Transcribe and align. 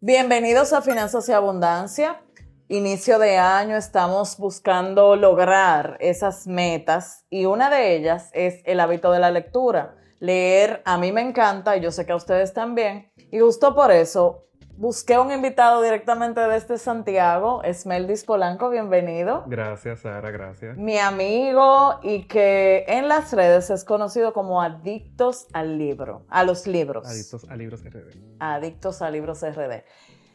Bienvenidos 0.00 0.72
a 0.72 0.80
Finanzas 0.80 1.28
y 1.28 1.32
Abundancia. 1.32 2.22
Inicio 2.68 3.18
de 3.18 3.36
año 3.36 3.76
estamos 3.76 4.36
buscando 4.38 5.16
lograr 5.16 5.96
esas 5.98 6.46
metas 6.46 7.24
y 7.30 7.46
una 7.46 7.68
de 7.68 7.96
ellas 7.96 8.30
es 8.32 8.62
el 8.64 8.78
hábito 8.78 9.10
de 9.10 9.18
la 9.18 9.32
lectura. 9.32 9.96
Leer 10.20 10.82
a 10.84 10.98
mí 10.98 11.10
me 11.10 11.22
encanta 11.22 11.76
y 11.76 11.80
yo 11.80 11.90
sé 11.90 12.06
que 12.06 12.12
a 12.12 12.16
ustedes 12.16 12.54
también. 12.54 13.10
Y 13.16 13.40
justo 13.40 13.74
por 13.74 13.90
eso 13.90 14.44
busqué 14.78 15.18
un 15.18 15.32
invitado 15.32 15.82
directamente 15.82 16.40
desde 16.40 16.78
Santiago, 16.78 17.62
Esmeldis 17.64 18.24
Polanco, 18.24 18.70
bienvenido. 18.70 19.42
Gracias, 19.48 20.00
Sara, 20.00 20.30
gracias. 20.30 20.76
Mi 20.76 20.98
amigo 20.98 21.98
y 22.02 22.28
que 22.28 22.84
en 22.86 23.08
las 23.08 23.32
redes 23.32 23.70
es 23.70 23.84
conocido 23.84 24.32
como 24.32 24.62
Adictos 24.62 25.48
al 25.52 25.78
Libro, 25.78 26.22
a 26.28 26.44
los 26.44 26.68
libros. 26.68 27.08
Adictos 27.08 27.50
a 27.50 27.56
Libros 27.56 27.84
RD. 27.84 28.36
Adictos 28.38 29.02
a 29.02 29.10
Libros 29.10 29.42
RD. 29.42 29.82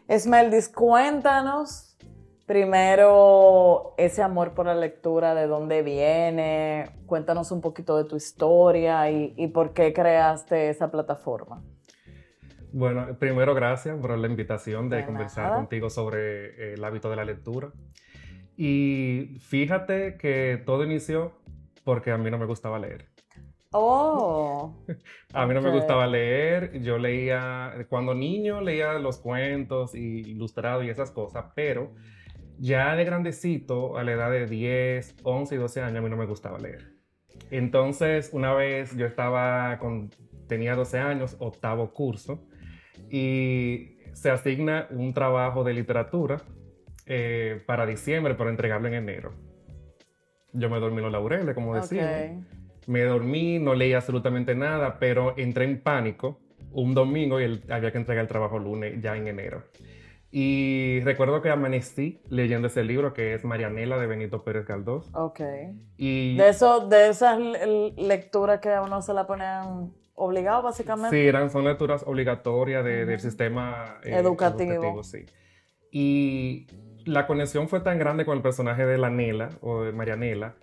Esmeldis, 0.09 0.67
cuéntanos 0.67 1.95
primero 2.45 3.93
ese 3.97 4.21
amor 4.21 4.53
por 4.53 4.65
la 4.65 4.75
lectura, 4.75 5.33
de 5.35 5.47
dónde 5.47 5.83
viene, 5.83 6.91
cuéntanos 7.05 7.53
un 7.53 7.61
poquito 7.61 7.95
de 7.95 8.03
tu 8.03 8.17
historia 8.17 9.09
y, 9.09 9.33
y 9.37 9.47
por 9.47 9.73
qué 9.73 9.93
creaste 9.93 10.69
esa 10.69 10.91
plataforma. 10.91 11.63
Bueno, 12.73 13.15
primero 13.19 13.53
gracias 13.53 13.95
por 13.99 14.17
la 14.17 14.27
invitación 14.27 14.89
de, 14.89 15.05
conversar 15.05 15.53
contigo 15.53 15.91
sobre 15.91 16.47
eh, 16.47 16.73
el 16.73 16.83
hábito 16.83 17.07
de 17.11 17.15
la 17.15 17.23
lectura. 17.23 17.71
Y 18.57 19.37
fíjate 19.41 20.17
que 20.17 20.59
todo 20.65 20.83
inició 20.83 21.33
porque 21.83 22.09
a 22.09 22.17
mí 22.17 22.31
no 22.31 22.39
me 22.39 22.47
gustaba 22.47 22.79
leer. 22.79 23.05
Oh. 23.73 24.75
a 25.33 25.45
mí 25.45 25.53
no 25.53 25.61
me 25.61 25.69
gustaba 25.69 26.07
leer. 26.07 26.81
Yo 26.81 26.97
leía, 26.97 27.85
cuando 27.89 28.15
niño 28.15 28.59
leía 28.59 28.93
los 28.93 29.19
cuentos 29.19 29.93
y 29.93 30.21
ilustrados 30.31 30.83
y 30.83 30.89
esas 30.89 31.11
cosas, 31.11 31.45
pero 31.53 31.93
ya 32.57 32.95
de 32.95 33.05
grandecito, 33.05 33.97
a 33.99 34.03
la 34.03 34.13
edad 34.13 34.31
de 34.31 34.47
10, 34.47 35.17
11 35.21 35.53
y 35.53 35.57
12 35.59 35.81
años, 35.81 35.97
a 35.99 36.01
mí 36.01 36.09
no 36.09 36.17
me 36.17 36.25
gustaba 36.25 36.57
leer. 36.57 36.91
Entonces, 37.51 38.31
una 38.33 38.51
vez 38.55 38.97
yo 38.97 39.05
estaba 39.05 39.77
con, 39.77 40.09
tenía 40.47 40.73
12 40.73 40.97
años, 40.97 41.35
octavo 41.37 41.93
curso, 41.93 42.47
y 43.13 43.99
se 44.13 44.31
asigna 44.31 44.87
un 44.89 45.13
trabajo 45.13 45.63
de 45.63 45.75
literatura 45.75 46.41
eh, 47.05 47.61
para 47.67 47.85
diciembre, 47.85 48.33
para 48.33 48.49
entregarlo 48.49 48.87
en 48.87 48.95
enero. 48.95 49.33
Yo 50.51 50.67
me 50.67 50.79
dormí 50.79 50.99
los 50.99 51.11
laureles, 51.11 51.53
como 51.53 51.75
decía. 51.75 52.41
Me 52.87 53.03
dormí, 53.03 53.59
no 53.59 53.75
leí 53.75 53.93
absolutamente 53.93 54.55
nada, 54.55 54.97
pero 54.97 55.35
entré 55.37 55.65
en 55.65 55.79
pánico 55.79 56.39
un 56.71 56.95
domingo 56.95 57.39
y 57.39 57.61
había 57.69 57.91
que 57.91 57.99
entregar 57.99 58.23
el 58.23 58.27
trabajo 58.27 58.57
lunes, 58.57 58.99
ya 58.99 59.15
en 59.15 59.27
enero. 59.27 59.61
Y 60.31 60.99
recuerdo 61.01 61.43
que 61.43 61.51
amanecí 61.51 62.19
leyendo 62.29 62.65
ese 62.65 62.83
libro 62.83 63.13
que 63.13 63.35
es 63.35 63.45
Marianela 63.45 63.99
de 63.99 64.07
Benito 64.07 64.43
Pérez 64.43 64.65
Galdós. 64.65 65.13
Ok. 65.13 65.41
Y 65.97 66.35
de, 66.35 66.49
eso, 66.49 66.87
de 66.87 67.09
esas 67.09 67.39
lecturas 67.95 68.59
que 68.59 68.71
a 68.71 68.81
uno 68.81 69.03
se 69.03 69.13
la 69.13 69.27
ponen 69.27 69.93
obligado, 70.15 70.61
básicamente. 70.63 71.15
Sí, 71.15 71.27
eran, 71.27 71.49
son 71.49 71.65
lecturas 71.65 72.03
obligatorias 72.05 72.83
del 72.83 73.19
sistema 73.19 73.99
eh, 74.03 74.15
educativo. 74.15 75.03
sí. 75.03 75.25
Y 75.91 76.67
la 77.05 77.27
conexión 77.27 77.67
fue 77.67 77.81
tan 77.81 77.99
grande 77.99 78.25
con 78.25 78.37
el 78.37 78.41
personaje 78.41 78.85
de 78.85 78.97
la 78.97 79.09
Nela, 79.09 79.49
o 79.61 79.83
de 79.83 79.91
Marianela, 79.91 80.55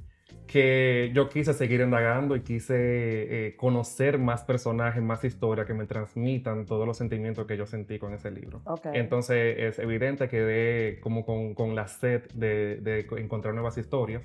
que 0.46 1.12
yo 1.14 1.28
quise 1.28 1.54
seguir 1.54 1.80
indagando 1.80 2.34
y 2.34 2.40
quise 2.40 2.74
eh, 2.76 3.56
conocer 3.56 4.18
más 4.18 4.42
personajes, 4.42 5.00
más 5.02 5.22
historias 5.22 5.66
que 5.66 5.74
me 5.74 5.86
transmitan 5.86 6.66
todos 6.66 6.86
los 6.86 6.96
sentimientos 6.96 7.46
que 7.46 7.56
yo 7.56 7.66
sentí 7.66 8.00
con 8.00 8.14
ese 8.14 8.32
libro. 8.32 8.62
Entonces 8.92 9.56
es 9.58 9.78
evidente 9.78 10.28
que 10.28 10.40
de, 10.40 10.98
como 11.00 11.24
con, 11.24 11.54
con 11.54 11.76
la 11.76 11.86
sed 11.86 12.24
de, 12.34 12.76
de 12.76 13.06
encontrar 13.18 13.54
nuevas 13.54 13.78
historias. 13.78 14.22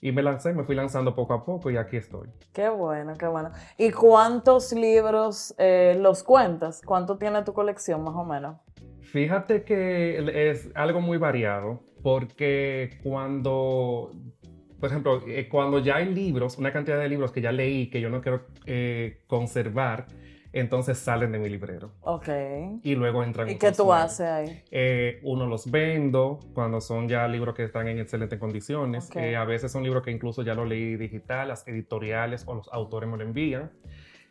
Y 0.00 0.12
me 0.12 0.22
lancé, 0.22 0.52
me 0.52 0.62
fui 0.62 0.76
lanzando 0.76 1.14
poco 1.14 1.34
a 1.34 1.44
poco 1.44 1.70
y 1.70 1.76
aquí 1.76 1.96
estoy. 1.96 2.28
Qué 2.52 2.68
bueno, 2.68 3.14
qué 3.18 3.26
bueno. 3.26 3.50
¿Y 3.76 3.90
cuántos 3.90 4.72
libros 4.72 5.54
eh, 5.58 5.96
los 6.00 6.22
cuentas? 6.22 6.82
¿Cuánto 6.84 7.18
tiene 7.18 7.42
tu 7.42 7.52
colección 7.52 8.04
más 8.04 8.14
o 8.14 8.24
menos? 8.24 8.56
Fíjate 9.00 9.64
que 9.64 10.50
es 10.50 10.70
algo 10.74 11.00
muy 11.00 11.18
variado 11.18 11.80
porque 12.02 12.98
cuando, 13.02 14.12
por 14.78 14.88
ejemplo, 14.88 15.22
eh, 15.26 15.48
cuando 15.48 15.78
ya 15.80 15.96
hay 15.96 16.14
libros, 16.14 16.58
una 16.58 16.72
cantidad 16.72 16.98
de 16.98 17.08
libros 17.08 17.32
que 17.32 17.40
ya 17.40 17.50
leí 17.50 17.90
que 17.90 18.00
yo 18.00 18.10
no 18.10 18.20
quiero 18.20 18.46
eh, 18.66 19.22
conservar, 19.26 20.06
entonces 20.52 20.98
salen 20.98 21.32
de 21.32 21.38
mi 21.38 21.48
librero. 21.48 21.92
Ok. 22.00 22.28
Y 22.82 22.94
luego 22.94 23.22
entran. 23.22 23.48
¿Y 23.48 23.56
qué 23.56 23.72
tú 23.72 23.92
haces 23.92 24.20
ahí? 24.20 24.62
Eh, 24.70 25.20
uno 25.22 25.46
los 25.46 25.70
vendo 25.70 26.40
cuando 26.54 26.80
son 26.80 27.08
ya 27.08 27.26
libros 27.28 27.54
que 27.54 27.64
están 27.64 27.88
en 27.88 27.98
excelentes 27.98 28.38
condiciones. 28.38 29.10
Eh, 29.14 29.36
a 29.36 29.44
veces 29.44 29.70
son 29.72 29.82
libros 29.82 30.02
que 30.02 30.10
incluso 30.10 30.42
ya 30.42 30.54
lo 30.54 30.64
leí 30.64 30.96
digital, 30.96 31.48
las 31.48 31.66
editoriales 31.68 32.44
o 32.46 32.54
los 32.54 32.68
autores 32.72 33.08
me 33.08 33.16
lo 33.16 33.24
envían. 33.24 33.70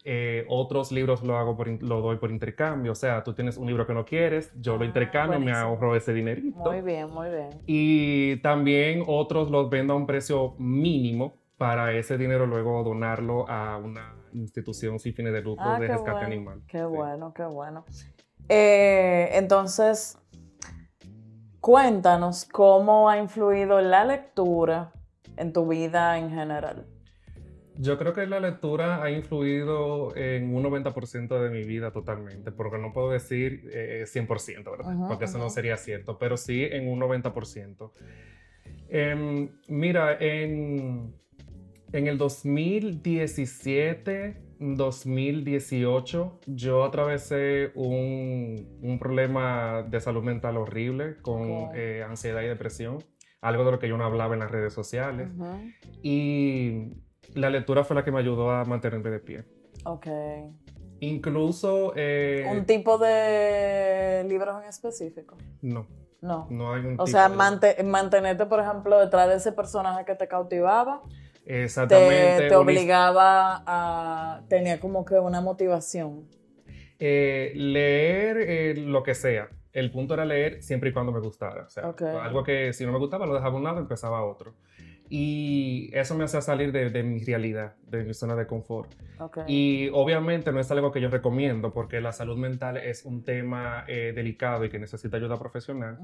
Eh, 0.10 0.46
otros 0.48 0.94
libros 0.94 1.22
lo 1.22 1.36
hago 1.36 1.58
por, 1.58 1.68
lo 1.84 2.00
doy 2.00 2.16
por 2.16 2.32
intercambio, 2.32 2.94
o 2.94 2.96
sea, 2.96 3.26
tú 3.26 3.34
tienes 3.34 3.58
un 3.58 3.68
libro 3.68 3.86
que 3.86 3.94
no 3.94 4.06
quieres, 4.06 4.54
yo 4.58 4.78
lo 4.78 4.84
ah, 4.84 4.86
intercambio, 4.86 5.38
me 5.38 5.52
ahorro 5.52 5.98
ese 5.98 6.14
dinerito. 6.14 6.58
Muy 6.60 6.80
bien, 6.80 7.10
muy 7.10 7.28
bien. 7.30 7.50
Y 7.66 8.38
también 8.38 9.04
otros 9.06 9.52
los 9.52 9.70
vendo 9.70 9.92
a 9.94 9.98
un 9.98 10.08
precio 10.08 10.56
mínimo 10.60 11.36
para 11.58 11.92
ese 11.92 12.18
dinero 12.18 12.46
luego 12.46 12.84
donarlo 12.84 13.50
a 13.50 13.76
una 13.76 14.17
institución 14.42 15.00
sin 15.00 15.14
fines 15.14 15.34
de 15.34 15.42
lucro 15.42 15.66
ah, 15.66 15.80
de 15.80 15.88
rescate 15.88 16.26
animal. 16.26 16.62
Qué 16.68 16.84
bueno, 16.84 17.34
qué 17.34 17.44
bueno. 17.44 17.86
Eh, 18.50 19.30
entonces, 19.34 20.18
cuéntanos 21.60 22.46
cómo 22.46 23.10
ha 23.10 23.18
influido 23.18 23.82
la 23.82 24.06
lectura 24.06 24.92
en 25.36 25.54
tu 25.54 25.68
vida 25.68 26.18
en 26.18 26.30
general. 26.30 26.86
Yo 27.80 27.98
creo 28.00 28.14
que 28.14 28.26
la 28.26 28.40
lectura 28.40 29.04
ha 29.04 29.12
influido 29.12 30.16
en 30.16 30.54
un 30.56 30.64
90% 30.64 31.40
de 31.40 31.50
mi 31.52 31.64
vida 31.64 31.92
totalmente, 31.92 32.52
porque 32.52 32.80
no 32.80 32.92
puedo 32.92 33.12
decir 33.12 33.70
100%, 33.72 34.58
eh, 34.58 34.64
¿verdad? 34.64 35.08
porque 35.08 35.26
eso 35.26 35.38
no 35.38 35.50
sería 35.52 35.78
cierto, 35.78 36.18
pero 36.18 36.38
sí 36.38 36.64
en 36.64 36.90
un 36.90 37.00
90%. 37.00 37.92
Em, 38.90 39.50
mira, 39.68 40.18
en, 40.20 41.14
en 41.94 42.08
el 42.08 42.18
2017, 42.18 44.36
2018, 44.60 46.40
yo 46.48 46.84
atravesé 46.84 47.72
un, 47.76 48.98
problema 49.00 49.84
de 49.84 50.02
salud 50.02 50.24
mental 50.24 50.58
horrible 50.58 51.18
con 51.22 51.70
eh, 51.76 52.04
ansiedad 52.08 52.42
y 52.42 52.48
depresión, 52.48 52.98
algo 53.42 53.66
de 53.66 53.72
lo 53.72 53.80
que 53.80 53.88
yo 53.88 53.98
no 53.98 54.06
hablaba 54.06 54.34
en 54.34 54.42
las 54.42 54.52
redes 54.52 54.74
sociales. 54.74 55.30
Y 56.02 56.94
la 57.34 57.50
lectura 57.50 57.84
fue 57.84 57.96
la 57.96 58.04
que 58.04 58.12
me 58.12 58.20
ayudó 58.20 58.52
a 58.52 58.66
mantenerme 58.66 59.10
de 59.10 59.20
pie. 59.20 59.46
Ok. 59.86 60.08
Incluso... 61.00 61.94
Eh, 61.96 62.48
¿Un 62.52 62.66
tipo 62.66 62.98
de 62.98 64.26
libros 64.28 64.62
en 64.62 64.68
específico? 64.68 65.38
No. 65.62 65.88
No. 66.20 66.48
No 66.50 66.74
hay 66.74 66.84
un 66.84 67.00
O 67.00 67.06
sea, 67.06 67.30
mantenerte, 67.30 68.48
por 68.48 68.60
ejemplo, 68.60 69.00
detrás 69.00 69.30
de 69.30 69.36
ese 69.36 69.52
personaje 69.52 70.04
que 70.06 70.16
te 70.16 70.28
cautivaba 70.28 71.04
Exactamente. 71.48 72.50
Te, 72.50 72.56
obligaba 72.56 73.64
a. 73.66 74.42
tenía 74.50 74.80
como 74.80 75.06
que 75.06 75.16
una 75.16 75.40
motivación. 75.40 76.28
Eh, 77.00 77.54
leer 77.56 78.38
eh, 78.38 78.74
lo 78.76 79.02
que 79.02 79.16
sea. 79.16 79.50
El 79.72 79.92
punto 79.92 80.14
era 80.14 80.26
leer 80.26 80.62
siempre 80.62 80.90
y 80.90 80.94
cuando 80.94 81.12
me 81.12 81.20
gustara. 81.20 81.64
O 81.64 81.70
sea, 81.70 81.94
algo 82.22 82.44
que 82.44 82.74
si 82.74 82.86
no 82.86 82.92
me 82.92 82.98
gustaba 82.98 83.26
lo 83.26 83.34
dejaba 83.34 83.54
a 83.54 83.58
un 83.58 83.64
lado, 83.64 83.80
empezaba 83.80 84.24
otro. 84.26 84.56
Y 85.10 85.90
eso 85.94 86.16
me 86.16 86.26
hacía 86.26 86.42
salir 86.42 86.72
de, 86.72 87.04
mi 87.04 87.20
realidad, 87.20 87.76
de 87.88 88.04
mi 88.04 88.14
zona 88.14 88.36
de 88.36 88.46
confort. 88.46 88.92
Y 89.48 89.90
obviamente 89.94 90.52
no 90.52 90.60
es 90.60 90.70
algo 90.72 90.92
que 90.92 91.02
yo 91.02 91.10
recomiendo 91.10 91.74
porque 91.74 92.02
la 92.02 92.12
salud 92.12 92.38
mental 92.38 92.78
es 92.78 93.06
un 93.06 93.24
tema 93.24 93.86
eh, 93.88 94.14
delicado 94.16 94.66
y 94.66 94.70
que 94.70 94.80
necesita 94.80 95.18
ayuda 95.18 95.38
profesional. 95.38 95.98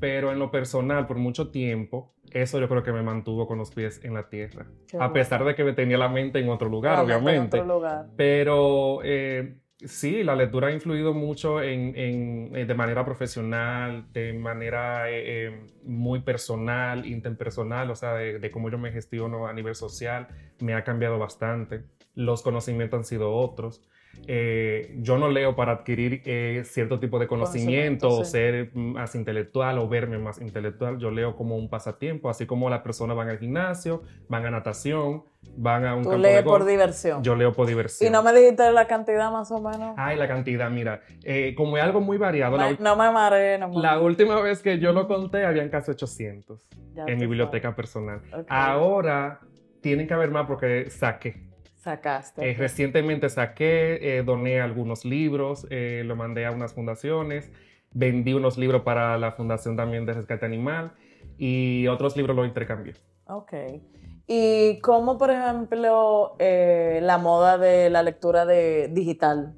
Pero 0.00 0.32
en 0.32 0.38
lo 0.38 0.50
personal, 0.50 1.06
por 1.06 1.18
mucho 1.18 1.50
tiempo, 1.50 2.12
eso 2.30 2.58
yo 2.60 2.68
creo 2.68 2.82
que 2.82 2.92
me 2.92 3.02
mantuvo 3.02 3.46
con 3.46 3.58
los 3.58 3.70
pies 3.70 4.00
en 4.04 4.14
la 4.14 4.28
tierra. 4.28 4.66
a 4.98 5.12
pesar 5.12 5.44
de 5.44 5.54
que 5.54 5.64
me 5.64 5.72
tenía 5.72 5.98
la 5.98 6.08
mente 6.08 6.40
en 6.40 6.48
otro 6.48 6.68
lugar, 6.68 7.04
obviamente. 7.04 7.58
En 7.58 7.62
otro 7.62 7.74
lugar. 7.76 8.06
Pero... 8.16 9.00
Eh, 9.04 9.54
Sí, 9.84 10.24
la 10.24 10.34
lectura 10.34 10.68
ha 10.68 10.72
influido 10.72 11.14
mucho 11.14 11.62
en, 11.62 11.94
eh, 11.96 12.64
de 12.66 12.74
manera 12.74 13.04
profesional, 13.04 14.12
de 14.12 14.32
manera 14.32 15.08
eh, 15.08 15.46
eh, 15.46 15.66
muy 15.84 16.20
personal, 16.20 17.06
interpersonal, 17.06 17.88
o 17.92 17.94
sea, 17.94 18.14
de, 18.14 18.50
cómo 18.50 18.70
yo 18.70 18.78
me 18.78 18.90
gestiono 18.90 19.46
a 19.46 19.52
nivel 19.52 19.76
social, 19.76 20.26
me 20.58 20.74
ha 20.74 20.82
cambiado 20.82 21.16
bastante. 21.20 21.84
Los 22.16 22.42
conocimientos 22.42 22.98
han 22.98 23.04
sido 23.04 23.32
otros. 23.32 23.80
Eh, 24.26 24.94
yo 24.98 25.16
no 25.16 25.30
leo 25.30 25.56
para 25.56 25.72
adquirir 25.72 26.22
eh, 26.26 26.62
cierto 26.64 27.00
tipo 27.00 27.18
de 27.18 27.26
conocimiento, 27.26 28.08
o 28.10 28.24
ser 28.24 28.70
más 28.74 29.14
intelectual 29.14 29.78
o 29.78 29.88
verme 29.88 30.18
más 30.18 30.40
intelectual. 30.40 30.98
Yo 30.98 31.10
leo 31.10 31.34
como 31.34 31.56
un 31.56 31.70
pasatiempo, 31.70 32.28
así 32.28 32.44
como 32.44 32.68
las 32.68 32.82
personas 32.82 33.16
van 33.16 33.30
al 33.30 33.38
gimnasio, 33.38 34.02
van 34.28 34.44
a 34.44 34.50
natación, 34.50 35.24
van 35.56 35.86
a 35.86 35.94
un 35.94 36.02
Tú 36.02 36.10
campo 36.10 36.26
de 36.26 36.32
lees 36.32 36.42
por 36.42 36.64
diversión. 36.66 37.22
Yo 37.22 37.36
leo 37.36 37.54
por 37.54 37.66
diversión. 37.66 38.08
y 38.08 38.12
no 38.12 38.22
me 38.22 38.34
dijiste 38.34 38.70
la 38.70 38.86
cantidad 38.86 39.32
más 39.32 39.50
o 39.50 39.60
menos. 39.60 39.94
Ay, 39.96 40.18
la 40.18 40.28
cantidad, 40.28 40.70
mira, 40.70 41.00
eh, 41.24 41.54
como 41.56 41.78
es 41.78 41.82
algo 41.82 42.00
muy 42.00 42.18
variado, 42.18 42.58
la, 42.58 42.72
no 42.78 42.96
me 42.96 43.10
mareé, 43.10 43.58
no 43.58 43.68
me 43.68 43.80
la 43.80 43.98
última 43.98 44.40
vez 44.42 44.62
que 44.62 44.78
yo 44.78 44.92
lo 44.92 45.08
conté 45.08 45.46
habían 45.46 45.70
casi 45.70 45.90
800 45.90 46.68
Ya 46.94 47.04
en 47.06 47.18
mi 47.18 47.26
biblioteca 47.26 47.74
personal. 47.74 48.20
Ahora 48.48 49.40
tienen 49.80 50.06
que 50.06 50.14
haber 50.14 50.30
más 50.30 50.46
porque 50.46 50.90
saqué. 50.90 51.47
Sacaste. 51.78 52.50
Eh, 52.50 52.54
recientemente 52.58 53.28
saqué, 53.28 54.18
eh, 54.18 54.22
doné 54.22 54.60
algunos 54.60 55.04
libros, 55.04 55.66
eh, 55.70 56.02
lo 56.04 56.16
mandé 56.16 56.44
a 56.44 56.50
unas 56.50 56.74
fundaciones, 56.74 57.50
vendí 57.92 58.34
unos 58.34 58.58
libros 58.58 58.82
para 58.82 59.16
la 59.16 59.32
fundación 59.32 59.76
también 59.76 60.04
de 60.04 60.12
rescate 60.12 60.44
animal 60.44 60.92
y 61.38 61.86
otros 61.86 62.16
libros 62.16 62.36
los 62.36 62.46
intercambié. 62.46 62.94
Ok. 63.26 63.52
¿Y 64.26 64.78
cómo, 64.80 65.16
por 65.18 65.30
ejemplo, 65.30 66.36
la 66.38 67.18
moda 67.18 67.56
de 67.58 67.88
la 67.90 68.02
lectura 68.02 68.44
de 68.44 68.88
digital 68.88 69.54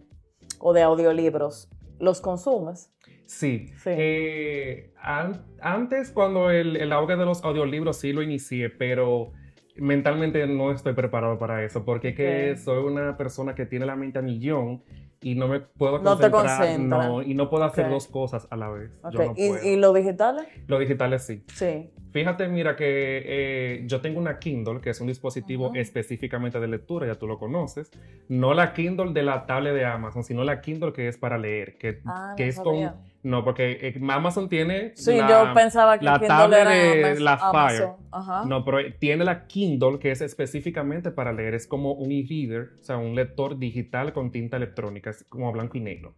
o 0.59 0.73
de 0.73 0.83
audiolibros, 0.83 1.69
los 1.99 2.21
consumes? 2.21 2.93
Sí. 3.27 3.69
Sí. 3.83 3.91
Eh, 3.93 4.93
an- 5.01 5.45
antes, 5.61 6.11
cuando 6.11 6.51
el, 6.51 6.77
el 6.77 6.93
auge 6.93 7.17
de 7.17 7.25
los 7.25 7.43
audiolibros 7.45 7.97
sí 7.97 8.13
lo 8.13 8.23
inicié, 8.23 8.69
pero 8.71 9.33
mentalmente 9.81 10.47
no 10.47 10.71
estoy 10.71 10.93
preparado 10.93 11.39
para 11.39 11.65
eso, 11.65 11.85
porque 11.85 12.09
es 12.11 12.15
que 12.17 12.57
soy 12.57 12.85
una 12.85 13.17
persona 13.17 13.55
que 13.55 13.67
tiene 13.67 13.87
la 13.87 13.97
mente 13.97 14.19
a 14.19 14.23
millón 14.23 14.83
y 15.23 15.35
no 15.35 15.49
me 15.49 15.61
puedo 15.61 15.99
No 15.99 16.17
te 16.17 16.31
concentrar. 16.31 16.59
concentra. 16.59 16.99
no, 17.09 17.23
y 17.23 17.35
no 17.35 17.51
puedo 17.51 17.65
hacer 17.65 17.87
Ok. 17.87 17.91
dos 17.91 18.07
cosas 18.07 18.47
a 18.51 18.57
la 18.57 18.69
vez. 18.71 18.99
Ok. 19.03 19.13
Yo 19.13 19.19
no 19.25 19.35
¿Y, 19.37 19.49
puedo. 19.49 19.65
¿Y 19.67 19.77
los 19.77 19.95
digitales? 19.95 20.47
Lo 20.67 20.79
digital 20.79 21.13
es 21.13 21.27
sí. 21.27 21.43
Sí. 21.55 21.91
Fíjate, 22.13 22.49
mira 22.49 22.75
que 22.77 23.23
eh, 23.25 23.83
yo 23.87 24.01
tengo 24.01 24.19
una 24.19 24.39
Kindle, 24.39 24.81
que 24.81 24.91
es 24.91 25.01
un 25.01 25.07
dispositivo 25.07 25.73
específicamente 25.75 26.59
de 26.59 26.67
lectura, 26.69 27.07
ya 27.07 27.15
tú 27.17 27.27
lo 27.27 27.39
conoces. 27.39 27.91
No 28.29 28.53
la 28.55 28.73
Kindle 28.73 29.13
de 29.13 29.23
la 29.23 29.47
tablet 29.47 29.75
de 29.75 29.85
Amazon, 29.85 30.25
sino 30.25 30.43
la 30.43 30.61
Kindle 30.61 30.93
que 30.93 31.07
es 31.09 31.17
para 31.19 31.39
leer, 31.39 31.77
que, 31.79 32.01
Ah, 32.07 32.35
que 32.37 32.45
no 32.45 32.49
es 32.49 32.55
sabía. 32.57 32.93
con... 32.95 33.10
No, 33.23 33.45
porque 33.45 33.73
eh, 33.83 34.01
Amazon 34.09 34.49
tiene... 34.49 34.93
Sí, 34.97 35.17
la- 35.19 35.29
yo 35.29 35.55
pensaba 35.55 35.99
que 35.99 36.05
la 36.07 36.13
Kindle 36.15 36.29
tablet 36.29 36.61
era 36.61 36.71
de 37.15 37.21
la 37.21 37.35
Amazon. 37.35 37.97
Ajá. 38.11 38.45
No, 38.47 38.65
pero 38.65 38.79
tiene 38.99 39.25
la 39.25 39.47
Kindle 39.47 39.99
que 39.99 40.11
es 40.11 40.23
específicamente 40.23 41.11
para 41.11 41.33
leer. 41.33 41.55
Es 41.55 41.67
como 41.67 41.93
un 41.93 42.11
e-reader, 42.13 42.71
o 42.81 42.83
sea, 42.83 42.97
un 42.97 43.15
lector 43.15 43.59
digital 43.59 44.13
con 44.15 44.31
tinta 44.31 44.57
electrónica, 44.57 45.11
es 45.11 45.25
como 45.29 45.53
blanco 45.53 45.77
y 45.77 45.81
negro. 45.81 46.15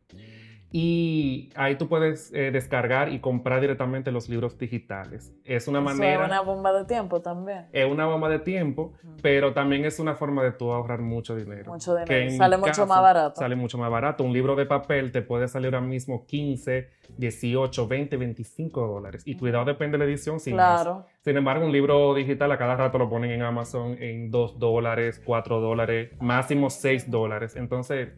Y 0.75 1.51
ahí 1.55 1.77
tú 1.77 1.87
puedes 1.87 2.33
eh, 2.33 2.51
descargar 2.51 3.13
y 3.13 3.21
comprar 3.21 3.61
directamente 3.61 4.11
los 4.11 4.31
libros 4.31 4.57
digitales. 4.57 5.35
Es 5.45 5.69
una 5.69 5.81
Eso 5.81 5.85
manera... 5.85 6.23
es 6.23 6.29
una 6.29 6.41
bomba 6.41 6.73
de 6.73 6.87
tiempo 6.87 7.21
también. 7.21 7.67
Es 7.73 7.85
una 7.91 8.07
bomba 8.07 8.31
de 8.31 8.39
tiempo, 8.39 8.95
pero 9.21 9.53
también 9.53 9.85
es 9.85 9.99
una 9.99 10.15
forma 10.15 10.43
de 10.43 10.53
tú 10.53 10.73
ahorrar 10.73 11.01
mucho 11.01 11.37
dinero. 11.37 11.71
Mucho 11.71 11.95
dinero. 11.95 12.37
Sale 12.39 12.57
mucho 12.57 12.69
caso, 12.69 12.87
más 12.87 13.03
barato. 13.03 13.39
Sale 13.39 13.55
mucho 13.55 13.77
más 13.77 13.91
barato. 13.91 14.25
Un 14.25 14.33
libro 14.33 14.57
de 14.57 14.65
papel 14.65 15.13
te 15.13 15.21
puede 15.21 15.47
salir 15.47 15.75
ahora 15.75 15.87
mismo 15.87 16.25
15, 16.25 16.89
18, 17.19 17.89
20, 17.89 18.17
25 18.17 18.87
dólares. 18.87 19.23
Y 19.27 19.37
cuidado, 19.37 19.67
depende 19.67 19.99
de 19.99 20.05
la 20.07 20.11
edición. 20.11 20.41
sin 20.41 20.57
más. 20.57 20.83
claro. 20.83 21.07
Sin 21.21 21.37
embargo, 21.37 21.67
un 21.67 21.73
libro 21.73 22.15
digital 22.15 22.51
a 22.51 22.57
cada 22.57 22.77
rato 22.77 22.97
lo 22.97 23.11
ponen 23.11 23.31
en 23.31 23.43
Amazon 23.43 23.97
en 24.01 24.31
2 24.31 24.59
dólares, 24.59 25.21
4 25.25 25.61
dólares, 25.61 26.11
máximo 26.19 26.71
6 26.71 27.11
dólares. 27.11 27.57
Entonces, 27.57 28.09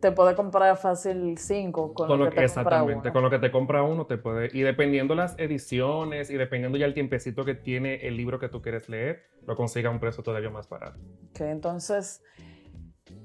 Te 0.00 0.12
puede 0.12 0.34
comprar 0.34 0.76
fácil 0.76 1.36
5 1.38 1.94
con, 1.94 2.06
con 2.06 2.18
lo 2.18 2.24
lo 2.24 2.30
que 2.30 2.36
te 2.36 2.42
compra 2.42 2.44
exactamente, 2.44 3.08
uno. 3.08 3.12
con 3.12 3.22
lo 3.22 3.30
que 3.30 3.38
te 3.38 3.50
compra 3.50 3.82
uno 3.82 4.06
te 4.06 4.18
puede... 4.18 4.50
Y 4.52 4.62
dependiendo 4.62 5.14
las 5.14 5.38
ediciones 5.38 6.30
y 6.30 6.36
dependiendo 6.36 6.78
ya 6.78 6.86
el 6.86 6.94
tiempecito 6.94 7.44
que 7.44 7.54
tiene 7.54 8.06
el 8.06 8.16
libro 8.16 8.38
que 8.38 8.48
tú 8.48 8.62
quieres 8.62 8.88
leer, 8.88 9.24
lo 9.46 9.56
consiga 9.56 9.88
a 9.88 9.92
un 9.92 10.00
precio 10.00 10.22
todavía 10.22 10.50
más 10.50 10.68
barato. 10.68 10.98
Ok, 11.30 11.40
entonces, 11.40 12.22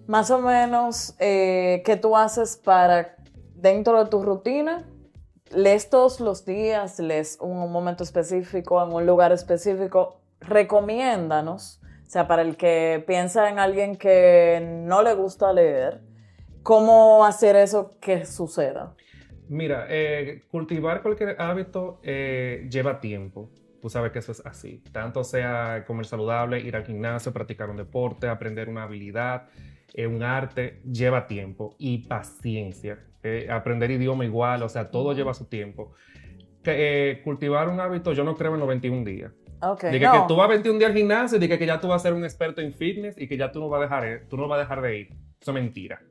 más 0.08 0.32
o 0.32 0.40
menos, 0.40 1.16
eh, 1.20 1.82
¿qué 1.86 1.96
tú 1.96 2.16
haces 2.18 2.58
para, 2.58 3.16
dentro 3.56 4.04
de 4.04 4.10
tu 4.10 4.24
rutina, 4.24 4.86
lees 5.52 5.90
todos 5.90 6.20
los 6.20 6.46
días, 6.46 7.00
lees 7.00 7.38
un, 7.42 7.58
un 7.58 7.72
momento 7.72 8.04
específico, 8.04 8.84
en 8.84 8.94
un 8.94 9.06
lugar 9.06 9.32
específico? 9.32 10.22
Recomiéndanos, 10.40 11.82
o 12.08 12.10
sea, 12.10 12.28
para 12.28 12.42
el 12.42 12.56
que 12.56 13.04
piensa 13.06 13.50
en 13.50 13.60
alguien 13.60 13.98
que 13.98 14.62
no 14.86 15.02
le 15.02 15.14
gusta 15.14 15.52
leer, 15.52 16.07
¿cómo 16.68 17.24
hacer 17.24 17.56
eso 17.56 17.98
que 18.02 18.26
suceda? 18.26 18.94
Mira, 19.48 19.86
eh, 19.90 20.44
cultivar 20.52 21.02
cualquier 21.02 21.42
hábito 21.42 22.02
eh, 22.04 22.68
lleva 22.70 23.00
tiempo. 23.00 23.50
Tú 23.82 23.90
sabes 23.90 24.12
que 24.12 24.20
eso 24.20 24.34
es 24.34 24.46
así. 24.46 24.84
Tanto 24.92 25.24
sea 25.24 25.86
comer 25.88 26.06
saludable, 26.06 26.60
ir 26.60 26.76
al 26.76 26.86
gimnasio, 26.86 27.32
practicar 27.32 27.70
un 27.70 27.78
deporte, 27.78 28.28
aprender 28.28 28.68
una 28.68 28.84
habilidad, 28.84 29.48
eh, 29.94 30.08
un 30.08 30.22
arte, 30.22 30.82
lleva 30.84 31.26
tiempo 31.26 31.74
y 31.78 32.00
paciencia. 32.00 33.00
Eh, 33.24 33.48
aprender 33.50 33.90
idioma 33.90 34.26
igual, 34.26 34.62
o 34.62 34.68
sea, 34.68 34.92
todo 34.92 35.14
lleva 35.14 35.34
su 35.34 35.46
tiempo. 35.46 35.94
Que, 36.62 37.12
eh, 37.12 37.22
cultivar 37.24 37.70
un 37.70 37.80
hábito, 37.80 38.12
yo 38.12 38.26
no 38.26 38.36
creo 38.36 38.56
en 38.56 38.60
los 38.60 38.68
21 38.68 39.06
días. 39.06 39.32
Ok, 39.62 39.86
Dije 39.86 40.06
no. 40.06 40.12
que 40.12 40.28
tú 40.28 40.36
vas 40.36 40.50
21 40.50 40.80
días 40.80 40.92
al 40.92 40.98
gimnasio 40.98 41.38
y 41.38 41.40
dije 41.40 41.58
que 41.58 41.66
ya 41.66 41.80
tú 41.80 41.88
vas 41.88 42.02
a 42.02 42.04
ser 42.04 42.14
un 42.14 42.26
experto 42.26 42.60
en 42.60 42.74
fitness 42.74 43.18
y 43.18 43.26
que 43.26 43.38
ya 43.38 43.54
tú 43.54 43.62
no 43.62 43.70
vas 43.70 43.80
a 43.80 43.84
dejar, 43.84 44.06
eh, 44.06 44.24
tú 44.30 44.36
no 44.36 44.50
vas 44.50 44.58
a 44.58 44.62
dejar 44.64 44.82
de 44.82 45.00
ir. 45.00 45.08
Eso 45.40 45.52
es 45.52 45.56
mentira. 45.56 46.02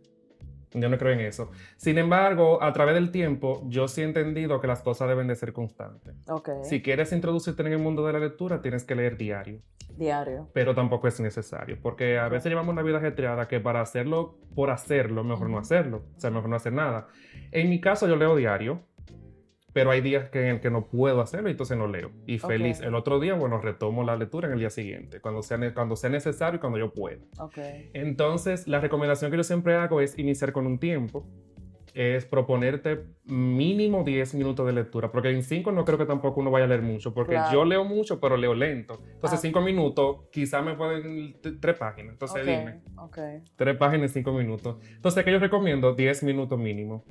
Yo 0.73 0.89
no 0.89 0.99
creo 0.99 1.13
en 1.13 1.21
eso. 1.21 1.51
Sin 1.77 1.97
embargo, 1.99 2.63
a 2.63 2.73
través 2.73 2.95
del 2.95 3.11
tiempo, 3.11 3.63
yo 3.69 3.89
sí 3.89 4.03
he 4.03 4.05
entendido 4.05 4.61
que 4.61 4.67
las 4.67 4.83
cosas 4.83 5.09
deben 5.09 5.27
de 5.29 5.35
ser 5.37 5.53
constantes. 5.53 6.15
Ok, 6.29 6.51
Si 6.65 6.83
quieres 6.83 7.13
introducirte 7.13 7.63
en 7.63 7.69
el 7.73 7.79
mundo 7.79 8.07
de 8.07 8.13
la 8.13 8.19
lectura, 8.19 8.61
tienes 8.61 8.85
que 8.85 8.95
leer 8.95 9.17
diario, 9.17 9.61
diario. 9.97 10.49
pero 10.53 10.75
tampoco 10.75 11.09
es 11.09 11.21
necesario, 11.21 11.79
porque 11.81 12.19
a 12.19 12.29
veces 12.29 12.51
llevamos 12.51 12.73
una 12.73 12.83
vida 12.83 12.99
ajetreada 12.99 13.49
que 13.49 13.61
para 13.61 13.81
hacerlo 13.81 14.39
por 14.55 14.71
hacerlo, 14.71 15.25
mejor 15.25 15.49
no 15.49 15.59
hacerlo, 15.59 16.05
o 16.17 16.21
sea, 16.21 16.31
mejor 16.31 16.51
no 16.51 16.57
hacer 16.57 16.73
nada. 16.73 17.07
En 17.53 17.71
mi 17.71 17.81
caso, 17.81 18.07
yo 18.09 18.17
leo 18.17 18.35
diario, 18.37 18.83
pero 19.77 19.91
hay 19.91 20.01
días 20.01 20.31
que, 20.31 20.41
en 20.41 20.47
el 20.55 20.61
que 20.63 20.71
no 20.71 20.87
puedo 20.87 21.21
hacerlo 21.21 21.49
y 21.49 21.51
entonces 21.51 21.77
no 21.77 21.87
leo. 21.87 22.11
Y 22.27 22.39
feliz. 22.39 22.81
El 22.81 22.95
otro 22.95 23.21
día, 23.21 23.35
bueno, 23.35 23.59
retomo 23.61 24.05
la 24.05 24.17
lectura 24.17 24.47
en 24.49 24.55
el 24.55 24.59
día 24.59 24.71
siguiente, 24.71 25.21
cuando 25.21 25.43
sea, 25.43 25.59
cuando 25.75 25.97
sea 25.97 26.09
necesario 26.09 26.57
y 26.57 26.61
cuando 26.61 26.79
yo 26.79 26.95
pueda. 26.95 27.19
Ok, 27.39 27.59
Entonces, 27.93 28.67
la 28.67 28.81
recomendación 28.81 29.31
que 29.31 29.37
yo 29.37 29.45
siempre 29.45 29.75
hago 29.75 30.01
es 30.01 30.19
iniciar 30.19 30.53
con 30.53 30.67
un 30.67 30.79
tiempo, 30.79 31.27
es 31.93 32.25
proponerte 32.25 33.05
mínimo 33.25 34.03
10 34.03 34.35
minutos 34.35 34.65
de 34.67 34.73
lectura, 34.73 35.11
porque 35.13 35.29
en 35.31 35.43
5 35.43 35.73
no 35.73 35.85
creo 35.85 35.99
que 35.99 36.07
tampoco 36.07 36.41
uno 36.41 36.51
vaya 36.51 36.65
a 36.65 36.69
leer 36.69 36.81
mucho, 36.83 37.13
porque 37.13 37.33
Claro. 37.35 37.53
yo 37.53 37.65
leo 37.67 37.85
mucho, 37.85 38.19
pero 38.19 38.39
leo 38.39 38.55
lento. 38.55 39.01
Entonces, 39.13 39.39
Ah. 39.39 39.43
5 39.43 39.61
minutos, 39.61 40.21
quizá 40.33 40.63
me 40.63 40.75
pueden 40.75 41.39
t- 41.43 41.53
tres 41.53 41.79
páginas. 41.79 42.13
Entonces, 42.15 42.43
ok, 42.43 42.49
dime, 42.49 42.81
ok, 42.97 43.19
tres 43.57 43.77
páginas 43.77 44.05
en 44.05 44.09
5 44.25 44.33
minutos. 44.33 44.77
Entonces, 44.95 45.23
que 45.23 45.33
yo 45.33 45.39
recomiendo 45.39 45.95
10 45.95 46.23
minutos 46.23 46.59
mínimo. 46.59 47.05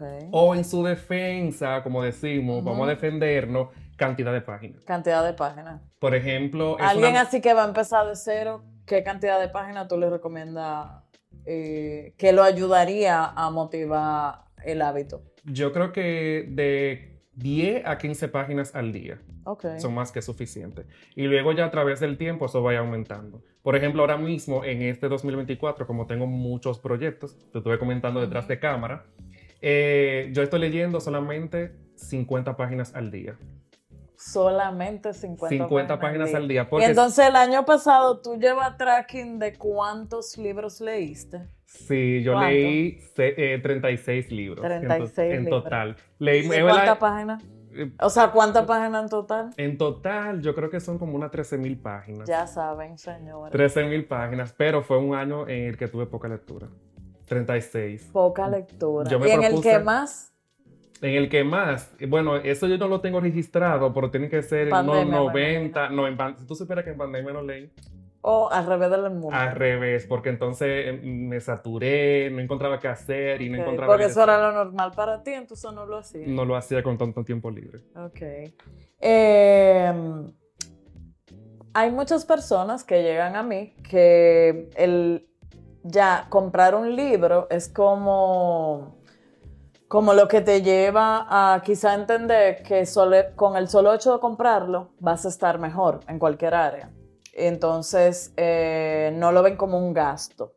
Ok. 0.00 0.28
O 0.32 0.54
en 0.54 0.64
su 0.64 0.82
defensa, 0.84 1.82
como 1.82 2.02
decimos, 2.02 2.64
vamos 2.64 2.86
a 2.86 2.90
defendernos, 2.90 3.68
cantidad 3.96 4.32
de 4.32 4.40
páginas. 4.40 4.82
Cantidad 4.84 5.24
de 5.24 5.34
páginas. 5.34 5.80
Por 5.98 6.14
ejemplo, 6.14 6.76
Alguien 6.80 7.10
una- 7.12 7.22
así 7.22 7.40
que 7.40 7.52
va 7.54 7.64
a 7.64 7.68
empezar 7.68 8.06
de 8.06 8.16
cero, 8.16 8.64
¿qué 8.86 9.02
cantidad 9.02 9.38
de 9.40 9.48
páginas 9.48 9.88
tú 9.88 9.98
le 9.98 10.08
recomiendas 10.10 11.02
eh, 11.46 12.14
que 12.18 12.32
lo 12.32 12.42
ayudaría 12.42 13.24
a 13.24 13.50
motivar 13.50 14.44
el 14.64 14.82
hábito? 14.82 15.22
yo 15.44 15.72
creo 15.72 15.90
que 15.92 16.46
de 16.50 17.22
10 17.32 17.86
a 17.86 17.96
15 17.96 18.28
páginas 18.28 18.74
al 18.74 18.92
día. 18.92 19.18
Ok. 19.44 19.64
son 19.78 19.94
más 19.94 20.12
que 20.12 20.20
suficientes. 20.20 20.84
Y 21.16 21.22
luego 21.22 21.52
ya 21.52 21.64
a 21.64 21.70
través 21.70 21.98
del 21.98 22.18
tiempo 22.18 22.44
eso 22.44 22.62
vaya 22.62 22.80
aumentando. 22.80 23.42
Por 23.62 23.74
ejemplo, 23.74 24.02
ahora 24.02 24.18
mismo 24.18 24.64
en 24.66 24.82
este 24.82 25.08
2024, 25.08 25.86
como 25.86 26.06
tengo 26.06 26.26
muchos 26.26 26.78
proyectos, 26.78 27.38
te 27.50 27.58
estuve 27.58 27.78
comentando 27.78 28.20
detrás 28.20 28.46
de 28.48 28.58
cámara, 28.60 29.06
eh, 29.62 30.30
yo 30.32 30.42
estoy 30.42 30.60
leyendo 30.60 31.00
solamente 31.00 31.74
50 31.96 32.56
páginas 32.56 32.94
al 32.94 33.10
día. 33.10 33.36
Solamente 34.16 35.14
50, 35.14 35.48
50 35.64 35.98
páginas 35.98 36.34
al 36.34 36.46
día. 36.46 36.68
Y 36.72 36.82
entonces 36.82 37.26
el 37.26 37.36
año 37.36 37.64
pasado 37.64 38.20
tú 38.20 38.36
llevas 38.38 38.76
tracking 38.76 39.38
de 39.38 39.54
cuántos 39.54 40.36
libros 40.36 40.80
leíste. 40.82 41.48
sí, 41.64 42.22
yo 42.22 42.32
¿Cuánto? 42.32 42.50
leí 42.50 42.98
eh, 43.16 43.58
36 43.62 44.30
libros. 44.30 44.62
en 44.64 44.82
to- 44.82 44.88
36 44.88 45.32
en, 45.34 45.44
libros. 45.44 45.64
total. 45.64 45.96
Leí, 46.18 46.46
¿Y 46.46 46.50
es 46.52 46.62
cuántas 46.62 46.98
páginas? 46.98 47.42
eh, 47.72 47.92
O 47.98 48.10
sea, 48.10 48.30
¿cuántas 48.30 48.66
páginas 48.66 49.04
en 49.04 49.08
total? 49.08 49.50
en 49.56 49.78
total, 49.78 50.42
yo 50.42 50.54
creo 50.54 50.68
que 50.68 50.80
son 50.80 50.98
como 50.98 51.14
unas 51.16 51.30
13 51.30 51.56
mil 51.56 51.78
páginas. 51.78 52.28
Ya 52.28 52.46
saben, 52.46 52.98
señores. 52.98 53.52
13 53.52 53.84
mil 53.84 54.04
páginas, 54.04 54.52
pero 54.54 54.82
fue 54.82 54.98
un 54.98 55.14
año 55.14 55.48
en 55.48 55.64
el 55.64 55.78
que 55.78 55.88
tuve 55.88 56.04
poca 56.04 56.28
lectura. 56.28 56.68
36. 57.30 58.10
Poca 58.12 58.48
lectura. 58.48 59.08
Yo 59.08 59.20
me 59.20 59.28
y 59.28 59.30
en 59.30 59.44
el 59.44 59.60
que 59.62 59.78
más, 59.78 60.34
En 61.00 61.14
el 61.14 61.28
que 61.30 61.44
más, 61.44 61.90
bueno, 62.08 62.36
eso 62.36 62.66
yo 62.66 62.76
no 62.76 62.88
lo 62.88 63.00
tengo 63.00 63.20
registrado, 63.20 63.94
pero 63.94 64.10
tiene 64.10 64.28
que 64.28 64.42
ser 64.42 64.68
Pandemia, 64.68 65.02
unos 65.22 65.32
me 65.32 65.54
90. 65.54 65.88
No, 65.90 66.06
en 66.08 66.16
pan- 66.16 66.36
tú 66.46 66.54
supieras 66.56 66.84
que 66.84 66.90
en 66.90 66.98
pandemia 66.98 67.32
no 67.32 67.42
leí. 67.42 67.72
O 68.22 68.50
al 68.50 68.66
revés 68.66 68.90
del 68.90 69.02
mundo. 69.10 69.30
Al 69.30 69.54
revés, 69.54 70.06
porque 70.06 70.28
entonces 70.28 70.88
em, 70.88 71.28
me 71.28 71.40
saturé, 71.40 72.30
no 72.30 72.40
encontraba 72.40 72.78
qué 72.80 72.88
hacer 72.88 73.40
y 73.40 73.48
no 73.48 73.58
encontraba... 73.58 73.92
Porque 73.92 74.06
eso 74.06 74.22
era 74.24 74.38
lo 74.38 74.52
normal 74.52 74.90
para 74.94 75.22
ti, 75.22 75.30
entonces 75.30 75.72
no 75.72 75.86
lo 75.86 75.98
hacías. 75.98 76.26
No 76.28 76.44
lo 76.44 76.56
hacía 76.56 76.82
con 76.82 76.98
tanto 76.98 77.24
tiempo 77.24 77.50
libre. 77.50 77.78
Ok. 77.94 78.20
Eh, 79.00 79.92
hay 81.72 81.90
muchas 81.92 82.26
personas 82.26 82.82
que 82.84 83.02
llegan 83.02 83.36
a 83.36 83.42
mí 83.42 83.72
que 83.88 84.68
el 84.74 85.29
ya 85.82 86.26
comprar 86.28 86.74
un 86.74 86.94
libro 86.94 87.46
es 87.50 87.68
como, 87.68 88.96
como 89.88 90.14
lo 90.14 90.28
que 90.28 90.40
te 90.40 90.62
lleva 90.62 91.26
a 91.28 91.62
quizá 91.62 91.94
entender 91.94 92.62
que 92.62 92.86
sole- 92.86 93.34
con 93.34 93.56
el 93.56 93.68
solo 93.68 93.92
hecho 93.94 94.12
de 94.14 94.20
comprarlo 94.20 94.92
vas 95.00 95.24
a 95.24 95.28
estar 95.28 95.58
mejor 95.58 96.00
en 96.08 96.18
cualquier 96.18 96.54
área. 96.54 96.90
Entonces 97.32 98.32
eh, 98.36 99.12
no 99.14 99.32
lo 99.32 99.42
ven 99.42 99.56
como 99.56 99.78
un 99.78 99.92
gasto, 99.94 100.54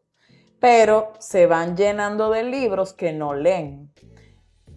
pero 0.60 1.14
se 1.20 1.46
van 1.48 1.78
llenando 1.78 2.30
de 2.30 2.44
libros 2.44 2.94
que 2.94 3.14
no 3.14 3.34
leen. 3.34 3.94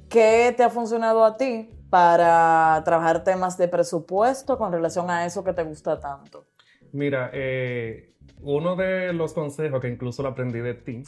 ¿Qué 0.08 0.54
te 0.56 0.62
ha 0.62 0.70
funcionado 0.70 1.24
a 1.24 1.36
ti 1.36 1.70
para 1.90 2.80
trabajar 2.84 3.24
temas 3.24 3.56
de 3.58 3.68
presupuesto 3.68 4.58
con 4.58 4.72
relación 4.72 5.10
a 5.10 5.24
eso 5.24 5.42
que 5.42 5.52
te 5.52 5.64
gusta 5.64 5.98
tanto? 5.98 6.46
Mira, 6.92 7.30
eh, 7.32 8.15
uno 8.46 8.76
de 8.76 9.12
los 9.12 9.34
consejos 9.34 9.80
que 9.80 9.88
incluso 9.88 10.22
lo 10.22 10.28
aprendí 10.28 10.60
de 10.60 10.74
ti, 10.74 11.02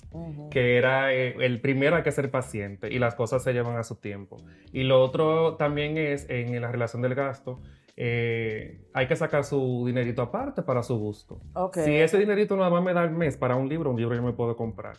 que 0.51 0.77
era 0.77 1.15
eh, 1.15 1.37
el 1.39 1.61
primero 1.61 1.95
hay 1.95 2.03
que 2.03 2.11
ser 2.11 2.33
paciente 2.33 2.93
y 2.93 2.99
las 2.99 3.15
cosas 3.15 3.45
se 3.45 3.53
llevan 3.53 3.77
a 3.77 3.85
su 3.85 3.95
tiempo. 3.95 4.39
Y 4.73 4.83
lo 4.83 5.01
otro 5.01 5.55
también 5.55 5.97
es 5.97 6.29
en 6.29 6.61
la 6.61 6.73
relación 6.73 7.01
del 7.01 7.15
gasto, 7.15 7.61
eh, 7.97 8.81
hay 8.93 9.07
que 9.07 9.15
sacar 9.15 9.45
su 9.45 9.85
dinerito 9.87 10.21
aparte 10.21 10.63
para 10.63 10.83
su 10.83 10.99
gusto. 10.99 11.41
Si 11.75 11.95
ese 11.95 12.19
dinerito 12.19 12.57
nada 12.57 12.71
más 12.71 12.83
me 12.83 12.93
da 12.93 13.03
al 13.03 13.13
mes 13.13 13.37
para 13.37 13.55
un 13.55 13.69
libro, 13.69 13.91
un 13.93 14.01
libro 14.01 14.17
yo 14.17 14.23
me 14.23 14.33
puedo 14.33 14.57
comprar. 14.57 14.97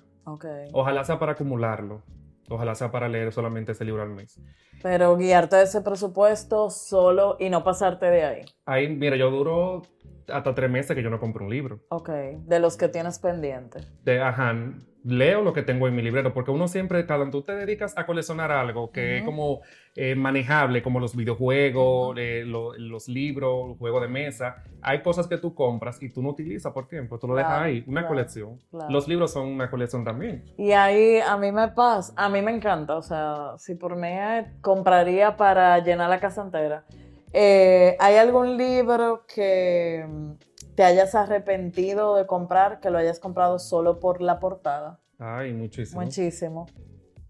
Ojalá 0.71 1.03
sea 1.03 1.19
para 1.19 1.33
acumularlo. 1.33 2.03
Ojalá 2.49 2.73
sea 2.73 2.89
para 2.89 3.07
leer 3.07 3.31
solamente 3.31 3.73
ese 3.73 3.85
libro 3.85 4.01
al 4.01 4.09
mes. 4.09 4.41
Pero 4.81 5.15
guiarte 5.17 5.57
de 5.57 5.63
ese 5.63 5.81
presupuesto 5.81 6.69
solo 6.69 7.35
y 7.39 7.49
no 7.49 7.63
pasarte 7.63 8.07
de 8.07 8.23
ahí. 8.23 8.41
Ahí, 8.65 8.87
mira, 8.87 9.17
yo 9.17 9.29
duro 9.29 9.83
hasta 10.31 10.53
tres 10.55 10.69
meses 10.69 10.95
que 10.95 11.03
yo 11.03 11.09
no 11.09 11.19
compro 11.19 11.45
un 11.45 11.51
libro. 11.51 11.79
Ok. 11.89 12.09
De 12.45 12.59
los 12.59 12.77
que 12.77 12.87
tienes 12.87 13.19
pendiente. 13.19 13.79
de, 14.03 14.21
ajá, 14.21 14.53
leo 15.03 15.41
lo 15.41 15.53
que 15.53 15.61
tengo 15.63 15.87
en 15.87 15.95
mi 15.95 16.01
librero, 16.01 16.33
porque 16.33 16.51
uno 16.51 16.67
siempre, 16.67 17.05
cuando 17.05 17.29
tú 17.29 17.41
te 17.43 17.55
dedicas 17.55 17.97
a 17.97 18.05
coleccionar 18.05 18.51
algo 18.51 18.91
que 18.91 19.15
es 19.17 19.21
Ujú. 19.23 19.31
como 19.31 19.61
eh, 19.95 20.13
manejable, 20.15 20.81
como 20.83 20.99
los 20.99 21.15
videojuegos, 21.15 22.09
Ujú. 22.11 22.19
eh, 22.19 22.43
lo- 22.45 22.73
los 22.77 23.07
libros, 23.07 23.69
los 23.69 23.77
juegos 23.77 24.01
de 24.01 24.07
mesa, 24.09 24.63
hay 24.81 25.01
cosas 25.01 25.27
que 25.27 25.37
tú 25.37 25.53
compras 25.55 26.01
y 26.01 26.09
tú 26.09 26.21
no 26.21 26.29
utilizas 26.29 26.71
por 26.73 26.87
tiempo, 26.87 27.17
tú 27.17 27.27
lo 27.27 27.35
dejas 27.35 27.51
Claro, 27.51 27.65
ahí, 27.65 27.83
una 27.87 28.01
claro, 28.01 28.07
colección. 28.15 28.59
claro. 28.69 28.91
Los 28.91 29.07
libros 29.07 29.31
son 29.33 29.47
una 29.47 29.69
colección 29.69 30.03
también. 30.03 30.43
Y 30.57 30.71
ahí 30.71 31.19
a 31.19 31.37
mí 31.37 31.51
me 31.51 31.69
pasa, 31.69 32.13
a 32.17 32.29
mí 32.29 32.41
me 32.41 32.51
encanta, 32.51 32.95
o 32.97 33.01
sea, 33.01 33.53
si 33.57 33.75
por 33.75 33.95
mí 33.95 34.07
eh, 34.09 34.45
compraría 34.61 35.35
para 35.37 35.79
llenar 35.79 36.09
la 36.09 36.19
casa 36.19 36.41
entera. 36.43 36.83
Eh, 37.33 37.95
¿Hay 37.99 38.15
algún 38.15 38.57
libro 38.57 39.25
que 39.33 40.05
mm, 40.07 40.31
te 40.75 40.83
hayas 40.83 41.13
arrepentido 41.15 42.15
de 42.15 42.25
comprar, 42.25 42.79
que 42.79 42.89
lo 42.89 42.97
hayas 42.97 43.19
comprado 43.19 43.59
solo 43.59 43.99
por 43.99 44.21
la 44.21 44.39
portada? 44.39 44.99
Ay, 45.17 45.53
muchísimo. 45.53 46.01
Muchísimo. 46.01 46.65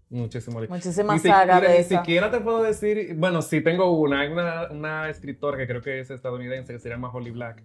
Muchísimo. 0.08 0.60
Muchísimas 0.68 1.22
si- 1.22 1.28
sagas 1.28 1.60
de 1.62 1.68
Ni 1.68 1.74
esa. 1.76 1.98
siquiera 1.98 2.30
te 2.30 2.40
puedo 2.40 2.62
decir, 2.62 3.14
bueno, 3.16 3.42
sí 3.42 3.60
tengo 3.60 3.92
una, 3.96 4.20
hay 4.20 4.28
una, 4.32 4.68
una 4.70 5.08
escritora 5.08 5.56
que 5.56 5.66
creo 5.68 5.80
que 5.82 6.00
es 6.00 6.10
estadounidense, 6.10 6.72
que 6.72 6.78
se 6.80 6.88
llama 6.88 7.10
Holly 7.12 7.30
Black. 7.30 7.62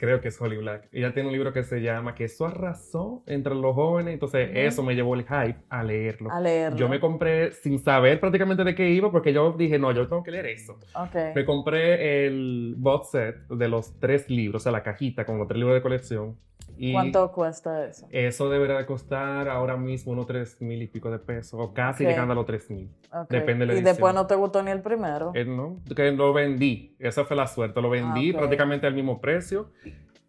Creo 0.00 0.22
que 0.22 0.28
es 0.28 0.40
Holly 0.40 0.56
Black. 0.56 0.88
Ella 0.92 1.12
tiene 1.12 1.28
un 1.28 1.34
libro 1.34 1.52
que 1.52 1.62
se 1.62 1.82
llama 1.82 2.14
Que 2.14 2.24
eso 2.24 2.46
arrasó 2.46 3.22
entre 3.26 3.54
los 3.54 3.74
jóvenes. 3.74 4.14
Entonces, 4.14 4.48
Ujú. 4.48 4.58
eso 4.58 4.82
me 4.82 4.94
llevó 4.94 5.14
el 5.14 5.24
hype 5.24 5.56
a 5.68 5.84
leerlo. 5.84 6.30
A 6.30 6.40
leerlo. 6.40 6.78
Yo 6.78 6.88
me 6.88 6.98
compré 6.98 7.52
sin 7.52 7.78
saber 7.78 8.18
prácticamente 8.18 8.64
de 8.64 8.74
qué 8.74 8.88
iba, 8.88 9.10
porque 9.12 9.34
yo 9.34 9.52
dije, 9.52 9.78
no, 9.78 9.92
yo 9.92 10.08
tengo 10.08 10.22
que 10.22 10.30
leer 10.30 10.46
eso. 10.46 10.78
Ok. 10.94 11.34
Me 11.34 11.44
compré 11.44 12.26
el 12.26 12.76
box 12.78 13.10
set 13.10 13.46
de 13.48 13.68
los 13.68 14.00
tres 14.00 14.30
libros, 14.30 14.62
o 14.62 14.64
sea, 14.64 14.72
la 14.72 14.82
cajita 14.82 15.26
con 15.26 15.36
los 15.36 15.46
tres 15.46 15.58
libros 15.58 15.74
de 15.74 15.82
colección. 15.82 16.38
Y 16.76 16.92
¿Cuánto 16.92 17.30
cuesta 17.32 17.84
eso? 17.86 18.06
Eso 18.10 18.48
deberá 18.48 18.78
de 18.78 18.86
costar 18.86 19.48
ahora 19.48 19.76
mismo 19.76 20.12
unos 20.12 20.26
tres 20.26 20.60
mil 20.60 20.80
y 20.82 20.86
pico 20.86 21.10
de 21.10 21.18
pesos, 21.18 21.60
o 21.60 21.72
casi 21.74 22.04
Ok. 22.04 22.10
llegando 22.10 22.32
a 22.32 22.34
los 22.34 22.46
tres 22.46 22.70
mil. 22.70 22.90
Ok. 23.12 23.30
Depende 23.30 23.60
de 23.62 23.66
la 23.66 23.72
Y 23.72 23.76
edición. 23.76 23.84
después 23.94 24.14
no 24.14 24.26
te 24.26 24.34
gustó 24.34 24.62
ni 24.62 24.70
el 24.70 24.80
primero. 24.82 25.32
Eh, 25.34 25.44
no, 25.44 25.80
que 25.94 26.10
lo 26.12 26.32
vendí. 26.32 26.96
Esa 26.98 27.24
fue 27.24 27.36
la 27.36 27.46
suerte. 27.46 27.80
Lo 27.82 27.90
vendí 27.90 28.30
Ah, 28.30 28.32
ok. 28.34 28.38
prácticamente 28.38 28.86
al 28.86 28.94
mismo 28.94 29.20
precio. 29.20 29.70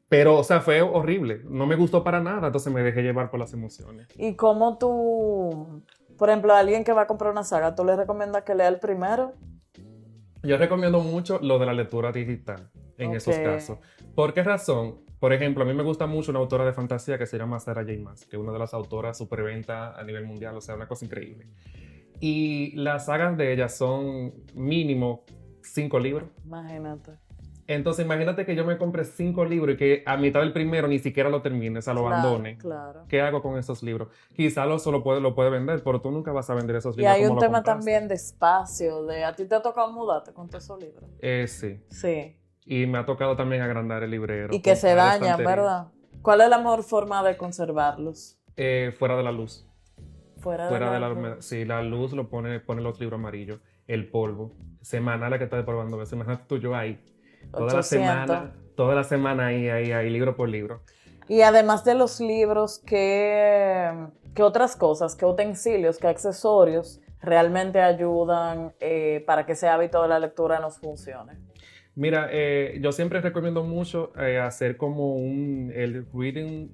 Pero, 0.10 0.38
o 0.38 0.43
sea, 0.43 0.60
fue 0.60 0.81
horrible. 0.81 1.41
No 1.45 1.65
me 1.65 1.75
gustó 1.77 2.03
para 2.03 2.19
nada. 2.19 2.48
Entonces 2.48 2.74
me 2.74 2.83
dejé 2.83 3.01
llevar 3.01 3.31
por 3.31 3.39
las 3.39 3.53
emociones. 3.53 4.07
¿Y 4.17 4.36
cómo 4.36 4.77
tú, 4.77 5.83
por 6.17 6.29
ejemplo, 6.29 6.53
a 6.53 6.60
alguien 6.60 6.83
que 6.83 6.91
va 6.91 7.03
a 7.03 7.07
comprar 7.07 7.31
una 7.31 7.45
saga, 7.45 7.75
tú 7.75 7.86
le 7.86 7.95
recomiendas 7.95 8.43
que 8.43 8.53
lea 8.53 8.67
el 8.67 8.79
primero? 8.79 9.33
Yo 10.43 10.57
recomiendo 10.57 11.00
mucho 11.00 11.39
lo 11.41 11.60
de 11.60 11.65
la 11.67 11.74
lectura 11.74 12.12
digital 12.12 12.69
en 12.98 13.13
esos 13.13 13.38
casos. 13.38 13.77
¿Por 14.15 14.33
qué 14.33 14.43
razón? 14.43 15.00
Por 15.21 15.33
ejemplo, 15.33 15.63
a 15.63 15.67
mí 15.67 15.73
me 15.75 15.83
gusta 15.83 16.07
mucho 16.07 16.31
una 16.31 16.39
autora 16.39 16.65
de 16.65 16.73
fantasía 16.73 17.19
que 17.19 17.27
se 17.27 17.37
llama 17.37 17.59
Sarah 17.59 17.83
J. 17.83 17.93
Maas, 18.01 18.25
que 18.25 18.35
es 18.37 18.41
una 18.41 18.51
de 18.51 18.57
las 18.57 18.73
autoras 18.73 19.15
superventa 19.19 19.93
a 19.97 20.03
nivel 20.03 20.25
mundial, 20.25 20.57
o 20.57 20.61
sea, 20.61 20.73
una 20.73 20.87
cosa 20.87 21.05
increíble. 21.05 21.47
Y 22.19 22.75
las 22.75 23.05
sagas 23.05 23.37
de 23.37 23.53
ella 23.53 23.69
son 23.69 24.33
mínimo 24.55 25.23
cinco 25.61 25.99
libros. 25.99 26.27
Imagínate. 26.43 27.11
Entonces, 27.67 28.03
imagínate 28.03 28.45
que 28.47 28.55
yo 28.55 28.65
me 28.65 28.79
compre 28.79 29.05
cinco 29.05 29.45
libros 29.45 29.75
y 29.75 29.77
que 29.77 30.03
a 30.07 30.17
mitad 30.17 30.39
del 30.39 30.53
primero 30.53 30.87
ni 30.87 30.97
siquiera 30.97 31.29
lo 31.29 31.43
termine, 31.43 31.77
o 31.77 31.81
sea, 31.83 31.93
lo 31.93 32.01
Claro, 32.01 32.15
abandone. 32.15 32.57
Claro. 32.57 33.05
¿Qué 33.07 33.21
hago 33.21 33.43
con 33.43 33.59
esos 33.59 33.83
libros? 33.83 34.07
Quizá 34.35 34.65
lo 34.65 34.79
solo 34.79 35.03
puede, 35.03 35.21
lo 35.21 35.35
puede 35.35 35.51
vender, 35.51 35.83
pero 35.83 36.01
tú 36.01 36.09
nunca 36.09 36.31
vas 36.31 36.49
a 36.49 36.55
vender 36.55 36.77
esos 36.77 36.95
Y 36.95 37.01
libros. 37.01 37.15
hay 37.15 37.21
como 37.21 37.33
un 37.35 37.39
tema 37.39 37.57
compraste. 37.59 37.79
también 37.79 38.07
de 38.07 38.15
espacio, 38.15 39.05
de 39.05 39.23
a 39.23 39.35
ti 39.35 39.45
te 39.45 39.53
ha 39.53 39.61
tocado 39.61 39.91
mudarte 39.91 40.33
con 40.33 40.49
todos 40.49 40.63
esos 40.63 40.79
libros. 40.79 41.07
Eh, 41.21 41.45
sí. 41.47 41.79
Sí. 41.89 42.35
Y 42.65 42.86
me 42.86 43.00
ha 43.00 43.06
tocado 43.06 43.36
también 43.36 43.62
agrandar 43.62 44.03
el 44.03 44.12
librero. 44.12 44.53
Y 44.53 44.62
que 44.62 44.75
se 44.75 44.96
dañan. 44.96 45.38
¿verdad? 45.44 45.88
¿Cuál 46.22 46.41
es 46.41 46.50
la 46.50 46.58
mejor 46.58 46.84
forma 46.84 47.24
de 47.24 47.38
conservarlos? 47.38 48.38
Eh, 48.56 48.94
fuera 48.98 49.18
de 49.18 49.24
la 49.24 49.32
luz. 49.32 49.68
Fuera, 50.39 50.70
Fuera 50.70 50.91
de 50.94 51.00
la 51.00 51.10
luz. 51.10 51.46
Sí, 51.46 51.65
la 51.65 51.82
luz 51.82 52.13
lo 52.13 52.30
pone, 52.30 52.60
pone 52.60 52.82
los 52.82 53.00
libros 53.00 53.20
amarillos. 53.20 53.60
El 53.88 54.10
polvo. 54.10 54.56
Semanal 54.82 55.38
que 55.38 55.46
está 55.46 55.63
probando. 55.65 55.98
Imagínate 55.98 56.44
tú 56.48 56.58
yo 56.58 56.75
ahí. 56.75 57.00
Toda 57.51 57.74
la 57.74 57.80
800. 57.80 57.86
semana. 57.88 58.53
Toda 58.75 58.96
la 58.96 59.03
semana 59.03 59.48
ahí, 59.48 59.70
ahí, 59.70 59.91
ahí, 59.91 60.10
libro 60.10 60.36
por 60.36 60.50
libro. 60.50 60.82
Y 61.27 61.41
además 61.41 61.84
de 61.84 61.96
los 61.96 62.20
libros, 62.20 62.80
¿qué, 62.86 63.91
qué 64.34 64.44
otras 64.44 64.75
cosas, 64.75 65.15
qué 65.15 65.25
utensilios, 65.25 65.98
qué 65.98 66.08
accesorios 66.08 67.00
realmente 67.22 67.80
ayudan 67.80 68.74
eh, 68.80 69.24
para 69.27 69.46
que 69.46 69.53
ese 69.53 69.68
hábito 69.68 70.01
de 70.01 70.08
la 70.08 70.20
lectura 70.20 70.60
nos 70.60 70.77
funcione? 70.77 71.38
Mira, 71.95 72.29
eh, 72.31 72.79
yo 72.81 72.91
siempre 72.91 73.19
recomiendo 73.21 73.63
mucho 73.63 74.13
eh, 74.17 74.39
hacer 74.39 74.77
como 74.77 75.15
un 75.15 75.71
el 75.75 76.05
reading 76.13 76.69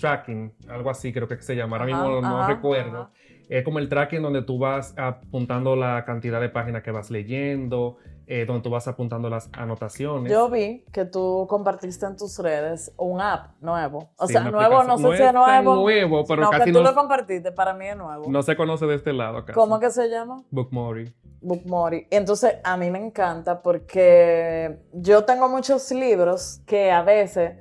tracking, 0.00 0.52
algo 0.68 0.90
así 0.90 1.12
creo 1.12 1.26
que 1.28 1.40
se 1.40 1.56
llama. 1.56 1.76
Ahora 1.76 1.86
Ajá, 1.92 2.04
mismo 2.04 2.20
no 2.20 2.42
ajá, 2.42 2.46
recuerdo. 2.46 2.98
ajá. 2.98 3.12
Es 3.48 3.64
como 3.64 3.78
el 3.78 3.88
tracking 3.88 4.22
donde 4.22 4.42
tú 4.42 4.58
vas 4.58 4.94
apuntando 4.96 5.76
la 5.76 6.04
cantidad 6.04 6.40
de 6.40 6.48
páginas 6.48 6.82
que 6.82 6.90
vas 6.90 7.10
leyendo, 7.10 7.96
eh, 8.26 8.44
donde 8.46 8.62
tú 8.62 8.70
vas 8.70 8.86
apuntando 8.88 9.28
las 9.28 9.50
anotaciones. 9.52 10.32
Yo 10.32 10.48
vi 10.48 10.84
que 10.92 11.04
tú 11.04 11.46
compartiste 11.48 12.06
en 12.06 12.16
tus 12.16 12.38
redes 12.38 12.92
un 12.96 13.20
app 13.20 13.60
nuevo. 13.60 14.10
O 14.16 14.26
Sí, 14.26 14.32
sea, 14.32 14.42
nuevo, 14.50 14.84
no 14.84 14.96
sé 14.96 15.16
si 15.16 15.22
es 15.24 15.32
nuevo. 15.34 15.74
nuevo, 15.76 16.24
pero 16.26 16.42
no, 16.42 16.50
casi 16.50 16.64
que 16.66 16.72
tú 16.72 16.78
no- 16.82 16.90
lo 16.90 16.94
compartiste, 16.94 17.52
para 17.52 17.74
mí 17.74 17.86
es 17.88 17.96
nuevo. 17.96 18.24
no 18.30 18.42
se 18.42 18.56
conoce 18.56 18.86
de 18.86 18.94
este 18.94 19.12
lado 19.12 19.44
casi. 19.44 19.52
¿Cómo 19.58 19.78
que 19.80 19.90
se 19.90 20.08
llama? 20.08 20.42
Bookmori. 20.50 21.12
Bookmori. 21.42 22.06
Entonces, 22.10 22.54
a 22.62 22.76
mí 22.76 22.90
me 22.90 23.04
encanta 23.04 23.60
porque 23.60 24.78
yo 24.92 25.24
tengo 25.24 25.48
muchos 25.48 25.90
libros 25.90 26.60
que 26.64 26.90
a 26.92 27.02
veces, 27.02 27.56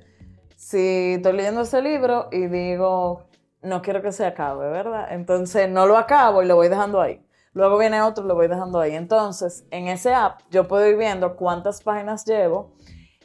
si 0.56 1.14
estoy 1.16 1.34
leyendo 1.34 1.62
ese 1.62 1.82
libro 1.82 2.28
y 2.32 2.46
digo, 2.46 3.24
no 3.62 3.82
quiero 3.82 4.02
que 4.02 4.12
se 4.12 4.26
acabe, 4.26 4.70
¿verdad? 4.70 5.08
Entonces, 5.12 5.70
no 5.70 5.86
lo 5.86 5.98
acabo 5.98 6.42
y 6.44 6.46
lo 6.48 6.56
voy 6.56 6.68
dejando 6.70 7.02
ahí. 7.02 7.26
Luego 7.54 7.78
viene 7.78 8.02
otro 8.02 8.24
lo 8.26 8.36
voy 8.36 8.48
dejando 8.48 8.80
ahí. 8.80 8.96
Entonces, 8.96 9.66
en 9.72 9.88
ese 9.88 10.14
app, 10.14 10.40
yo 10.50 10.68
puedo 10.68 10.88
ir 10.88 10.98
viendo 10.98 11.36
cuántas 11.36 11.84
páginas 11.84 12.26
llevo 12.26 12.74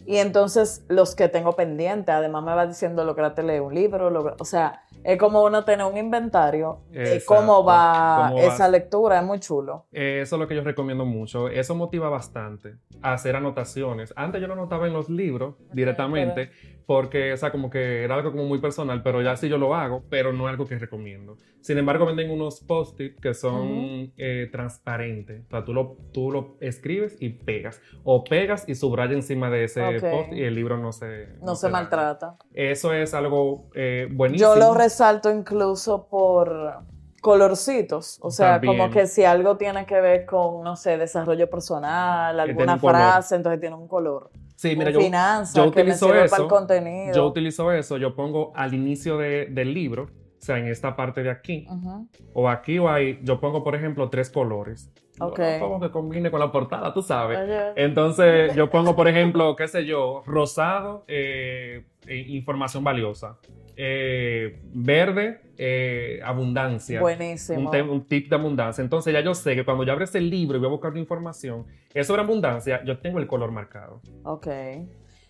y 0.04 0.18
entonces 0.18 0.84
los 0.88 1.14
que 1.14 1.28
tengo 1.28 1.52
pendiente, 1.52 2.12
además 2.12 2.44
me 2.44 2.54
va 2.54 2.66
diciendo 2.66 3.04
lograste 3.04 3.42
leer 3.42 3.62
un 3.62 3.74
libro, 3.74 4.10
logra- 4.10 4.36
o 4.38 4.44
sea, 4.44 4.82
Es 5.04 5.18
como 5.18 5.44
uno 5.44 5.64
tener 5.64 5.86
un 5.86 5.96
inventario 5.96 6.80
de 6.90 7.22
cómo 7.24 7.64
va 7.64 8.30
cómo 8.30 8.40
esa 8.42 8.68
lectura, 8.68 9.18
es 9.20 9.24
muy 9.24 9.38
chulo. 9.38 9.86
Eh, 9.92 10.20
Eso 10.22 10.36
es 10.36 10.40
lo 10.40 10.48
que 10.48 10.56
yo 10.56 10.62
recomiendo 10.62 11.04
mucho. 11.04 11.48
Eso 11.48 11.74
motiva 11.74 12.08
bastante 12.08 12.76
a 13.02 13.12
hacer 13.12 13.36
anotaciones. 13.36 14.12
Antes 14.16 14.40
yo 14.40 14.48
no 14.48 14.54
anotaba 14.54 14.86
en 14.86 14.92
los 14.92 15.08
libros 15.08 15.54
directamente 15.72 16.50
porque, 16.86 17.32
o 17.32 17.36
sea, 17.36 17.50
como 17.50 17.68
que 17.68 18.04
era 18.04 18.14
algo 18.14 18.30
como 18.30 18.44
muy 18.44 18.60
personal, 18.60 19.02
pero 19.02 19.20
ya 19.20 19.36
sí 19.36 19.48
yo 19.48 19.58
lo 19.58 19.74
hago, 19.74 20.04
pero 20.08 20.32
no 20.32 20.46
es 20.46 20.52
algo 20.52 20.66
que 20.66 20.78
recomiendo. 20.78 21.36
Sin 21.60 21.78
embargo, 21.78 22.06
venden 22.06 22.30
unos 22.30 22.60
post-it 22.60 23.18
que 23.18 23.34
son 23.34 24.12
eh, 24.16 24.48
transparentes. 24.52 25.44
O 25.46 25.50
sea, 25.50 25.64
tú 25.64 25.74
lo, 25.74 25.96
tú 26.12 26.30
lo 26.30 26.56
escribes 26.60 27.16
y 27.18 27.30
pegas. 27.30 27.80
O 28.04 28.22
pegas 28.22 28.68
y 28.68 28.76
subraya 28.76 29.14
encima 29.14 29.50
de 29.50 29.64
ese 29.64 29.82
Ok. 29.96 30.10
post 30.10 30.32
y 30.32 30.44
el 30.44 30.54
libro 30.54 30.76
no 30.78 30.92
se... 30.92 31.26
No, 31.42 31.56
se 31.56 31.68
maltrata. 31.68 32.36
Eso 32.54 32.92
es 32.92 33.14
algo 33.14 33.68
eh, 33.74 34.06
buenísimo. 34.08 34.54
Yo 34.54 34.56
lo 34.56 34.72
resalto 34.90 35.30
incluso 35.30 36.06
por 36.08 36.78
colorcitos, 37.20 38.18
o 38.22 38.30
sea, 38.30 38.52
También. 38.52 38.78
como 38.78 38.90
que 38.90 39.06
si 39.08 39.24
algo 39.24 39.56
tiene 39.56 39.84
que 39.84 40.00
ver 40.00 40.26
con, 40.26 40.62
no 40.62 40.76
sé, 40.76 40.96
desarrollo 40.96 41.50
personal, 41.50 42.38
alguna 42.38 42.74
un 42.74 42.78
color. 42.78 42.94
frase, 42.96 43.34
entonces 43.36 43.60
tiene 43.60 43.74
un 43.76 43.88
color. 43.88 44.30
Sí, 44.54 44.76
mira, 44.76 44.90
yo, 44.90 45.00
finanzas, 45.00 45.54
yo 45.54 45.70
que 45.72 45.80
utilizo 45.80 46.06
sirve 46.06 46.24
eso. 46.24 46.30
para 46.30 46.42
el 46.44 46.48
contenido. 46.48 47.14
Yo 47.14 47.26
utilizo 47.26 47.72
eso, 47.72 47.96
yo 47.98 48.14
pongo 48.14 48.52
al 48.54 48.72
inicio 48.74 49.18
de- 49.18 49.46
del 49.46 49.74
libro, 49.74 50.04
o 50.04 50.08
sea, 50.46 50.56
en 50.58 50.68
esta 50.68 50.94
parte 50.94 51.22
de 51.24 51.30
aquí, 51.30 51.66
Ujú. 51.68 52.08
o 52.32 52.48
aquí 52.48 52.78
o 52.78 52.88
ahí, 52.88 53.18
yo 53.24 53.40
pongo, 53.40 53.64
por 53.64 53.74
ejemplo, 53.74 54.08
tres 54.08 54.30
colores. 54.30 54.90
Ok. 55.18 55.38
No, 55.38 55.58
Como 55.60 55.80
que 55.80 55.90
combine 55.90 56.30
con 56.30 56.38
la 56.40 56.52
portada, 56.52 56.92
tú 56.94 57.02
sabes. 57.02 57.38
Oye, 57.38 57.72
Entonces, 57.76 58.54
yo 58.54 58.70
pongo, 58.70 58.94
por 58.94 59.08
ejemplo, 59.08 59.56
qué 59.56 59.66
sé 59.66 59.84
yo, 59.84 60.22
rosado, 60.26 61.04
eh, 61.08 61.86
eh, 62.06 62.24
información 62.28 62.84
valiosa. 62.84 63.38
Eh, 63.76 64.62
verde, 64.72 65.40
eh, 65.58 66.20
abundancia. 66.24 67.00
buenísimo. 67.00 67.70
Un, 67.70 67.90
un 67.90 68.06
tip 68.06 68.30
de 68.30 68.36
abundancia. 68.36 68.82
Entonces, 68.82 69.12
ya 69.12 69.20
yo 69.20 69.34
sé 69.34 69.54
que 69.54 69.64
cuando 69.64 69.84
yo 69.84 69.92
abro 69.92 70.04
ese 70.04 70.20
libro 70.20 70.56
y 70.56 70.60
voy 70.60 70.68
a 70.68 70.70
buscar 70.70 70.96
información, 70.96 71.66
es 71.92 72.06
sobre 72.06 72.22
abundancia, 72.22 72.82
yo 72.84 72.98
tengo 72.98 73.18
el 73.18 73.26
color 73.26 73.52
marcado. 73.52 74.00
Ok. 74.24 74.46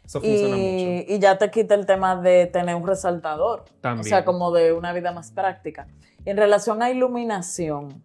Eso 0.04 0.20
funciona 0.20 0.54
mucho. 0.54 0.60
Y, 0.60 1.06
y 1.08 1.18
ya 1.18 1.36
te 1.36 1.50
quita 1.50 1.74
el 1.74 1.84
tema 1.84 2.14
de 2.14 2.46
tener 2.46 2.76
un 2.76 2.86
resaltador. 2.86 3.64
También. 3.80 4.06
O 4.06 4.08
sea, 4.08 4.24
como 4.24 4.52
de 4.52 4.72
una 4.72 4.92
vida 4.92 5.10
más 5.10 5.32
práctica. 5.32 5.88
En 6.24 6.36
relación 6.36 6.80
a 6.82 6.90
iluminación, 6.90 8.04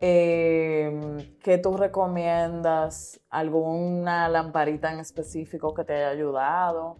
eh, 0.00 1.36
¿qué 1.42 1.58
tú 1.58 1.76
recomiendas? 1.76 3.20
¿Alguna 3.30 4.28
lamparita 4.28 4.92
en 4.92 4.98
específico 4.98 5.72
que 5.74 5.84
te 5.84 5.94
haya 5.94 6.10
ayudado? 6.10 6.98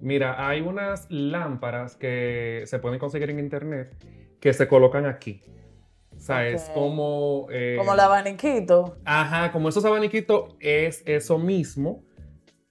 Mira, 0.00 0.48
hay 0.48 0.60
unas 0.60 1.06
lámparas 1.10 1.96
que 1.96 2.62
se 2.66 2.78
pueden 2.78 2.98
conseguir 2.98 3.30
en 3.30 3.38
internet 3.38 3.94
que 4.40 4.52
se 4.52 4.68
colocan 4.68 5.06
aquí. 5.06 5.40
O 6.14 6.18
sea, 6.18 6.48
es 6.48 6.66
Ok. 6.68 6.74
como... 6.74 7.46
eh, 7.50 7.74
Como 7.78 7.92
el 7.94 8.00
abaniquito. 8.00 8.96
Ajá, 9.04 9.52
como 9.52 9.68
esos 9.68 9.84
abaniquitos 9.84 10.54
es 10.60 11.02
eso 11.06 11.38
mismo. 11.38 12.02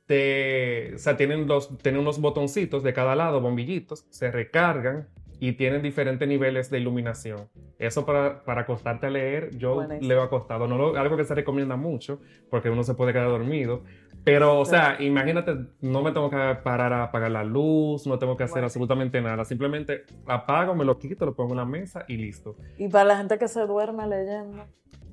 Te- 0.06 0.94
o 0.96 0.98
sea, 1.00 1.18
tienen, 1.18 1.48
los, 1.48 1.78
tienen 1.80 2.02
unos 2.02 2.20
botoncitos 2.22 2.84
de 2.84 2.94
cada 2.94 3.16
lado, 3.16 3.42
bombillitos, 3.42 4.06
se 4.10 4.30
recargan 4.32 5.08
y 5.40 5.54
tienen 5.54 5.82
diferentes 5.82 6.28
niveles 6.28 6.70
de 6.70 6.80
iluminación. 6.80 7.50
Eso 7.80 8.06
para, 8.06 8.44
para 8.46 8.62
acostarte 8.62 9.08
a 9.08 9.10
leer, 9.10 9.50
yo 9.58 9.76
Buenísimo. 9.76 10.08
leo 10.08 10.22
acostado. 10.22 10.68
No 10.68 10.78
lo- 10.78 10.96
algo 10.98 11.18
que 11.18 11.26
se 11.26 11.34
recomienda 11.36 11.76
mucho, 11.76 12.22
porque 12.50 12.70
uno 12.70 12.84
se 12.84 12.94
puede 12.94 13.14
quedar 13.14 13.30
dormido. 13.30 13.84
Pero, 14.26 14.60
o 14.60 14.66
sea, 14.66 14.98
imagínate, 15.00 15.56
no 15.82 16.02
me 16.02 16.12
tengo 16.12 16.32
que 16.32 16.58
parar 16.64 16.92
a 16.92 17.04
apagar 17.04 17.30
la 17.30 17.44
luz, 17.44 18.08
no 18.08 18.18
tengo 18.18 18.36
que 18.36 18.44
hacer 18.44 18.56
Bueno. 18.56 18.66
absolutamente 18.66 19.22
nada. 19.22 19.46
Simplemente 19.46 20.04
apago, 20.26 20.74
me 20.74 20.84
lo 20.84 20.98
quito, 20.98 21.28
lo 21.28 21.36
pongo 21.36 21.52
en 21.52 21.58
la 21.58 21.66
mesa 21.66 22.06
y 22.08 22.18
listo. 22.18 22.56
Y 22.80 22.88
para 22.88 23.06
la 23.06 23.18
gente 23.18 23.38
que 23.38 23.48
se 23.48 23.62
duerme 23.62 24.08
leyendo. 24.08 24.66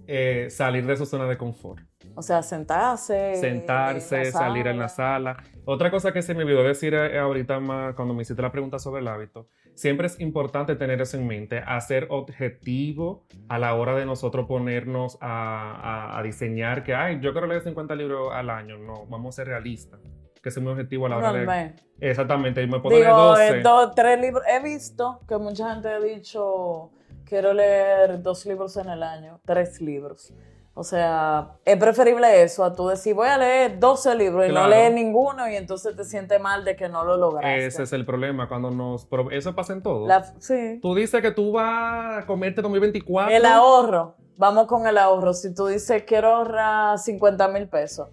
Eh, 0.07 0.49
salir 0.50 0.87
de 0.87 0.97
su 0.97 1.04
zona 1.07 1.26
de 1.26 1.37
confort. 1.37 1.85
O 2.14 2.23
sea, 2.23 2.42
sentarse. 2.42 3.37
sentarse, 3.37 4.16
en 4.16 4.25
la 4.25 4.31
salir 4.33 4.66
en 4.66 4.78
la 4.78 4.88
sala. 4.88 5.37
Otra 5.64 5.90
cosa 5.90 6.12
que 6.12 6.23
se 6.23 6.35
me 6.35 6.42
olvidó 6.42 6.62
decir 6.62 6.95
eh, 6.95 7.19
ahorita 7.19 7.61
más 7.61 7.95
cuando 7.95 8.14
me 8.14 8.23
hiciste 8.23 8.42
la 8.42 8.50
pregunta 8.50 8.78
sobre 8.78 9.02
el 9.02 9.09
hábito, 9.09 9.47
siempre 9.74 10.06
es 10.06 10.20
importante 10.20 10.76
tener 10.76 11.00
eso 11.00 11.16
en 11.16 11.26
mente, 11.26 11.58
hacer 11.66 12.06
objetivo 12.10 13.24
a 13.48 13.58
la 13.58 13.74
hora 13.74 13.94
de 13.96 14.04
nosotros 14.06 14.46
ponernos 14.46 15.18
a, 15.20 16.12
a- 16.12 16.18
a 16.18 16.22
diseñar 16.22 16.82
que, 16.84 16.94
ay, 16.94 17.18
yo 17.20 17.32
quiero 17.32 17.46
leer 17.46 17.62
50 17.62 17.94
libros 17.94 18.30
al 18.32 18.50
año. 18.50 18.78
No, 18.78 19.06
vamos 19.06 19.34
a 19.34 19.36
ser 19.36 19.48
realistas. 19.48 20.00
Que 20.42 20.48
ese 20.48 20.58
es 20.58 20.64
mi 20.64 20.72
objetivo 20.72 21.06
a 21.06 21.08
la 21.10 21.16
hora 21.18 21.32
de... 21.32 21.46
mes. 21.46 21.74
Exactamente, 22.00 22.62
y 22.62 22.66
me 22.66 22.80
puedo 22.80 22.96
leer 22.96 23.08
Digo, 23.08 23.18
12. 23.28 23.48
eh, 23.58 23.60
dos, 23.62 23.94
tres 23.94 24.20
libros. 24.20 24.42
He 24.48 24.60
visto 24.62 25.20
que 25.28 25.38
mucha 25.38 25.72
gente 25.72 25.88
ha 25.88 26.00
dicho, 26.00 26.90
quiero 27.24 27.52
leer 27.54 28.20
dos 28.22 28.44
libros 28.46 28.76
en 28.76 28.88
el 28.88 29.02
año, 29.04 29.40
tres 29.46 29.80
libros. 29.80 30.34
O 30.74 30.84
sea, 30.84 31.58
es 31.66 31.76
preferible 31.76 32.42
eso 32.42 32.64
a 32.64 32.72
tú 32.74 32.88
decir, 32.88 33.14
voy 33.14 33.28
a 33.28 33.36
leer 33.36 33.78
12 33.78 34.14
libros 34.14 34.46
y 34.46 34.48
Claro. 34.50 34.66
no 34.66 34.70
leer 34.70 34.92
ninguno 34.94 35.46
y 35.48 35.56
entonces 35.56 35.94
te 35.94 36.04
sientes 36.04 36.40
mal 36.40 36.64
de 36.64 36.76
que 36.76 36.88
no 36.88 37.04
lo 37.04 37.16
lograste. 37.18 37.66
Ese 37.66 37.82
es 37.82 37.92
el 37.92 38.06
problema, 38.06 38.48
cuando 38.48 38.70
nos... 38.70 39.04
pero 39.04 39.30
Eso 39.30 39.54
pasa 39.54 39.74
en 39.74 39.82
todo. 39.82 40.06
La- 40.06 40.24
sí. 40.38 40.78
Tú 40.80 40.94
dices 40.94 41.20
que 41.20 41.30
tú 41.30 41.52
vas 41.52 42.22
a 42.22 42.26
comerte 42.26 42.62
2024. 42.62 43.36
El 43.36 43.44
ahorro. 43.44 44.14
Vamos 44.38 44.66
con 44.66 44.86
el 44.86 44.96
ahorro. 44.96 45.34
Si 45.34 45.54
tú 45.54 45.66
dices, 45.66 46.04
quiero 46.06 46.28
ahorrar 46.36 46.98
50 46.98 47.48
mil 47.48 47.68
pesos 47.68 48.08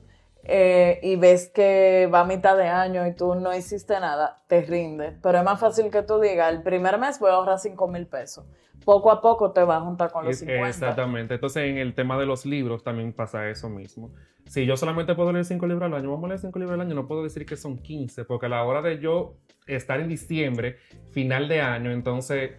eh, 0.50 1.00
y 1.04 1.16
ves 1.16 1.50
que 1.54 2.10
va 2.14 2.22
a 2.22 2.26
mitad 2.26 2.58
de 2.58 2.68
año 2.68 3.06
y 3.08 3.14
tú 3.16 3.36
no 3.36 3.56
hiciste 3.56 4.00
nada, 4.00 4.42
te 4.48 4.62
rinde. 4.62 5.18
Pero 5.22 5.38
es 5.38 5.44
más 5.44 5.60
fácil 5.60 5.90
que 5.92 6.02
tú 6.04 6.20
digas, 6.20 6.52
el 6.52 6.64
primer 6.64 6.98
mes 6.98 7.20
voy 7.20 7.30
a 7.32 7.36
ahorrar 7.36 7.60
5 7.60 7.88
mil 7.88 8.08
pesos. 8.08 8.46
Poco 8.86 9.12
a 9.12 9.22
poco 9.22 9.52
te 9.52 9.62
vas 9.64 9.78
a 9.82 9.86
juntar 9.86 10.12
con 10.12 10.26
los 10.26 10.34
Es- 10.34 10.40
50. 10.40 10.68
Exactamente. 10.70 11.36
Entonces, 11.36 11.64
en 11.70 11.78
el 11.78 11.94
tema 11.94 12.18
de 12.18 12.26
los 12.26 12.46
libros 12.46 12.84
también 12.84 13.14
pasa 13.14 13.48
eso 13.50 13.70
mismo. 13.70 14.12
Si 14.48 14.66
yo 14.66 14.76
solamente 14.78 15.14
puedo 15.14 15.32
leer 15.32 15.46
5 15.46 15.68
libros 15.68 15.86
al 15.86 15.94
año, 15.94 16.10
vamos 16.10 16.26
a 16.26 16.28
leer 16.30 16.40
5 16.40 16.58
libros 16.58 16.74
al 16.74 16.82
año, 16.82 16.96
no 16.96 17.08
puedo 17.08 17.24
decir 17.24 17.46
que 17.46 17.56
son 17.56 17.78
15, 17.78 18.26
porque 18.26 18.48
a 18.48 18.50
la 18.50 18.64
hora 18.64 18.82
de 18.82 18.98
yo 19.00 19.36
estar 19.68 20.00
en 20.00 20.08
diciembre, 20.08 20.78
final 21.12 21.48
de 21.48 21.62
año, 21.62 21.92
entonces 21.92 22.52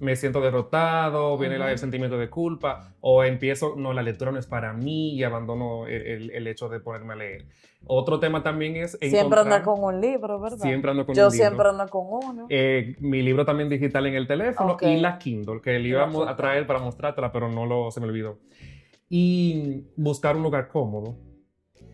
me 0.00 0.16
siento 0.16 0.40
derrotado, 0.40 1.38
viene 1.38 1.58
Ujú. 1.58 1.68
el 1.68 1.78
sentimiento 1.78 2.18
de 2.18 2.28
culpa, 2.28 2.94
o 3.00 3.22
empiezo, 3.24 3.74
no, 3.76 3.92
la 3.92 4.02
lectura 4.02 4.32
no 4.32 4.38
es 4.38 4.46
para 4.46 4.72
mí 4.72 5.14
y 5.14 5.22
abandono 5.22 5.86
el, 5.86 6.02
el- 6.02 6.30
el 6.30 6.46
hecho 6.46 6.68
de 6.68 6.80
ponerme 6.80 7.12
a 7.14 7.16
leer. 7.16 7.46
Otro 7.86 8.18
tema 8.18 8.42
también 8.42 8.76
es... 8.76 8.98
Siempre 9.00 9.40
anda 9.40 9.62
con 9.62 9.82
un 9.84 10.00
libro, 10.00 10.40
¿verdad? 10.40 10.58
Siempre 10.58 10.90
ando 10.90 11.04
con 11.06 11.14
Yo 11.14 11.26
un 11.26 11.32
libro. 11.32 11.46
siempre 11.46 11.68
ando 11.68 11.86
con 11.88 12.06
uno. 12.08 12.46
Eh, 12.48 12.96
mi 12.98 13.22
libro 13.22 13.44
también 13.44 13.68
digital 13.68 14.06
en 14.06 14.14
el 14.14 14.26
teléfono 14.26 14.72
Ok. 14.72 14.82
y 14.84 14.96
la 14.96 15.18
Kindle, 15.18 15.60
que 15.60 15.78
le 15.78 15.88
íbamos 15.88 16.14
Kindle. 16.16 16.30
a 16.32 16.36
traer 16.36 16.66
para 16.66 16.78
mostrártela, 16.80 17.30
pero 17.30 17.48
no 17.50 17.66
lo, 17.66 17.90
se 17.90 18.00
me 18.00 18.06
olvidó. 18.06 18.38
Y 19.08 19.84
buscar 19.96 20.36
un 20.36 20.42
lugar 20.42 20.68
cómodo. 20.68 21.16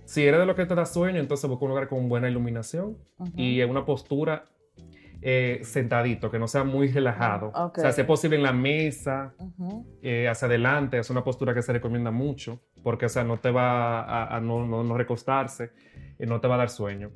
Si 0.04 0.24
eres 0.24 0.40
de 0.40 0.46
lo 0.46 0.54
que 0.54 0.66
te 0.66 0.74
da 0.74 0.86
sueño, 0.86 1.20
entonces 1.20 1.48
busca 1.48 1.64
un 1.64 1.70
lugar 1.70 1.88
con 1.88 2.08
buena 2.08 2.28
iluminación 2.28 2.96
Ujú. 3.18 3.30
y 3.36 3.60
en 3.60 3.70
una 3.70 3.84
postura 3.84 4.44
eh, 5.22 5.60
sentadito, 5.64 6.30
que 6.30 6.38
no 6.38 6.48
sea 6.48 6.64
muy 6.64 6.88
relajado. 6.88 7.48
Ok. 7.54 7.78
O 7.78 7.80
sea, 7.80 7.92
si 7.92 8.00
es 8.00 8.06
posible 8.06 8.36
en 8.36 8.42
la 8.42 8.52
mesa, 8.52 9.34
Ujú. 9.38 9.86
eh, 10.02 10.28
hacia 10.28 10.46
adelante, 10.46 10.98
es 10.98 11.10
una 11.10 11.22
postura 11.24 11.52
que 11.54 11.62
se 11.62 11.72
recomienda 11.72 12.10
mucho, 12.10 12.60
porque, 12.82 13.06
o 13.06 13.08
sea, 13.08 13.24
no 13.24 13.38
te 13.38 13.50
va 13.50 14.00
a, 14.02 14.36
a 14.36 14.40
no, 14.40 14.66
no- 14.66 14.82
no 14.84 14.96
recostarse, 14.96 15.72
eh, 16.18 16.26
no 16.26 16.40
te 16.40 16.48
va 16.48 16.54
a 16.54 16.58
dar 16.58 16.70
sueño. 16.70 17.10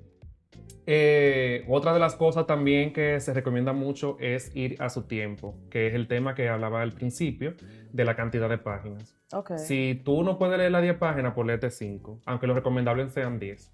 Eh, 0.87 1.65
otra 1.69 1.95
de 1.95 1.99
las 2.01 2.15
cosas 2.15 2.47
también 2.47 2.93
que 2.93 3.19
se 3.21 3.33
recomienda 3.33 3.73
mucho 3.73 4.19
es 4.21 4.55
ir 4.55 4.77
a 4.81 4.91
su 4.91 5.05
tiempo, 5.05 5.57
que 5.71 5.87
es 5.87 5.95
el 5.95 6.09
tema 6.09 6.35
que 6.35 6.49
hablaba 6.51 6.83
al 6.83 6.93
principio 6.93 7.55
de 7.91 8.05
la 8.05 8.15
cantidad 8.17 8.51
de 8.51 8.59
páginas. 8.59 9.17
Ok. 9.33 9.57
Si 9.57 10.03
tú 10.05 10.23
no 10.23 10.39
puedes 10.39 10.59
leer 10.59 10.73
las 10.73 10.83
10 10.83 10.97
páginas, 10.99 11.33
pues 11.35 11.47
léete 11.47 11.71
5, 11.71 12.21
aunque 12.27 12.47
lo 12.47 12.55
recomendable 12.55 13.09
sean 13.09 13.39
10. 13.39 13.74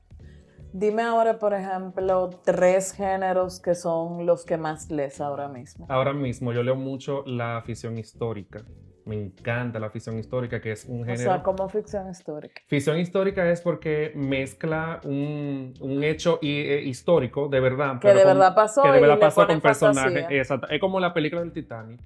Dime 0.73 1.03
ahora, 1.03 1.39
por 1.39 1.53
ejemplo, 1.55 2.31
tres 2.45 2.93
géneros 2.93 3.61
que 3.61 3.75
son 3.75 4.25
los 4.27 4.45
que 4.45 4.57
más 4.57 4.91
lees 4.91 5.21
ahora 5.21 5.49
mismo. 5.49 5.87
Ahora 5.89 6.13
mismo 6.13 6.53
yo 6.53 6.63
leo 6.63 6.77
mucho 6.77 7.25
la 7.27 7.63
ficción 7.65 7.99
histórica. 7.99 8.63
Me 9.05 9.17
encanta 9.17 9.81
la 9.81 9.91
ficción 9.91 10.19
histórica, 10.19 10.61
que 10.61 10.73
es 10.73 10.85
un 10.85 11.01
O 11.03 11.05
género... 11.05 11.23
sea, 11.33 11.43
como 11.43 11.69
ficción 11.69 12.09
histórica. 12.11 12.61
Ficción 12.69 12.99
histórica 12.99 13.51
es 13.51 13.61
porque 13.63 14.13
mezcla 14.15 15.01
un, 15.05 15.75
un 15.81 16.05
hecho 16.05 16.39
hi- 16.43 16.49
eh, 16.61 16.83
histórico 16.85 17.49
de 17.49 17.59
verdad. 17.61 17.95
Que 17.95 18.09
pero 18.09 18.19
de 18.19 18.25
con- 18.25 18.35
verdad 18.35 18.55
pasó 18.55 18.83
Que 18.83 18.91
de 18.93 18.99
y 18.99 19.01
verdad 19.01 19.15
le 19.17 19.21
pasó 19.21 19.47
con 19.47 19.61
personajes. 19.61 20.27
Exacto. 20.31 20.69
Es 20.69 20.79
como 20.81 21.01
la 21.01 21.13
película 21.13 21.41
del 21.41 21.53
Titanic. 21.53 22.01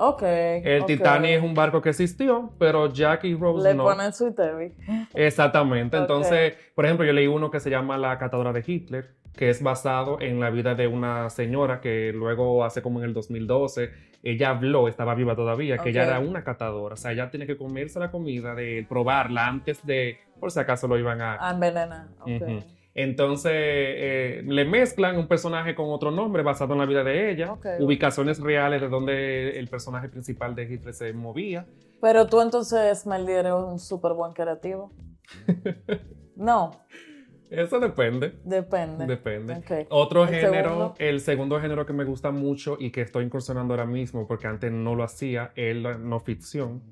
Ok. 0.00 0.22
El 0.22 0.82
ok. 0.82 0.86
Titanic 0.86 1.30
es 1.32 1.42
un 1.42 1.54
barco 1.54 1.82
que 1.82 1.90
existió, 1.90 2.52
pero 2.58 2.92
Jack 2.92 3.24
y 3.24 3.34
Rose 3.34 3.68
Le 3.68 3.74
no. 3.74 3.84
ponen 3.84 4.12
su 4.12 4.32
TV. 4.32 4.74
Exactamente. 5.14 5.96
Entonces, 5.96 6.54
por 6.74 6.84
ejemplo, 6.84 7.04
yo 7.04 7.12
leí 7.12 7.26
uno 7.26 7.50
que 7.50 7.58
se 7.58 7.68
llama 7.68 7.98
La 7.98 8.16
catadora 8.16 8.52
de 8.52 8.62
Hitler, 8.64 9.10
que 9.36 9.50
es 9.50 9.62
basado 9.62 10.20
en 10.20 10.38
la 10.38 10.50
vida 10.50 10.74
de 10.74 10.86
una 10.86 11.28
señora 11.30 11.80
que 11.80 12.12
luego, 12.12 12.64
hace 12.64 12.80
como 12.80 13.00
en 13.00 13.06
el 13.06 13.14
2012, 13.14 13.90
ella 14.22 14.50
habló, 14.50 14.88
estaba 14.88 15.14
viva 15.14 15.34
todavía, 15.34 15.78
que 15.78 15.90
ella 15.90 16.04
era 16.04 16.20
una 16.20 16.44
catadora. 16.44 16.94
O 16.94 16.96
sea, 16.96 17.12
ella 17.12 17.30
tiene 17.30 17.46
que 17.46 17.56
comerse 17.56 17.98
la 17.98 18.10
comida, 18.10 18.54
de 18.54 18.86
probarla 18.88 19.48
antes 19.48 19.84
de, 19.84 20.18
por 20.38 20.52
si 20.52 20.60
acaso 20.60 20.86
lo 20.86 20.96
iban 20.96 21.20
a, 21.20 21.50
envenena. 21.50 22.08
Ok. 22.20 22.42
Ujú. 22.42 22.77
Entonces, 23.00 23.52
eh, 23.54 24.42
le 24.44 24.64
mezclan 24.64 25.16
un 25.16 25.28
personaje 25.28 25.76
con 25.76 25.86
otro 25.90 26.10
nombre 26.10 26.42
basado 26.42 26.72
en 26.72 26.80
la 26.80 26.84
vida 26.84 27.04
de 27.04 27.30
ella, 27.30 27.54
ubicaciones 27.78 28.40
reales 28.40 28.80
de 28.80 28.88
donde 28.88 29.56
el 29.56 29.68
personaje 29.68 30.08
principal 30.08 30.56
de 30.56 30.64
Hitler 30.64 30.92
se 30.92 31.12
movía. 31.12 31.64
Pero 32.00 32.26
tú 32.26 32.40
entonces, 32.40 33.06
Meldy, 33.06 33.34
eres 33.34 33.52
un 33.52 33.78
súper 33.78 34.14
buen 34.14 34.32
creativo. 34.32 34.92
no. 36.34 36.72
Eso 37.48 37.78
depende. 37.78 38.34
Depende. 38.42 39.06
Depende. 39.06 39.86
Otro 39.90 40.26
género, 40.26 40.94
el 40.98 41.20
segundo 41.20 41.60
género 41.60 41.86
que 41.86 41.92
me 41.92 42.02
gusta 42.02 42.32
mucho 42.32 42.76
y 42.80 42.90
que 42.90 43.02
estoy 43.02 43.26
incursionando 43.26 43.74
ahora 43.74 43.86
mismo, 43.86 44.26
porque 44.26 44.48
antes 44.48 44.72
no 44.72 44.96
lo 44.96 45.04
hacía, 45.04 45.52
es 45.54 45.76
la 45.76 45.96
no 45.96 46.18
ficción. 46.18 46.82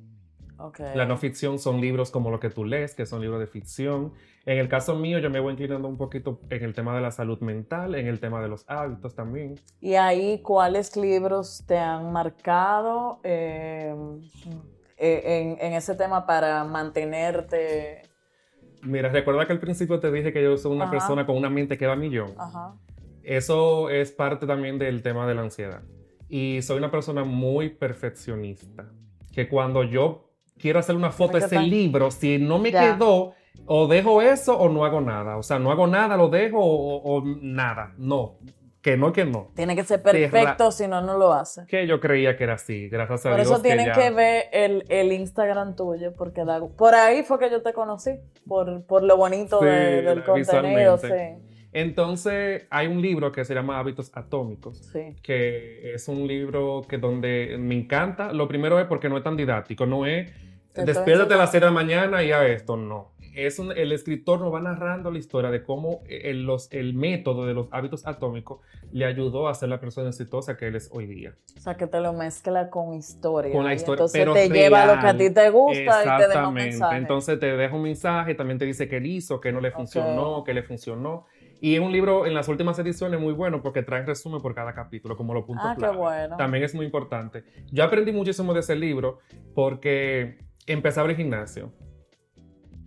La 0.95 1.05
no 1.05 1.17
ficción 1.17 1.59
son 1.59 1.81
libros 1.81 2.13
como 2.13 2.31
lo 2.31 2.39
que 2.39 2.49
tú 2.49 2.65
lees, 2.65 2.95
que 2.95 3.07
son 3.07 3.21
libros 3.21 3.41
de 3.41 3.49
ficción. 3.49 4.13
En 4.47 4.59
el 4.59 4.69
caso 4.69 4.95
mío, 4.95 5.19
yo 5.19 5.29
me 5.29 5.41
voy 5.41 5.53
inclinando 5.53 5.89
un 5.89 5.97
poquito 5.97 6.41
en 6.51 6.63
el 6.63 6.73
tema 6.73 6.95
de 6.95 7.01
la 7.01 7.11
salud 7.11 7.41
mental, 7.41 7.97
en 7.97 8.07
el 8.07 8.21
tema 8.21 8.41
de 8.41 8.47
los 8.47 8.65
hábitos 8.69 9.17
también. 9.17 9.57
¿Y 9.81 9.95
ahí 9.95 10.41
cuáles 10.41 10.97
libros 10.97 11.65
te 11.67 11.77
han 11.77 12.13
marcado 12.13 13.19
eh, 13.25 13.93
eh, 14.99 15.57
en, 15.61 15.73
ese 15.73 15.97
tema 15.97 16.27
para 16.27 16.63
mantenerte? 16.63 18.03
Mira, 18.83 19.09
recuerda 19.09 19.49
que 19.49 19.53
al 19.53 19.59
principio 19.59 19.99
te 19.99 20.13
dije 20.13 20.33
que 20.33 20.41
yo 20.41 20.57
soy 20.57 20.71
una 20.71 20.89
persona 20.89 21.27
con 21.27 21.37
una 21.37 21.51
mente 21.51 21.77
que 21.77 21.89
va 21.89 21.95
a 21.95 21.97
millón. 21.97 22.33
Eso 23.25 23.91
es 23.91 24.13
parte 24.13 24.47
también 24.47 24.79
del 24.79 25.03
tema 25.03 25.27
de 25.27 25.35
la 25.35 25.43
ansiedad. 25.43 25.83
Y 26.29 26.63
soy 26.63 26.79
una 26.79 26.93
persona 26.93 27.25
muy 27.25 27.71
perfeccionista. 27.71 28.87
Que 29.33 29.49
cuando 29.49 29.83
yo 29.83 30.31
quiero 30.57 30.79
hacer 30.79 30.95
una 30.95 31.11
foto 31.11 31.37
de 31.37 31.47
ese 31.47 31.59
libro, 31.59 32.13
si 32.13 32.39
no 32.39 32.61
me 32.61 32.71
quedó, 32.71 33.35
o 33.67 33.87
dejo 33.87 34.23
eso 34.23 34.57
o 34.59 34.69
no 34.69 34.85
hago 34.85 35.01
nada. 35.01 35.37
O 35.37 35.43
sea, 35.43 35.59
no 35.59 35.71
hago 35.71 35.87
nada, 35.87 36.17
lo 36.17 36.29
dejo 36.29 36.59
o, 36.61 37.23
nada. 37.25 37.95
No. 37.97 38.39
Que 38.83 38.97
no, 38.97 39.13
que 39.13 39.25
no. 39.25 39.51
Tiene 39.57 39.75
que 39.75 39.83
ser 39.83 40.01
perfecto, 40.01 40.71
si 40.71 40.87
no, 40.87 41.01
no 41.01 41.19
lo 41.19 41.33
hace. 41.33 41.67
Que 41.67 41.89
yo 41.89 41.99
creía 41.99 42.37
que 42.37 42.45
era 42.45 42.55
así, 42.55 42.89
gracias 42.89 43.27
a 43.27 43.35
Dios. 43.35 43.49
Por 43.49 43.55
eso 43.55 43.63
tienen 43.63 43.93
que, 43.93 44.11
ver 44.11 44.45
el, 44.53 45.13
Instagram 45.13 45.75
tuyo, 45.75 46.15
porque 46.15 46.45
por 46.77 46.95
ahí 46.95 47.25
fue 47.25 47.41
que 47.41 47.51
yo 47.51 47.63
te 47.63 47.73
conocí, 47.73 48.13
por, 48.47 48.85
por 48.85 49.03
lo 49.03 49.17
bonito 49.17 49.59
del 49.61 50.23
contenido. 50.23 50.99
Sí. 50.99 51.09
Entonces, 51.73 52.67
hay 52.71 52.87
un 52.87 53.03
libro 53.03 53.33
que 53.33 53.45
se 53.45 53.55
llama 53.55 53.79
Hábitos 53.81 54.13
Atómicos, 54.15 54.89
que 55.21 55.93
es 55.93 56.07
un 56.07 56.29
libro 56.29 56.83
que 56.89 56.99
donde 56.99 57.57
me 57.59 57.75
encanta. 57.75 58.33
Lo 58.33 58.47
primero 58.47 58.79
es 58.79 58.87
porque 58.87 59.09
no 59.09 59.19
es 59.19 59.25
tan 59.25 59.37
didáctico, 59.37 59.85
no 59.85 60.07
es 60.07 60.31
despiértate 60.85 61.35
a 61.35 61.37
las 61.37 61.51
6 61.51 61.61
de 61.61 61.67
la 61.67 61.73
mañana 61.73 62.23
y 62.23 62.33
a 62.33 62.47
esto, 62.47 62.77
no. 62.77 63.13
Es 63.37 63.59
el 63.59 63.93
escritor 63.93 64.41
nos 64.41 64.53
va 64.53 64.61
narrando 64.61 65.11
la 65.11 65.19
historia 65.19 65.51
de 65.51 65.63
cómo 65.63 66.01
el, 66.09 66.45
los, 66.45 66.73
el 66.73 66.95
método 66.95 67.47
de 67.47 67.53
los 67.53 67.69
hábitos 67.71 68.07
atómicos 68.07 68.61
le 68.93 69.05
ayudó 69.05 69.49
a 69.49 69.55
ser 69.55 69.69
la 69.69 69.79
persona 69.79 70.09
exitosa 70.09 70.57
que 70.57 70.69
él 70.69 70.77
es 70.77 70.89
hoy 70.91 71.07
día. 71.07 71.35
O 71.55 71.61
sea, 71.61 71.77
que 71.77 71.87
te 71.87 72.01
lo 72.01 72.15
mezcla 72.15 72.71
con 72.71 72.95
historia. 72.95 73.53
Con 73.53 73.65
la 73.65 73.75
historia. 73.75 74.05
Entonces 74.05 74.21
pero 74.21 74.33
te 74.33 74.49
lleva 74.49 74.85
a 74.85 74.95
lo 74.95 75.01
que 75.03 75.07
a 75.07 75.17
ti 75.19 75.29
te 75.29 75.51
gusta 75.51 76.05
y 76.05 76.23
te 76.23 76.29
deja 76.29 76.49
un 76.49 76.55
mensaje. 76.55 76.97
Entonces 76.97 77.39
te 77.39 77.57
deja 77.57 77.77
un 77.77 77.83
mensaje, 77.83 78.35
también 78.35 78.59
te 78.59 78.65
dice 78.65 78.89
que 78.89 78.97
él 78.97 79.07
hizo, 79.07 79.39
que 79.39 79.53
no 79.53 79.61
le 79.61 79.71
funcionó, 79.71 80.43
que 80.43 80.55
le 80.55 80.63
funcionó. 80.63 81.27
Y 81.61 81.75
es 81.75 81.81
un 81.81 81.93
libro 81.93 82.27
en 82.27 82.35
las 82.35 82.49
últimas 82.49 82.79
ediciones 82.79 83.21
muy 83.21 83.33
bueno 83.33 83.63
porque 83.63 83.83
trae 83.83 84.03
resumen 84.05 84.41
por 84.41 84.55
cada 84.55 84.75
capítulo, 84.75 85.17
como 85.17 85.35
los 85.35 85.45
puntos 85.45 85.65
ah, 85.67 85.77
Qué 85.79 85.89
bueno. 85.89 86.37
También 86.37 86.65
es 86.65 86.75
muy 86.75 86.85
importante. 86.85 87.45
Yo 87.73 87.85
aprendí 87.85 88.13
muchísimo 88.13 88.53
de 88.53 88.61
ese 88.61 88.77
libro 88.77 89.19
porque 89.55 90.39
empecé 90.67 91.01
a 91.01 91.03
abrir 91.03 91.17
gimnasio. 91.17 91.73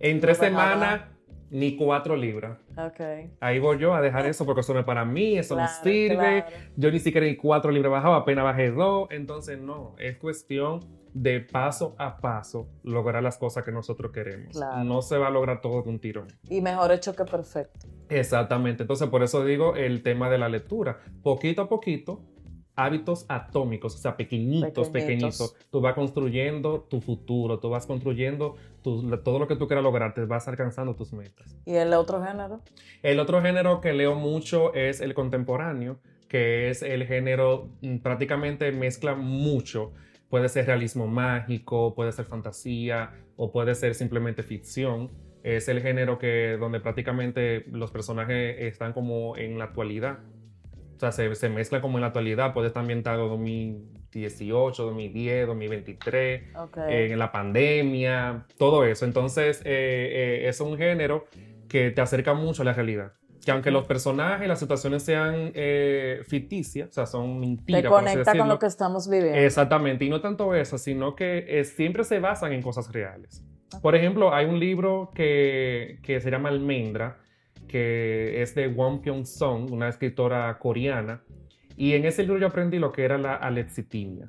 En 0.00 0.18
tres 0.18 0.38
semanas, 0.38 1.02
ni 1.50 1.76
cuatro 1.76 2.16
libras. 2.16 2.58
Okay. 2.76 3.32
Ahí 3.40 3.58
voy 3.58 3.78
yo 3.78 3.94
a 3.94 4.00
dejar 4.00 4.26
eso 4.26 4.46
porque 4.46 4.62
eso 4.62 4.72
no 4.72 4.80
es 4.80 4.86
para 4.86 5.04
mí, 5.04 5.36
eso 5.36 5.56
no 5.56 5.66
sirve. 5.82 6.44
Yo 6.76 6.90
ni 6.90 6.98
siquiera 6.98 7.26
ni 7.26 7.36
cuatro 7.36 7.70
libras 7.70 7.92
bajaba, 7.92 8.16
apenas 8.16 8.44
bajé 8.44 8.70
dos. 8.70 9.08
Entonces, 9.10 9.58
no, 9.58 9.94
es 9.98 10.16
cuestión 10.16 10.80
de 11.12 11.40
paso 11.40 11.96
a 11.98 12.18
paso 12.18 12.68
lograr 12.84 13.22
las 13.22 13.36
cosas 13.36 13.64
que 13.64 13.72
nosotros 13.72 14.12
queremos. 14.12 14.58
No 14.84 15.02
se 15.02 15.18
va 15.18 15.26
a 15.26 15.30
lograr 15.30 15.60
todo 15.60 15.82
de 15.82 15.90
un 15.90 15.98
tirón. 15.98 16.28
Y 16.48 16.60
mejor 16.60 16.92
hecho 16.92 17.14
que 17.14 17.24
perfecto. 17.24 17.88
Exactamente. 18.08 18.84
Entonces, 18.84 19.08
por 19.08 19.22
eso 19.22 19.44
digo 19.44 19.76
el 19.76 20.02
tema 20.02 20.30
de 20.30 20.38
la 20.38 20.48
lectura. 20.48 21.00
Poquito 21.22 21.62
a 21.62 21.68
poquito, 21.68 22.22
hábitos 22.76 23.26
atómicos, 23.28 23.94
o 23.94 23.98
sea, 23.98 24.16
pequeñitos, 24.16 24.88
pequeñitos. 24.88 25.56
Tú 25.70 25.80
vas 25.80 25.94
construyendo 25.94 26.82
tu 26.82 27.00
futuro, 27.00 27.58
tú 27.58 27.70
vas 27.70 27.86
construyendo 27.86 28.56
todo 28.82 29.38
lo 29.38 29.48
que 29.48 29.56
tú 29.56 29.66
quieras 29.66 29.82
lograr, 29.84 30.14
te 30.14 30.24
vas 30.24 30.48
alcanzando 30.48 30.94
tus 30.94 31.12
metas. 31.12 31.56
¿Y 31.64 31.74
el 31.74 31.92
otro 31.94 32.22
género? 32.22 32.60
El 33.02 33.20
otro 33.20 33.40
género 33.42 33.80
que 33.80 33.92
leo 33.92 34.14
mucho 34.14 34.74
es 34.74 35.00
el 35.00 35.14
contemporáneo, 35.14 36.00
que 36.28 36.70
es 36.70 36.82
el 36.82 37.06
género, 37.06 37.70
mm, 37.82 37.98
prácticamente 37.98 38.72
mezcla 38.72 39.14
mucho. 39.14 39.92
Puede 40.28 40.48
ser 40.48 40.66
realismo 40.66 41.06
mágico, 41.06 41.94
puede 41.94 42.12
ser 42.12 42.24
fantasía 42.26 43.12
o 43.36 43.50
puede 43.50 43.74
ser 43.74 43.94
simplemente 43.94 44.42
ficción. 44.42 45.10
Es 45.42 45.68
el 45.68 45.80
género 45.80 46.18
que 46.18 46.56
donde 46.58 46.80
prácticamente 46.80 47.64
los 47.70 47.90
personajes 47.90 48.56
están 48.60 48.92
como 48.92 49.36
en 49.36 49.58
la 49.58 49.64
actualidad 49.64 50.18
o 51.02 51.12
sea, 51.12 51.34
se, 51.34 51.48
mezcla 51.48 51.80
como 51.80 51.96
en 51.96 52.02
la 52.02 52.08
actualidad, 52.08 52.52
puede 52.52 52.68
estar 52.68 52.82
ambientado 52.82 53.38
2018, 54.12 54.82
2010, 54.82 55.46
2023, 55.46 56.42
en 56.88 57.18
la 57.18 57.30
pandemia, 57.30 58.46
todo 58.58 58.84
eso. 58.84 59.04
Entonces, 59.04 59.60
eh, 59.60 60.42
eh, 60.44 60.48
es 60.48 60.60
un 60.60 60.76
género 60.76 61.26
que 61.68 61.90
te 61.90 62.00
acerca 62.00 62.34
mucho 62.34 62.62
a 62.62 62.64
la 62.64 62.72
realidad. 62.72 63.12
Que 63.44 63.52
aunque 63.52 63.70
los 63.70 63.86
personajes, 63.86 64.46
las 64.48 64.58
situaciones 64.58 65.02
sean 65.02 65.52
eh, 65.54 66.22
ficticias, 66.26 66.90
o 66.90 66.92
sea, 66.92 67.06
son 67.06 67.40
mentiras. 67.40 67.82
Te 67.82 67.88
conecta 67.88 68.36
con 68.36 68.48
lo 68.48 68.58
que 68.58 68.66
estamos 68.66 69.08
viviendo. 69.08 69.38
Exactamente, 69.38 70.04
y 70.04 70.10
no 70.10 70.20
tanto 70.20 70.54
eso, 70.54 70.76
sino 70.76 71.14
que 71.14 71.64
siempre 71.64 72.04
se 72.04 72.18
basan 72.18 72.52
en 72.52 72.60
cosas 72.60 72.92
reales. 72.92 73.44
Por 73.80 73.94
ejemplo, 73.94 74.34
hay 74.34 74.46
un 74.46 74.58
libro 74.58 75.10
que, 75.14 76.00
que 76.02 76.20
se 76.20 76.30
llama 76.30 76.48
Almendra, 76.48 77.18
que 77.68 78.42
es 78.42 78.54
de 78.56 78.66
Won 78.66 79.00
Pyong 79.00 79.24
Song, 79.24 79.72
una 79.72 79.88
escritora 79.88 80.58
coreana. 80.58 81.22
Y 81.80 81.94
en 81.94 82.04
ese 82.04 82.24
libro 82.24 82.38
yo 82.38 82.48
aprendí 82.48 82.78
lo 82.78 82.92
que 82.92 83.06
era 83.06 83.16
la 83.16 83.34
alexitimia. 83.34 84.28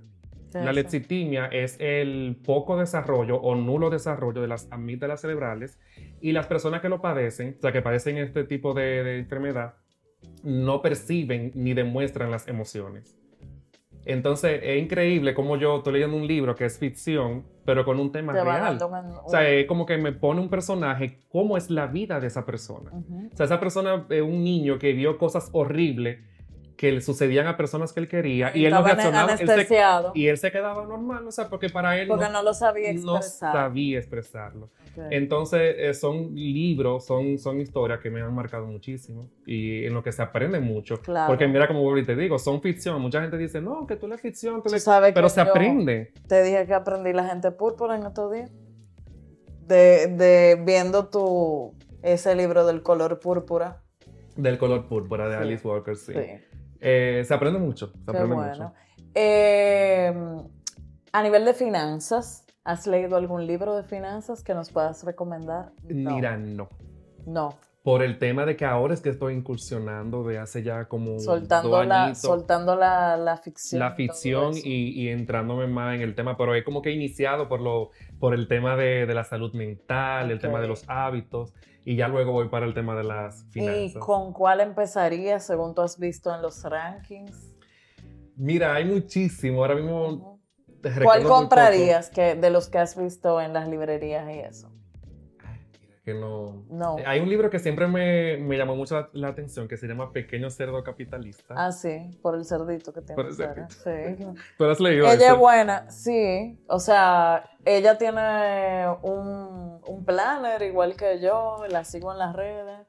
La 0.53 0.69
alexitimia 0.69 1.47
es 1.47 1.75
el 1.81 2.37
poco 2.45 2.77
desarrollo 2.77 3.41
o 3.41 3.55
nulo 3.55 3.89
desarrollo 3.89 4.41
de 4.41 4.47
las 4.47 4.71
amígdalas 4.71 5.19
cerebrales 5.19 5.77
y 6.21 6.31
las 6.31 6.47
personas 6.47 6.79
que 6.79 6.87
lo 6.87 7.01
padecen, 7.01 7.57
o 7.57 7.61
sea, 7.61 7.73
que 7.73 7.81
padecen 7.81 8.17
este 8.19 8.45
tipo 8.45 8.73
de, 8.73 9.03
de 9.03 9.19
enfermedad, 9.19 9.73
no 10.43 10.81
perciben 10.81 11.51
ni 11.53 11.73
demuestran 11.73 12.31
las 12.31 12.47
emociones. 12.47 13.17
Entonces 14.05 14.61
es 14.63 14.81
increíble 14.81 15.33
como 15.33 15.57
yo 15.57 15.77
estoy 15.77 15.93
leyendo 15.93 16.15
un 16.15 16.27
libro 16.27 16.55
que 16.55 16.63
es 16.63 16.79
ficción, 16.79 17.45
pero 17.65 17.83
con 17.83 17.99
un 17.99 18.13
tema 18.13 18.31
real. 18.31 18.79
O 19.25 19.29
sea, 19.29 19.49
es 19.49 19.65
como 19.67 19.85
que 19.85 19.97
me 19.97 20.13
pone 20.13 20.39
un 20.39 20.49
personaje, 20.49 21.19
cómo 21.29 21.57
es 21.57 21.69
la 21.69 21.87
vida 21.87 22.21
de 22.21 22.27
esa 22.27 22.45
persona. 22.45 22.91
O 22.93 23.35
sea, 23.35 23.45
esa 23.45 23.59
persona 23.59 24.05
es 24.09 24.21
un 24.21 24.41
niño 24.41 24.79
que 24.79 24.93
vio 24.93 25.17
cosas 25.17 25.49
horribles 25.51 26.19
que 26.81 26.91
le 26.91 27.01
sucedían 27.01 27.45
a 27.45 27.55
personas 27.57 27.93
que 27.93 27.99
él 27.99 28.07
quería 28.07 28.51
y, 28.55 28.65
él 28.65 28.73
no 28.73 28.81
reaccionaba 28.81 29.35
y 30.15 30.25
él 30.25 30.37
se 30.39 30.51
quedaba 30.51 30.83
normal, 30.83 31.27
o 31.27 31.31
sea, 31.31 31.47
porque 31.47 31.69
para 31.69 31.95
él 32.01 32.07
porque 32.07 32.27
no, 32.27 32.41
lo 32.41 32.55
sabía 32.55 32.89
expresar. 32.89 33.53
No 33.53 33.61
sabía 33.61 33.99
expresarlo. 33.99 34.69
Entonces, 35.11 35.75
eh, 35.77 35.93
son 35.93 36.33
libros, 36.33 37.05
son, 37.05 37.37
son 37.37 37.61
historias 37.61 37.99
que 37.99 38.09
me 38.09 38.23
han 38.23 38.33
marcado 38.33 38.65
muchísimo 38.65 39.29
y 39.45 39.85
en 39.85 39.93
lo 39.93 40.01
que 40.01 40.11
se 40.11 40.23
aprende 40.23 40.59
mucho. 40.59 40.99
Porque 41.27 41.47
mira, 41.47 41.67
como 41.67 41.93
te 42.03 42.15
digo, 42.15 42.39
son 42.39 42.63
ficción. 42.63 42.99
Mucha 42.99 43.21
gente 43.21 43.37
dice, 43.37 43.61
no, 43.61 43.85
que 43.85 43.95
tú 43.95 44.07
lees 44.07 44.19
ficción, 44.19 44.63
pero 44.63 45.29
se 45.29 45.39
aprende. 45.39 46.13
Te 46.27 46.41
dije 46.41 46.65
que 46.65 46.73
aprendí 46.73 47.13
la 47.13 47.25
gente 47.25 47.51
púrpura 47.51 47.95
en 47.95 48.07
estos 48.07 48.31
días. 48.31 48.49
De, 49.67 50.07
de 50.07 50.59
viendo 50.65 51.09
tu, 51.09 51.75
ese 52.01 52.33
libro 52.33 52.65
del 52.65 52.81
color 52.81 53.19
púrpura. 53.19 53.83
Del 54.35 54.57
color 54.57 54.87
púrpura 54.87 55.29
de 55.29 55.35
Alice 55.35 55.67
Walker, 55.67 55.95
sí. 55.95 56.13
sí. 56.13 56.50
Eh, 56.81 57.23
se 57.25 57.33
aprende 57.33 57.59
mucho. 57.59 57.93
Se 58.03 58.11
aprende 58.11 58.35
mucho. 58.35 58.73
Eh, 59.13 60.13
a 61.13 61.23
nivel 61.23 61.45
de 61.45 61.53
finanzas, 61.53 62.45
¿has 62.63 62.87
leído 62.87 63.15
algún 63.15 63.45
libro 63.45 63.75
de 63.75 63.83
finanzas 63.83 64.43
que 64.43 64.53
nos 64.53 64.71
puedas 64.71 65.03
recomendar? 65.03 65.71
Mira, 65.83 66.37
no. 66.37 66.67
No. 67.25 67.55
Por 67.83 68.03
el 68.03 68.19
tema 68.19 68.45
de 68.45 68.55
que 68.55 68.65
ahora 68.65 68.93
es 68.93 69.01
que 69.01 69.09
estoy 69.09 69.33
incursionando 69.33 70.23
de 70.23 70.37
hace 70.37 70.61
ya 70.61 70.87
como 70.87 71.17
soltando 71.19 71.83
la 71.83 72.13
soltando 72.13 72.75
la, 72.75 73.17
la, 73.17 73.37
ficción 73.37 73.79
la 73.79 73.91
ficción 73.93 74.53
y, 74.55 74.89
y, 74.89 75.09
entrándome 75.09 75.65
más 75.65 75.95
en 75.95 76.01
el 76.01 76.13
tema 76.13 76.37
pero 76.37 76.53
he 76.53 76.63
como 76.63 76.83
que 76.83 76.91
iniciado 76.91 77.49
por 77.49 77.59
lo 77.59 77.89
por 78.19 78.35
el 78.35 78.47
tema 78.47 78.75
de, 78.75 79.07
de 79.07 79.13
la 79.15 79.23
salud 79.23 79.51
mental 79.53 80.29
el 80.29 80.39
tema 80.39 80.61
de 80.61 80.67
los 80.67 80.83
hábitos 80.87 81.55
y 81.83 81.95
ya 81.95 82.07
luego 82.07 82.31
voy 82.31 82.49
para 82.49 82.65
el 82.65 82.73
tema 82.73 82.95
de 82.95 83.03
las 83.03 83.45
finanzas. 83.49 83.95
¿Y 83.95 83.99
con 83.99 84.33
cuál 84.33 84.61
empezarías 84.61 85.45
según 85.45 85.73
tú 85.73 85.81
has 85.81 85.97
visto 85.97 86.33
en 86.33 86.41
los 86.41 86.63
rankings? 86.63 87.55
Mira, 88.35 88.75
hay 88.75 88.85
muchísimo. 88.85 89.61
Ahora 89.61 89.75
mismo. 89.75 90.39
¿Cuál 91.03 91.23
comprarías 91.23 92.09
que, 92.09 92.35
de 92.35 92.49
los 92.49 92.67
que 92.69 92.79
has 92.79 92.97
visto 92.97 93.39
en 93.39 93.53
las 93.53 93.67
librerías 93.67 94.27
y 94.29 94.39
eso? 94.39 94.70
Que 96.03 96.13
no... 96.13 96.65
No. 96.69 96.97
Hay 97.05 97.19
un 97.19 97.29
libro 97.29 97.49
que 97.49 97.59
siempre 97.59 97.87
me, 97.87 98.37
me 98.37 98.57
llamó 98.57 98.75
mucho 98.75 98.99
la, 98.99 99.09
la 99.13 99.27
atención 99.29 99.67
que 99.67 99.77
se 99.77 99.87
llama 99.87 100.11
Pequeño 100.11 100.49
Cerdo 100.49 100.83
Capitalista. 100.83 101.53
Ah, 101.55 101.71
sí, 101.71 102.09
por 102.21 102.35
el 102.35 102.43
cerdito 102.43 102.91
que 102.91 103.01
tiene. 103.01 103.15
Por 103.15 103.27
el 103.27 103.33
fuera, 103.33 103.69
Sí. 103.69 104.25
¿Tú 104.57 104.63
lo 104.63 104.71
has 104.71 104.79
leído? 104.79 105.05
Ella 105.05 105.33
es 105.33 105.37
buena, 105.37 105.89
sí. 105.91 106.59
O 106.67 106.79
sea, 106.79 107.43
ella 107.65 107.97
tiene 107.97 108.87
un, 109.03 109.79
un 109.85 110.05
planner 110.05 110.61
igual 110.63 110.95
que 110.95 111.19
yo, 111.19 111.63
la 111.69 111.83
sigo 111.83 112.11
en 112.11 112.17
las 112.17 112.35
redes. 112.35 112.87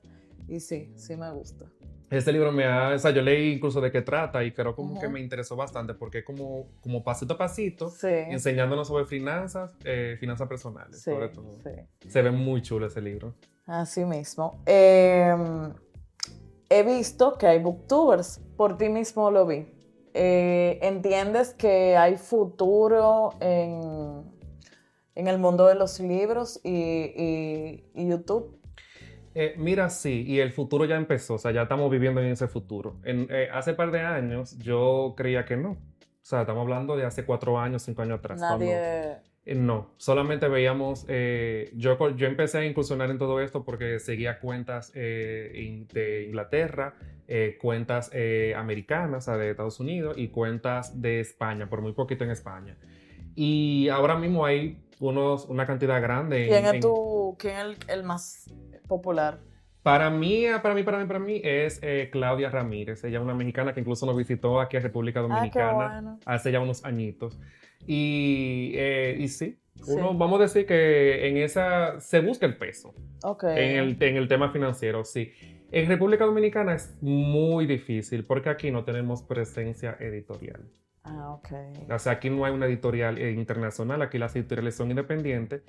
Y 0.48 0.60
sí, 0.60 0.92
sí 0.96 1.16
me 1.16 1.30
gusta. 1.30 1.66
Este 2.12 2.30
libro 2.30 2.52
me 2.52 2.64
ha, 2.66 2.90
o 2.94 2.98
sea, 2.98 3.10
yo 3.10 3.22
leí 3.22 3.52
incluso 3.54 3.80
de 3.80 3.90
qué 3.90 4.02
trata 4.02 4.44
y 4.44 4.52
creo 4.52 4.74
como 4.76 5.00
que 5.00 5.08
me 5.08 5.18
interesó 5.18 5.56
bastante 5.56 5.94
porque 5.94 6.18
es 6.18 6.24
como, 6.24 6.66
como 6.82 7.02
pasito 7.02 7.32
a 7.34 7.38
pasito 7.38 7.88
Sí. 7.88 8.06
enseñándonos 8.10 8.88
sobre 8.88 9.06
finanzas, 9.06 9.74
eh, 9.84 10.16
finanzas 10.20 10.46
personales, 10.46 11.00
Sí, 11.00 11.10
sobre 11.10 11.28
todo. 11.30 11.50
sí. 11.64 12.08
Se 12.10 12.20
ve 12.20 12.30
muy 12.30 12.60
chulo 12.60 12.86
ese 12.86 13.00
libro. 13.00 13.34
Así 13.64 14.04
mismo. 14.04 14.60
Eh, 14.66 15.34
he 16.68 16.82
visto 16.82 17.38
que 17.38 17.46
hay 17.46 17.58
booktubers, 17.60 18.40
por 18.58 18.76
ti 18.76 18.90
mismo 18.90 19.30
lo 19.30 19.46
vi. 19.46 19.66
Eh, 20.12 20.78
¿Entiendes 20.82 21.54
que 21.54 21.96
hay 21.96 22.18
futuro 22.18 23.30
en, 23.40 24.30
en 25.14 25.28
el 25.28 25.38
mundo 25.38 25.66
de 25.66 25.76
los 25.76 25.98
libros 25.98 26.60
y, 26.62 26.70
y- 26.70 27.84
y 27.94 28.08
YouTube? 28.10 28.58
Eh, 29.34 29.54
mira, 29.56 29.88
sí, 29.90 30.24
y 30.26 30.40
el 30.40 30.52
futuro 30.52 30.84
ya 30.84 30.96
empezó, 30.96 31.34
o 31.34 31.38
sea, 31.38 31.50
ya 31.52 31.62
estamos 31.62 31.90
viviendo 31.90 32.20
en 32.20 32.28
ese 32.28 32.48
futuro. 32.48 32.96
En, 33.04 33.26
eh, 33.30 33.48
hace 33.52 33.72
par 33.74 33.90
de 33.90 34.00
años 34.00 34.58
yo 34.58 35.14
creía 35.16 35.44
que 35.44 35.56
no. 35.56 35.70
O 35.72 36.24
sea, 36.24 36.42
estamos 36.42 36.62
hablando 36.62 36.96
de 36.96 37.04
hace 37.04 37.24
cuatro 37.24 37.58
años, 37.58 37.82
cinco 37.82 38.02
años 38.02 38.18
atrás. 38.18 38.38
cuando- 38.40 38.64
Nadie... 38.64 39.16
Eh, 39.44 39.54
No, 39.56 39.90
solamente 39.96 40.46
veíamos, 40.46 41.04
eh, 41.08 41.72
yo, 41.74 41.98
yo 42.14 42.26
empecé 42.28 42.58
a 42.58 42.64
incursionar 42.64 43.10
en 43.10 43.18
todo 43.18 43.40
esto 43.40 43.64
porque 43.64 43.98
seguía 43.98 44.38
cuentas 44.38 44.92
eh, 44.94 45.50
in- 45.56 45.88
de 45.88 46.26
Inglaterra, 46.26 46.94
eh, 47.26 47.58
cuentas 47.60 48.12
americanas, 48.54 49.24
o 49.26 49.30
sea, 49.32 49.36
de 49.38 49.50
Estados 49.50 49.80
Unidos, 49.80 50.16
y 50.16 50.28
cuentas 50.28 51.00
de 51.02 51.18
España, 51.18 51.68
por 51.68 51.80
muy 51.80 51.92
poquito 51.92 52.22
en 52.22 52.30
España. 52.30 52.76
Y 53.34 53.88
ahora 53.88 54.16
mismo 54.16 54.44
hay 54.46 54.78
unos, 55.00 55.46
una 55.46 55.66
cantidad 55.66 56.00
grande. 56.00 56.44
en- 56.44 56.48
¿Quién 56.50 56.64
es 56.66 56.74
en- 56.74 56.80
tu, 56.80 57.36
quién 57.38 57.56
es 57.56 57.62
el, 57.64 57.76
el 57.88 58.02
más 58.04 58.46
popular? 58.96 59.38
Para 59.82 60.10
mí, 60.10 60.46
ah, 60.46 60.62
para 60.62 60.74
mí, 60.74 60.82
para 60.84 60.98
mí, 60.98 61.06
para 61.06 61.18
mí 61.18 61.40
es 61.42 61.80
eh, 61.82 62.08
Claudia 62.12 62.50
Ramírez. 62.50 63.02
Ella 63.04 63.18
es 63.18 63.24
una 63.24 63.34
mexicana 63.34 63.72
que 63.74 63.80
incluso 63.80 64.06
nos 64.06 64.16
visitó 64.16 64.60
aquí 64.60 64.76
a 64.76 64.80
República 64.80 65.18
Ah, 65.20 65.22
Dominicana 65.22 65.72
bueno. 65.72 66.20
hace 66.24 66.52
ya 66.52 66.60
unos 66.60 66.84
añitos. 66.84 67.38
Y, 67.86 68.72
eh, 68.76 69.16
y 69.18 69.28
sí, 69.28 69.58
Sí. 69.74 69.92
uno, 69.96 70.14
vamos 70.14 70.38
a 70.38 70.42
decir 70.44 70.66
que 70.66 71.28
en 71.28 71.38
esa 71.38 71.98
se 72.00 72.20
busca 72.20 72.46
el 72.46 72.56
peso 72.56 72.94
en, 73.42 73.76
el, 73.78 73.96
en 74.00 74.16
el 74.16 74.28
tema 74.28 74.50
financiero, 74.52 75.04
sí. 75.04 75.32
En 75.72 75.88
República 75.88 76.26
Dominicana 76.26 76.74
es 76.74 76.94
muy 77.00 77.66
difícil 77.66 78.24
porque 78.24 78.50
aquí 78.50 78.70
no 78.70 78.84
tenemos 78.84 79.22
presencia 79.22 79.96
editorial. 79.98 80.60
Ah, 81.04 81.32
ok. 81.34 81.48
O 81.90 81.98
sea, 81.98 82.12
aquí 82.12 82.30
no 82.30 82.44
hay 82.44 82.52
una 82.52 82.66
editorial 82.66 83.18
eh, 83.18 83.32
internacional, 83.32 84.02
aquí 84.02 84.18
las 84.18 84.36
editoriales 84.36 84.76
son 84.76 84.90
independientes 84.90 85.62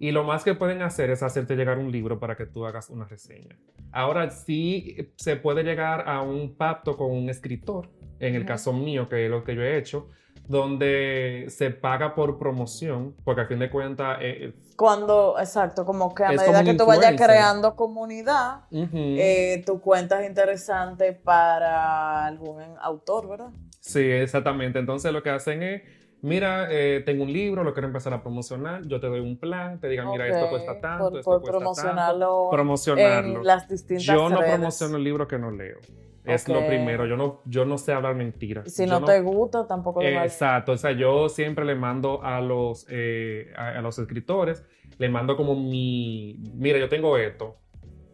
y 0.00 0.10
lo 0.10 0.24
más 0.24 0.42
que 0.42 0.54
pueden 0.54 0.82
hacer 0.82 1.10
es 1.10 1.22
hacerte 1.22 1.54
llegar 1.54 1.78
un 1.78 1.92
libro 1.92 2.18
para 2.18 2.36
que 2.36 2.46
tú 2.46 2.66
hagas 2.66 2.90
una 2.90 3.04
reseña. 3.04 3.56
Ahora 3.92 4.30
sí 4.30 4.96
eh, 4.98 5.12
se 5.16 5.36
puede 5.36 5.62
llegar 5.62 6.08
a 6.08 6.22
un 6.22 6.56
pacto 6.56 6.96
con 6.96 7.10
un 7.12 7.30
escritor, 7.30 7.88
en 8.18 8.34
el 8.34 8.44
caso 8.44 8.72
mío, 8.72 9.08
que 9.08 9.26
es 9.26 9.30
lo 9.30 9.44
que 9.44 9.54
yo 9.54 9.62
he 9.62 9.78
hecho, 9.78 10.08
donde 10.48 11.46
se 11.48 11.70
paga 11.70 12.14
por 12.16 12.36
promoción, 12.36 13.14
porque 13.24 13.42
a 13.42 13.46
fin 13.46 13.60
de 13.60 13.70
cuentas... 13.70 14.18
eh, 14.20 14.52
Cuando, 14.76 15.38
exacto, 15.38 15.84
como 15.84 16.12
que 16.12 16.24
a 16.24 16.32
medida 16.32 16.64
que 16.64 16.74
tú 16.74 16.86
vayas 16.86 17.14
creando 17.16 17.76
comunidad, 17.76 18.62
eh, 18.72 19.62
tu 19.64 19.80
cuenta 19.80 20.20
es 20.20 20.28
interesante 20.28 21.12
para 21.12 22.26
algún 22.26 22.60
autor, 22.80 23.28
¿verdad? 23.28 23.50
Sí, 23.80 24.00
exactamente. 24.00 24.78
Entonces 24.78 25.12
lo 25.12 25.22
que 25.22 25.30
hacen 25.30 25.62
es, 25.62 25.82
mira, 26.22 26.68
eh, 26.70 27.02
tengo 27.04 27.24
un 27.24 27.32
libro, 27.32 27.64
lo 27.64 27.72
quiero 27.72 27.88
empezar 27.88 28.12
a 28.12 28.22
promocionar, 28.22 28.86
yo 28.86 29.00
te 29.00 29.06
doy 29.08 29.20
un 29.20 29.38
plan, 29.38 29.80
te 29.80 29.88
digan, 29.88 30.10
mira, 30.10 30.28
esto 30.28 30.48
cuesta 30.50 30.80
tanto, 30.80 31.10
por, 31.10 31.18
esto 31.18 31.30
por 31.30 31.40
cuesta 31.40 31.58
promocionarlo, 31.58 32.26
tanto. 32.26 32.50
Promocionarlo. 32.50 33.38
en 33.40 33.46
las 33.46 33.68
distintas 33.68 34.04
Yo 34.06 34.28
no 34.28 34.40
redes. 34.40 34.54
promociono 34.54 34.96
el 34.96 35.04
libro 35.04 35.26
que 35.26 35.38
no 35.38 35.50
leo. 35.50 35.78
Es 36.22 36.46
lo 36.48 36.64
primero. 36.66 37.06
Yo 37.06 37.16
no, 37.16 37.40
yo 37.46 37.64
no 37.64 37.78
sé 37.78 37.92
hablar 37.92 38.14
mentiras. 38.14 38.66
Y 38.66 38.70
si 38.70 38.86
no, 38.86 39.02
te 39.02 39.20
gusta, 39.20 39.66
tampoco 39.66 40.02
lo 40.02 40.06
Eh. 40.06 40.22
Exacto. 40.22 40.72
O 40.72 40.76
sea, 40.76 40.92
yo 40.92 41.28
siempre 41.28 41.64
le 41.64 41.74
mando 41.74 42.22
a 42.22 42.40
los, 42.40 42.86
eh, 42.90 43.52
a, 43.56 43.70
a 43.70 43.80
los 43.80 43.98
escritores, 43.98 44.64
le 44.98 45.08
mando 45.08 45.36
como 45.36 45.56
mi, 45.56 46.36
mira, 46.54 46.78
yo 46.78 46.88
tengo 46.88 47.16
esto. 47.16 47.56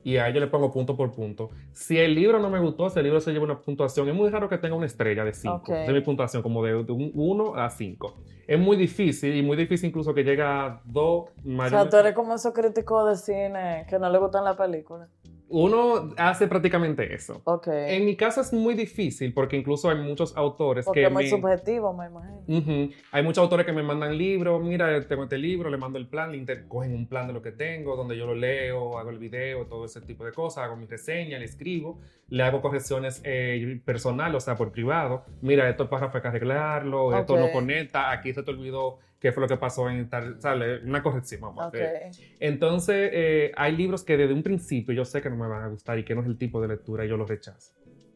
Y 0.07 0.19
a 0.19 0.29
ellos 0.29 0.41
le 0.41 0.47
pongo 0.47 0.71
punto 0.71 0.97
por 0.97 1.11
punto. 1.11 1.51
Si 1.73 1.99
el 1.99 2.15
libro 2.15 2.39
no 2.39 2.49
me 2.49 2.61
gustó, 2.61 2.89
si 2.91 3.01
el 3.01 3.07
libro 3.07 3.21
se 3.21 3.33
lleva 3.33 3.45
una 3.45 3.61
puntuación, 3.61 4.09
es 4.09 4.15
muy 4.15 4.31
raro 4.31 4.49
que 4.49 4.57
tenga 4.57 4.77
una 4.77 4.87
estrella 4.87 5.25
de 5.25 5.35
5. 5.35 5.57
Ok. 5.57 5.69
Esa 5.71 5.83
es 5.83 5.93
mi 5.93 6.01
puntuación, 6.01 6.45
como 6.45 6.63
de, 6.63 6.85
de 6.85 6.93
un 6.93 7.11
1 7.13 7.57
a 7.57 7.69
5. 7.69 8.15
Es 8.47 8.57
muy 8.57 8.77
difícil, 8.77 9.35
y 9.35 9.43
muy 9.43 9.57
difícil 9.57 9.89
incluso 9.89 10.15
que 10.15 10.23
llegue 10.23 10.43
a 10.43 10.81
2 10.85 11.05
O 11.05 11.69
sea, 11.69 11.91
tú 11.91 11.97
eres 11.97 12.15
como 12.15 12.37
esos 12.37 12.55
críticos 12.55 13.09
de 13.09 13.17
cine 13.17 13.87
que 13.89 13.99
no 13.99 14.09
le 14.09 14.19
gustan 14.19 14.45
las 14.45 14.57
películas. 14.57 15.09
Uno 15.49 16.11
hace 16.17 16.49
prácticamente 16.49 17.15
eso. 17.15 17.41
Ok. 17.45 17.69
En 17.69 18.05
mi 18.05 18.17
caso 18.17 18.41
es 18.41 18.53
muy 18.53 18.75
difícil 18.75 19.33
porque 19.33 19.57
incluso 19.57 19.89
hay 19.89 19.97
muchos 19.97 20.37
autores 20.37 20.85
Porque 20.85 21.03
que 21.03 21.07
es 21.07 21.13
muy 21.13 21.25
me... 21.25 21.31
subjetivo, 21.31 21.93
me 21.95 22.07
imagino. 22.07 22.91
Hay 23.13 23.23
muchos 23.23 23.43
autores 23.43 23.65
que 23.65 23.73
me 23.73 23.83
mandan 23.85 24.19
libros, 24.19 24.61
mira, 24.63 25.07
tengo 25.07 25.23
este 25.23 25.39
libro, 25.39 25.71
le 25.71 25.77
mando 25.77 25.99
el 25.99 26.09
plan, 26.09 26.33
le 26.33 26.39
inter- 26.39 26.67
cogen 26.67 26.93
un 26.95 27.07
plan 27.07 27.29
de 27.29 27.33
lo 27.33 27.43
que 27.43 27.53
tengo, 27.53 27.95
donde 27.95 28.17
yo 28.17 28.27
lo 28.27 28.35
leo, 28.35 28.99
hago 28.99 29.11
el 29.11 29.19
video, 29.19 29.67
todo 29.67 29.85
ese 29.85 30.01
tipo 30.01 30.25
de 30.25 30.33
cosas, 30.33 30.65
hago 30.65 30.77
mi 30.77 30.87
reseña, 30.87 31.39
le 31.39 31.45
escribo, 31.45 32.01
le 32.29 32.43
hago 32.43 32.61
correcciones 32.61 33.21
eh, 33.25 33.81
personales, 33.85 34.37
o 34.37 34.41
sea, 34.41 34.57
por 34.57 34.73
privado. 34.73 35.25
Mira, 35.43 35.69
esto 35.69 35.89
párrafo 35.89 36.17
hay 36.17 36.23
que 36.23 36.29
arreglarlo, 36.29 37.17
esto 37.17 37.37
no 37.39 37.53
conecta, 37.53 38.11
aquí 38.11 38.33
se 38.35 38.43
te 38.43 38.51
olvidó 38.51 38.99
qué 39.21 39.33
fue 39.33 39.41
lo 39.43 39.49
que 39.49 39.57
pasó 39.57 39.89
en 39.91 40.09
tal, 40.09 40.41
sale, 40.41 40.79
una 40.85 41.03
corrección, 41.03 41.41
vamos 41.41 41.65
a 41.65 41.69
Ok. 41.69 41.75
hacer. 41.75 42.11
Entonces, 42.41 43.11
eh, 43.13 43.53
hay 43.57 43.77
libros 43.77 44.05
que 44.05 44.17
desde 44.17 44.35
un 44.35 44.43
principio 44.43 44.95
yo 44.95 45.05
sé 45.05 45.23
que 45.23 45.31
no 45.31 45.37
me 45.37 45.49
van 45.49 45.63
a 45.63 45.69
gustar 45.69 45.99
y 45.99 46.05
que 46.05 46.15
no 46.15 46.21
es 46.23 46.27
el 46.27 46.39
tipo 46.39 46.61
de 46.61 46.69
lectura 46.69 47.05
y 47.05 47.09
yo 47.09 47.17
los 47.17 47.29
rechazo. 47.29 47.73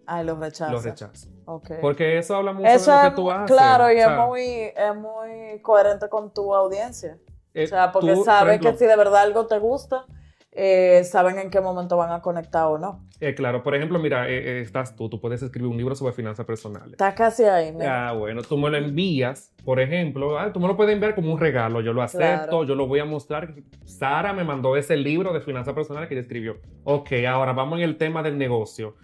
Ay, 0.06 0.24
los 0.24 0.38
rechazo. 0.38 0.72
Los 0.72 0.84
rechazo. 0.84 1.28
Ok. 1.46 1.70
Porque 1.80 2.18
eso 2.18 2.34
habla 2.36 2.52
mucho 2.52 2.68
Eso 2.68 2.90
de 2.90 2.96
lo 3.04 3.10
que 3.10 3.16
tú 3.16 3.30
haces. 3.30 3.56
claro, 3.56 3.92
y 3.92 3.98
es, 3.98 4.10
muy, 4.10 4.42
es 4.76 4.96
muy 4.96 5.60
coherente 5.62 6.08
con 6.08 6.32
tu 6.34 6.54
audiencia. 6.54 7.16
eh, 7.54 7.64
O 7.64 7.66
sea, 7.68 7.92
porque 7.92 8.08
tú, 8.12 8.16
por 8.16 8.24
sabe 8.24 8.50
ejemplo, 8.50 8.72
que 8.72 8.78
si 8.78 8.86
de 8.86 8.96
verdad 8.96 9.22
algo 9.22 9.46
te 9.46 9.58
gusta, 9.58 10.04
eh, 10.52 11.02
saben 11.04 11.38
en 11.38 11.50
qué 11.50 11.60
momento 11.60 11.96
van 11.96 12.10
a 12.12 12.20
conectar 12.20 12.66
o 12.66 12.78
no. 12.78 13.06
eh, 13.20 13.34
claro, 13.34 13.62
por 13.62 13.74
ejemplo, 13.74 13.98
mira, 13.98 14.28
eh, 14.28 14.38
eh, 14.38 14.60
estás 14.62 14.96
tú, 14.96 15.08
tú 15.08 15.20
puedes 15.20 15.42
escribir 15.42 15.70
un 15.70 15.76
libro 15.76 15.94
sobre 15.94 16.12
finanzas 16.12 16.44
personales. 16.46 16.92
Está 16.92 17.14
casi 17.14 17.44
ahí, 17.44 17.72
mira. 17.72 18.08
Ah, 18.08 18.12
bueno, 18.14 18.42
tú 18.42 18.56
me 18.58 18.68
lo 18.70 18.76
envías, 18.76 19.54
por 19.64 19.78
ejemplo, 19.80 20.38
ah, 20.38 20.52
tú 20.52 20.58
me 20.58 20.66
lo 20.66 20.76
puedes 20.76 20.92
enviar 20.92 21.14
como 21.14 21.32
un 21.32 21.38
regalo, 21.38 21.80
yo 21.82 21.92
lo 21.92 22.02
acepto, 22.02 22.46
Claro. 22.48 22.64
yo 22.64 22.74
lo 22.74 22.86
voy 22.88 22.98
a 23.00 23.04
mostrar. 23.04 23.54
Sara 23.84 24.32
me 24.32 24.42
mandó 24.44 24.76
ese 24.76 24.96
libro 24.96 25.32
de 25.32 25.40
finanzas 25.40 25.74
personales 25.74 26.08
que 26.08 26.14
ella 26.14 26.22
escribió. 26.22 26.56
Ok, 26.84 27.12
ahora 27.28 27.52
vamos 27.52 27.78
en 27.78 27.84
el 27.84 27.96
tema 27.96 28.22
del 28.22 28.36
negocio. 28.38 28.96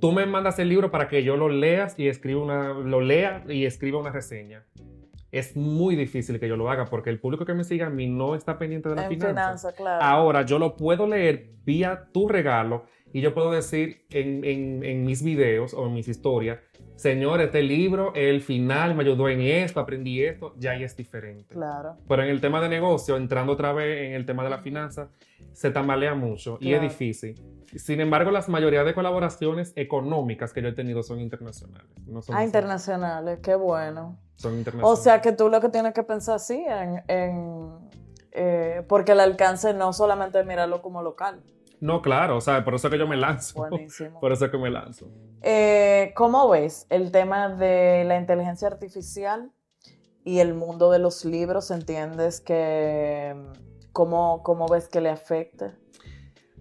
Tú 0.00 0.12
me 0.12 0.26
mandas 0.26 0.58
el 0.58 0.68
libro 0.68 0.90
para 0.90 1.08
que 1.08 1.22
yo 1.22 1.36
lo 1.36 1.48
leas 1.48 1.98
y 1.98 2.08
escriba 2.08 2.42
una, 2.42 2.68
lo 2.74 3.00
lea 3.00 3.44
y 3.48 3.64
escriba 3.66 3.98
una 3.98 4.10
reseña. 4.10 4.64
Es 5.32 5.56
muy 5.56 5.96
difícil 5.96 6.38
que 6.38 6.48
yo 6.48 6.56
lo 6.56 6.70
haga 6.70 6.86
porque 6.86 7.10
el 7.10 7.20
público 7.20 7.44
que 7.44 7.54
me 7.54 7.64
sigue 7.64 7.82
a 7.82 7.90
mí 7.90 8.06
no 8.06 8.34
está 8.34 8.58
pendiente 8.58 8.88
de 8.88 8.96
la 8.96 9.08
finanza. 9.08 9.72
claro. 9.72 10.04
Ahora 10.04 10.42
yo 10.42 10.58
lo 10.58 10.76
puedo 10.76 11.06
leer 11.06 11.50
vía 11.64 12.08
tu 12.12 12.28
regalo 12.28 12.84
y 13.12 13.20
yo 13.20 13.32
puedo 13.34 13.50
decir 13.50 14.04
en, 14.10 14.44
en- 14.44 14.84
en 14.84 15.04
mis 15.04 15.22
videos 15.22 15.72
o 15.74 15.86
en 15.86 15.94
mis 15.94 16.08
historias, 16.08 16.58
señor, 16.96 17.40
este 17.40 17.62
libro, 17.62 18.12
el 18.14 18.40
final 18.40 18.94
me 18.94 19.02
ayudó 19.04 19.28
en 19.28 19.40
esto, 19.40 19.80
aprendí 19.80 20.22
esto, 20.22 20.54
ya 20.58 20.72
ahí 20.72 20.82
es 20.84 20.96
diferente. 20.96 21.54
Claro. 21.54 21.96
Pero 22.08 22.22
en 22.22 22.28
el 22.30 22.40
tema 22.40 22.60
de 22.60 22.68
negocio, 22.68 23.16
entrando 23.16 23.52
otra 23.52 23.72
vez 23.72 24.06
en 24.08 24.14
el 24.14 24.26
tema 24.26 24.44
de 24.44 24.50
la 24.50 24.58
finanza, 24.58 25.08
se 25.52 25.70
tambalea 25.70 26.14
mucho 26.14 26.58
y 26.60 26.72
es 26.72 26.78
Claro. 26.80 26.88
difícil. 26.92 27.34
Sin 27.74 28.00
embargo, 28.00 28.30
las 28.30 28.48
mayoría 28.48 28.84
de 28.84 28.94
colaboraciones 28.94 29.72
económicas 29.76 30.52
que 30.52 30.62
yo 30.62 30.68
he 30.68 30.72
tenido 30.72 31.02
son 31.02 31.20
internacionales. 31.20 31.90
No 32.06 32.22
son 32.22 32.34
Ah, 32.36 32.38
nacionales, 32.40 32.46
internacionales, 32.46 33.38
qué 33.42 33.54
bueno. 33.56 34.18
Son 34.36 34.54
internacionales. 34.56 34.98
O 35.00 35.02
sea 35.02 35.20
que 35.20 35.32
tú 35.32 35.48
lo 35.48 35.60
que 35.60 35.68
tienes 35.68 35.92
que 35.92 36.02
pensar 36.02 36.36
así 36.36 36.64
en, 36.68 37.02
en, 37.08 37.70
eh, 38.32 38.82
porque 38.88 39.12
el 39.12 39.20
alcance 39.20 39.74
no 39.74 39.92
solamente 39.92 40.38
es 40.40 40.46
mirarlo 40.46 40.80
como 40.82 41.02
local. 41.02 41.42
No, 41.80 42.00
claro, 42.02 42.36
o 42.36 42.40
sea, 42.40 42.64
por 42.64 42.74
eso 42.74 42.88
es 42.88 42.92
que 42.92 42.98
yo 42.98 43.06
me 43.06 43.16
lanzo. 43.16 43.58
Buenísimo. 43.58 44.18
Por 44.20 44.32
eso 44.32 44.46
es 44.46 44.50
que 44.50 44.58
me 44.58 44.70
lanzo. 44.70 45.08
Eh, 45.42 46.12
¿Cómo 46.16 46.48
ves 46.48 46.86
el 46.88 47.12
tema 47.12 47.48
de 47.48 48.04
la 48.04 48.16
inteligencia 48.16 48.68
artificial 48.68 49.50
y 50.24 50.38
el 50.38 50.54
mundo 50.54 50.90
de 50.90 50.98
los 50.98 51.24
libros? 51.24 51.70
¿Entiendes 51.70 52.40
que 52.40 53.34
cómo, 53.92 54.42
cómo 54.42 54.66
ves 54.68 54.88
que 54.88 55.00
le 55.00 55.10
afecta? 55.10 55.74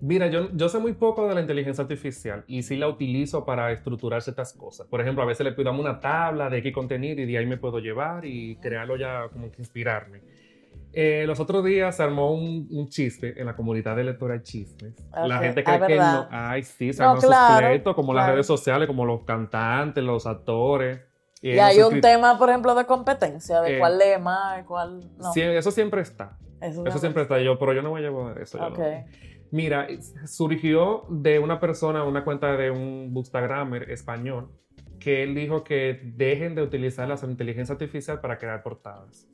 Mira, 0.02 0.28
yo, 0.28 0.52
yo 0.52 0.68
sé 0.68 0.78
muy 0.80 0.94
poco 0.94 1.28
de 1.28 1.34
la 1.34 1.42
inteligencia 1.42 1.82
artificial 1.82 2.44
y 2.48 2.64
sí 2.64 2.76
la 2.76 2.88
utilizo 2.88 3.46
para 3.46 3.72
estructurar 3.72 4.22
ciertas 4.22 4.54
cosas. 4.54 4.86
Por 4.88 5.00
ejemplo, 5.00 5.24
a 5.24 5.26
veces 5.26 5.46
le 5.46 5.54
pido 5.54 5.72
una 5.72 6.00
tabla 6.00 6.50
de 6.50 6.62
qué 6.62 6.74
contenido 6.74 7.22
y 7.22 7.26
de 7.26 7.38
ahí 7.38 7.46
me 7.46 7.58
puedo 7.58 7.80
llevar 7.80 8.26
y 8.26 8.58
crearlo 8.58 8.98
ya 8.98 9.30
como 9.30 9.50
que 9.52 9.62
inspirarme. 9.62 10.22
Eh, 10.98 11.26
los 11.28 11.42
otros 11.42 11.66
días 11.66 11.98
se 11.98 12.04
armó 12.04 12.32
un, 12.32 12.68
un 12.72 12.88
chiste 12.88 13.38
en 13.40 13.46
la 13.46 13.56
comunidad 13.56 13.98
de 13.98 14.06
lectora 14.06 14.36
de 14.36 14.44
chismes. 14.44 14.96
La 15.14 15.38
Ok, 15.38 15.44
gente 15.44 15.64
ah, 15.66 15.78
cree 15.78 15.88
que 15.88 15.96
no. 15.98 16.28
Ay, 16.32 16.64
sí, 16.64 16.94
se 16.94 17.04
No, 17.04 17.10
armó 17.10 17.22
sus 17.22 17.30
claro, 17.30 17.96
como 17.96 18.14
las 18.14 18.30
redes 18.30 18.48
sociales, 18.48 18.88
como 18.88 19.06
los 19.06 19.24
cantantes, 19.26 20.02
los 20.02 20.26
actores. 20.26 21.02
Y 21.42 21.60
hay 21.60 21.80
no 21.80 21.90
un 21.90 22.00
tema, 22.02 22.38
por 22.38 22.50
ejemplo, 22.50 22.74
de 22.76 22.86
competencia, 22.86 23.62
de 23.62 23.76
Eh, 23.76 23.80
cuál 23.80 23.98
lee 23.98 24.20
más, 24.22 24.64
cuál 24.64 25.02
no. 25.18 25.34
Sí, 25.34 25.42
eso 25.42 25.70
siempre 25.70 26.00
está. 26.02 26.38
Eso, 26.62 26.86
Eso 26.86 26.98
siempre 26.98 27.24
está 27.24 27.40
yo, 27.42 27.60
pero 27.60 27.74
yo 27.74 27.82
no 27.82 27.90
voy 27.90 28.00
a 28.00 28.04
llevar 28.10 28.42
eso. 28.42 28.58
yo 28.58 28.70
no. 28.70 28.76
Ok. 28.76 28.82
Mira, 29.52 29.88
surgió 30.26 31.04
de 31.10 31.40
una 31.40 31.60
persona, 31.60 32.04
una 32.06 32.24
cuenta 32.24 32.56
de 32.56 32.72
un 32.72 33.14
bookstagrammer 33.14 33.92
español, 33.92 34.50
que 35.00 35.24
él 35.24 35.36
dijo 35.36 35.64
que 35.64 36.00
dejen 36.16 36.56
de 36.56 36.62
utilizar 36.62 37.08
la 37.08 37.20
inteligencia 37.30 37.74
artificial 37.74 38.22
para 38.22 38.38
crear 38.38 38.64
portadas. 38.64 39.28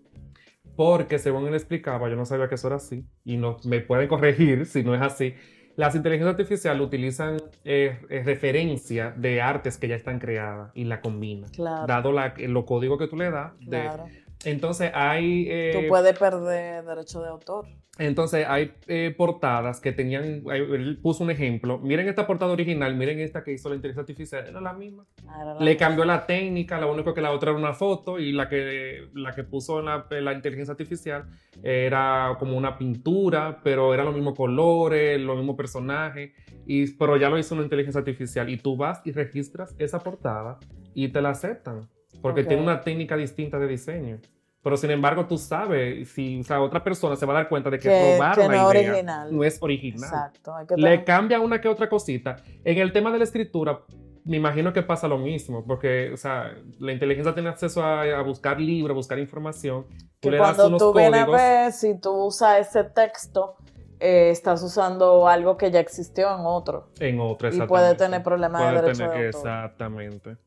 Porque 0.76 1.20
según 1.20 1.48
él 1.48 1.54
explicaba, 1.54 2.10
yo 2.10 2.16
no 2.16 2.26
sabía 2.26 2.48
que 2.48 2.56
eso 2.56 2.68
era 2.68 2.78
así, 2.78 3.06
y 3.24 3.38
no, 3.38 3.58
me 3.66 3.80
pueden 3.82 4.08
corregir 4.08 4.66
si 4.66 4.84
no 4.84 4.96
es 4.96 5.02
así. 5.02 5.34
Las 5.78 5.96
inteligencias 5.96 6.32
artificiales 6.32 6.82
utilizan 6.82 7.38
eh, 7.64 8.00
eh, 8.10 8.24
referencia 8.26 9.12
de 9.16 9.42
artes 9.42 9.78
que 9.78 9.88
ya 9.88 9.96
están 9.96 10.20
creadas 10.20 10.72
y 10.76 10.84
la 10.84 11.00
combinan. 11.02 11.50
Claro. 11.52 11.88
Dado 11.88 12.12
la, 12.12 12.34
los 12.38 12.66
códigos 12.66 12.98
que 13.00 13.08
tú 13.08 13.16
le 13.16 13.32
das. 13.32 13.58
de- 13.60 13.68
Claro. 13.82 14.06
Entonces 14.46 14.92
hay... 14.94 15.46
eh, 15.50 15.72
Tú 15.82 15.88
puedes 15.88 16.18
perder 16.18 16.84
derecho 16.86 17.22
de 17.22 17.30
autor. 17.30 17.66
entonces 18.00 18.46
hay 18.48 18.72
eh, 18.88 19.14
portadas 19.16 19.80
que 19.80 19.92
tenían, 19.92 20.44
él 20.52 21.00
puso 21.02 21.24
un 21.24 21.30
ejemplo, 21.30 21.78
miren 21.78 22.08
esta 22.08 22.26
portada 22.26 22.52
original, 22.52 22.96
miren 22.96 23.20
esta 23.20 23.44
que 23.44 23.52
hizo 23.54 23.70
la 23.70 23.76
inteligencia 23.76 24.02
artificial, 24.02 24.48
era 24.48 24.60
la 24.62 24.74
misma. 24.74 25.06
Ah, 25.28 25.42
era 25.42 25.54
la 25.54 25.60
Le 25.60 25.72
misma. 25.72 25.88
cambió 25.88 26.06
la 26.06 26.26
técnica, 26.26 26.80
lo 26.80 26.92
único 26.92 27.14
que 27.14 27.22
la 27.22 27.32
otra 27.32 27.52
era 27.52 27.60
una 27.60 27.74
foto 27.74 28.18
y 28.20 28.32
la 28.32 28.50
que, 28.50 29.10
la 29.14 29.34
que 29.34 29.44
puso 29.44 29.82
la, 29.82 30.08
la 30.10 30.34
inteligencia 30.34 30.72
artificial 30.72 31.26
era 31.62 32.36
como 32.40 32.58
una 32.58 32.78
pintura, 32.78 33.60
pero 33.64 33.94
eran 33.94 34.08
los 34.08 34.16
mismos 34.16 34.36
colores, 34.36 35.20
los 35.22 35.38
mismos 35.38 35.56
personajes, 35.56 36.32
y, 36.66 36.92
pero 36.94 37.18
ya 37.18 37.30
lo 37.30 37.38
hizo 37.38 37.54
una 37.54 37.64
inteligencia 37.64 38.00
artificial 38.00 38.50
y 38.50 38.58
tú 38.58 38.76
vas 38.78 39.02
y 39.06 39.12
registras 39.12 39.76
esa 39.78 40.00
portada 40.00 40.58
y 40.96 41.10
te 41.10 41.22
la 41.22 41.30
aceptan, 41.32 41.88
porque 42.22 42.42
Ok. 42.42 42.48
tiene 42.48 42.64
una 42.64 42.82
técnica 42.82 43.16
distinta 43.16 43.60
de 43.60 43.68
diseño. 43.68 44.20
Pero 44.64 44.78
sin 44.78 44.92
embargo, 44.92 45.26
tú 45.26 45.38
sabes, 45.40 46.08
si 46.10 46.40
o 46.40 46.44
sea, 46.44 46.62
otra 46.62 46.84
persona 46.84 47.16
se 47.16 47.26
va 47.26 47.34
a 47.34 47.36
dar 47.38 47.50
cuenta 47.50 47.70
de 47.72 47.80
que, 47.80 47.90
Que- 47.90 48.14
robaron 48.16 48.46
que 48.48 48.56
la 48.56 48.62
no 48.64 48.72
idea, 48.74 48.92
original. 48.92 49.36
no 49.36 49.44
es 49.44 49.58
original. 49.62 50.04
Exacto. 50.10 50.56
hay 50.56 50.68
que 50.68 50.76
Le 50.78 51.04
cambia 51.04 51.40
una 51.40 51.60
que 51.60 51.68
otra 51.68 51.90
cosita. 51.90 52.36
En 52.64 52.78
el 52.78 52.92
tema 52.92 53.12
de 53.12 53.18
la 53.18 53.24
escritura, 53.24 53.80
me 54.24 54.38
imagino 54.38 54.72
que 54.72 54.84
pasa 54.84 55.08
lo 55.08 55.18
mismo, 55.18 55.66
porque, 55.66 56.12
o 56.14 56.18
sea, 56.18 56.54
la 56.80 56.92
inteligencia 56.92 57.34
tiene 57.34 57.50
acceso 57.50 57.84
a, 57.84 58.04
a 58.04 58.22
buscar 58.22 58.62
libros, 58.62 58.92
a 58.94 58.96
buscar 58.96 59.18
información. 59.18 59.86
Tú 60.20 60.30
que 60.30 60.32
le 60.32 60.38
das 60.38 60.50
cuando 60.50 60.68
unos 60.68 60.80
tú 60.80 60.94
vienes 60.94 61.22
a 61.24 61.26
ver, 61.32 61.72
si 61.72 62.00
tú 62.00 62.12
usas 62.26 62.60
ese 62.60 62.84
texto, 62.84 63.56
eh, 64.00 64.30
estás 64.30 64.62
usando 64.62 65.28
algo 65.28 65.58
que 65.58 65.72
ya 65.72 65.80
existió 65.80 66.28
en 66.36 66.42
otro. 66.46 66.90
en 67.00 67.20
otro, 67.20 67.48
Y 67.48 67.52
puede 67.52 67.64
exactamente. 67.64 68.04
tener 68.04 68.22
problemas 68.24 68.62
de 68.62 68.68
Puede 68.68 68.82
derecho 68.84 68.98
tener- 69.08 69.12
de 69.22 69.26
autor. 69.26 69.40
Exactamente. 69.50 70.38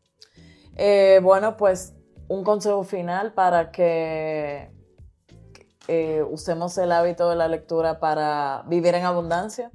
Eh, 0.77 1.21
bueno, 1.23 1.57
pues 1.57 1.95
un 2.29 2.45
consejo 2.45 2.85
final 2.85 3.33
para 3.33 3.71
que 3.71 4.71
eh, 5.89 6.25
usemos 6.29 6.77
el 6.79 6.93
hábito 6.93 7.29
de 7.29 7.37
la 7.37 7.49
lectura 7.49 8.01
para 8.01 8.65
vivir 8.67 8.95
en 8.95 9.05
abundancia. 9.05 9.71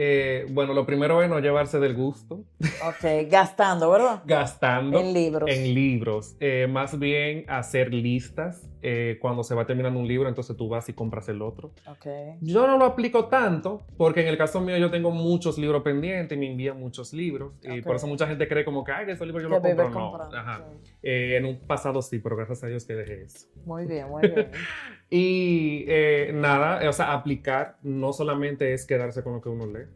Eh, 0.00 0.46
bueno, 0.50 0.74
lo 0.74 0.86
primero 0.86 1.20
es 1.24 1.28
no 1.28 1.40
llevarse 1.40 1.80
del 1.80 1.94
gusto, 1.94 2.44
Ok, 2.86 3.28
gastando, 3.28 3.90
¿verdad? 3.90 4.22
gastando 4.24 5.00
En 5.00 5.12
libros. 5.12 5.50
en 5.50 5.74
libros. 5.74 6.36
Eh, 6.38 6.68
más 6.70 6.96
bien 7.00 7.44
hacer 7.48 7.92
listas. 7.92 8.64
eh, 8.80 9.18
cuando 9.20 9.42
se 9.42 9.56
va 9.56 9.66
terminando 9.66 9.98
un 9.98 10.06
libro, 10.06 10.28
entonces 10.28 10.56
tú 10.56 10.68
vas 10.68 10.88
y 10.88 10.92
compras 10.92 11.28
el 11.28 11.42
otro. 11.42 11.72
Ok. 11.88 12.06
Yo 12.40 12.64
no 12.68 12.78
lo 12.78 12.84
aplico 12.84 13.24
tanto, 13.24 13.82
porque 13.96 14.20
en 14.20 14.28
el 14.28 14.38
caso 14.38 14.60
mío 14.60 14.76
yo 14.76 14.88
tengo 14.88 15.10
muchos 15.10 15.58
libros 15.58 15.82
pendientes 15.82 16.36
y 16.36 16.40
me 16.40 16.48
envían 16.48 16.78
muchos 16.78 17.12
libros. 17.12 17.54
Y 17.64 17.80
Ok. 17.80 17.84
por 17.84 17.96
eso 17.96 18.06
mucha 18.06 18.28
gente 18.28 18.46
cree 18.46 18.64
como 18.64 18.84
que, 18.84 18.92
ay, 18.92 19.10
esos 19.10 19.26
libros 19.26 19.42
yo 19.42 19.48
los 19.48 19.60
compro. 19.60 20.28
No. 20.30 20.36
Ajá. 20.36 20.64
Eh, 21.02 21.34
en 21.38 21.44
un 21.46 21.58
pasado 21.66 22.00
sí, 22.02 22.20
pero 22.20 22.36
gracias 22.36 22.62
a 22.62 22.68
Dios 22.68 22.84
que 22.84 22.94
dejé 22.94 23.22
eso. 23.24 23.48
Muy 23.64 23.84
bien, 23.84 24.08
muy 24.08 24.22
bien. 24.22 24.48
Y 25.10 25.84
eh, 25.88 26.30
nada, 26.34 26.86
o 26.88 26.92
sea, 26.92 27.12
aplicar 27.14 27.76
no 27.82 28.12
solamente 28.12 28.74
es 28.74 28.84
quedarse 28.86 29.22
con 29.22 29.34
lo 29.34 29.40
que 29.40 29.48
uno 29.48 29.66
lee. 29.66 29.86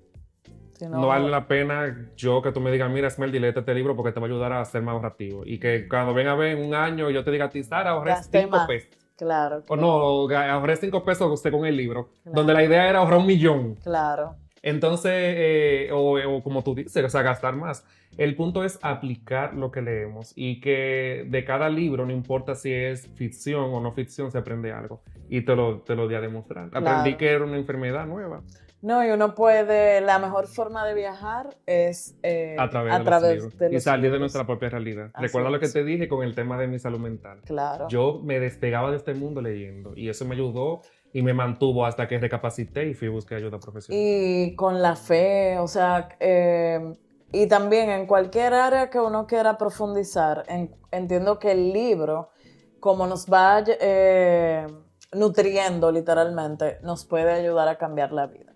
Si 0.72 0.86
No, 0.86 1.06
vale 1.06 1.28
la 1.28 1.46
pena 1.46 2.08
yo 2.16 2.40
que 2.40 2.50
tú 2.50 2.60
me 2.60 2.70
digas, 2.72 2.90
mira, 2.90 3.10
Smeldy, 3.10 3.38
léete 3.38 3.60
este 3.60 3.74
libro 3.74 3.94
porque 3.94 4.12
te 4.12 4.20
va 4.20 4.26
a 4.26 4.30
ayudar 4.30 4.52
a 4.54 4.64
ser 4.64 4.82
más 4.82 4.94
ahorrativo. 4.94 5.42
Y 5.44 5.58
que 5.58 5.86
cuando 5.86 6.14
venga 6.14 6.32
a 6.32 6.36
ver 6.36 6.56
un 6.56 6.74
año 6.74 7.10
yo 7.10 7.22
te 7.22 7.30
diga 7.30 7.44
a 7.46 7.50
ti, 7.50 7.62
Sara, 7.62 7.90
ahorré 7.90 8.12
Gasté 8.12 8.40
5 8.42 8.50
más. 8.50 8.66
pesos. 8.66 8.88
Claro, 9.16 9.62
O 9.68 9.76
no, 9.76 10.28
ahorré 10.34 10.76
5 10.76 11.04
pesos 11.04 11.30
usted 11.30 11.52
con 11.52 11.66
el 11.66 11.76
libro. 11.76 12.08
Claro. 12.22 12.36
Donde 12.36 12.54
la 12.54 12.64
idea 12.64 12.88
era 12.88 12.98
ahorrar 13.00 13.18
un 13.18 13.26
millón. 13.26 13.74
claro. 13.76 14.36
Entonces, 14.64 15.12
eh, 15.12 15.90
o, 15.92 16.18
o 16.36 16.42
como 16.42 16.62
tú 16.62 16.72
dices, 16.74 17.04
o 17.04 17.08
sea, 17.08 17.22
gastar 17.22 17.56
más. 17.56 17.84
El 18.18 18.36
punto 18.36 18.62
es 18.64 18.78
aplicar 18.82 19.54
lo 19.54 19.70
que 19.70 19.80
leemos 19.82 20.32
y 20.36 20.60
que 20.60 21.26
de 21.28 21.44
cada 21.44 21.68
libro, 21.70 22.04
no 22.06 22.12
importa 22.12 22.54
si 22.54 22.72
es 22.72 23.08
ficción 23.14 23.72
o 23.72 23.80
no 23.80 23.92
ficción, 23.92 24.30
se 24.30 24.38
aprende 24.38 24.72
algo. 24.72 25.00
Y 25.28 25.42
te 25.42 25.56
lo, 25.56 25.80
te 25.80 25.94
lo 25.94 26.08
di 26.08 26.14
a 26.14 26.20
demostrar. 26.20 26.66
Aprendí 26.66 26.82
Claro. 26.82 27.16
que 27.18 27.30
era 27.30 27.44
una 27.44 27.56
enfermedad 27.56 28.04
nueva 28.06 28.42
No, 28.82 29.02
y 29.06 29.10
uno 29.10 29.34
puede, 29.34 30.00
la 30.02 30.18
mejor 30.18 30.46
forma 30.46 30.84
de 30.86 30.92
viajar 30.94 31.56
es 31.66 32.18
eh, 32.22 32.56
a 32.58 32.68
través, 32.68 32.92
de, 32.92 33.04
los 33.04 33.22
libros. 33.22 33.58
de 33.58 33.68
y 33.70 33.72
los 33.74 33.82
salir 33.84 34.02
de 34.02 34.08
libros. 34.08 34.20
nuestra 34.20 34.44
propia 34.46 34.68
realidad. 34.68 35.10
Así 35.14 35.26
Recuerda 35.26 35.48
lo 35.50 35.58
que 35.58 35.66
es. 35.66 35.72
te 35.72 35.84
dije 35.84 36.06
con 36.08 36.22
el 36.22 36.34
tema 36.34 36.58
de 36.58 36.66
mi 36.66 36.78
salud 36.78 36.98
mental. 36.98 37.40
Claro. 37.46 37.88
Yo 37.88 38.20
me 38.22 38.40
despegaba 38.40 38.90
de 38.90 38.96
este 38.98 39.14
mundo 39.14 39.40
leyendo 39.40 39.92
y 39.96 40.08
eso 40.10 40.24
me 40.26 40.34
ayudó 40.34 40.82
y 41.14 41.22
me 41.22 41.32
mantuvo 41.32 41.86
hasta 41.86 42.08
que 42.08 42.18
recapacité 42.18 42.86
y 42.88 42.94
fui 42.94 43.08
a 43.08 43.10
buscar 43.12 43.38
ayuda 43.38 43.58
profesional. 43.58 43.98
Y 44.04 44.54
con 44.56 44.82
la 44.82 44.96
fe, 44.96 45.58
o 45.58 45.68
sea, 45.68 46.08
eh, 46.20 46.92
y 47.32 47.46
también 47.48 47.90
en 47.90 48.06
cualquier 48.06 48.54
área 48.54 48.90
que 48.90 49.00
uno 49.00 49.26
quiera 49.26 49.56
profundizar, 49.58 50.44
en- 50.48 50.74
entiendo 50.90 51.38
que 51.38 51.52
el 51.52 51.72
libro, 51.72 52.30
como 52.78 53.06
nos 53.06 53.26
va 53.26 53.64
eh, 53.66 54.66
nutriendo 55.12 55.90
literalmente, 55.90 56.78
nos 56.82 57.04
puede 57.04 57.32
ayudar 57.32 57.68
a 57.68 57.76
cambiar 57.78 58.12
la 58.12 58.26
vida. 58.26 58.52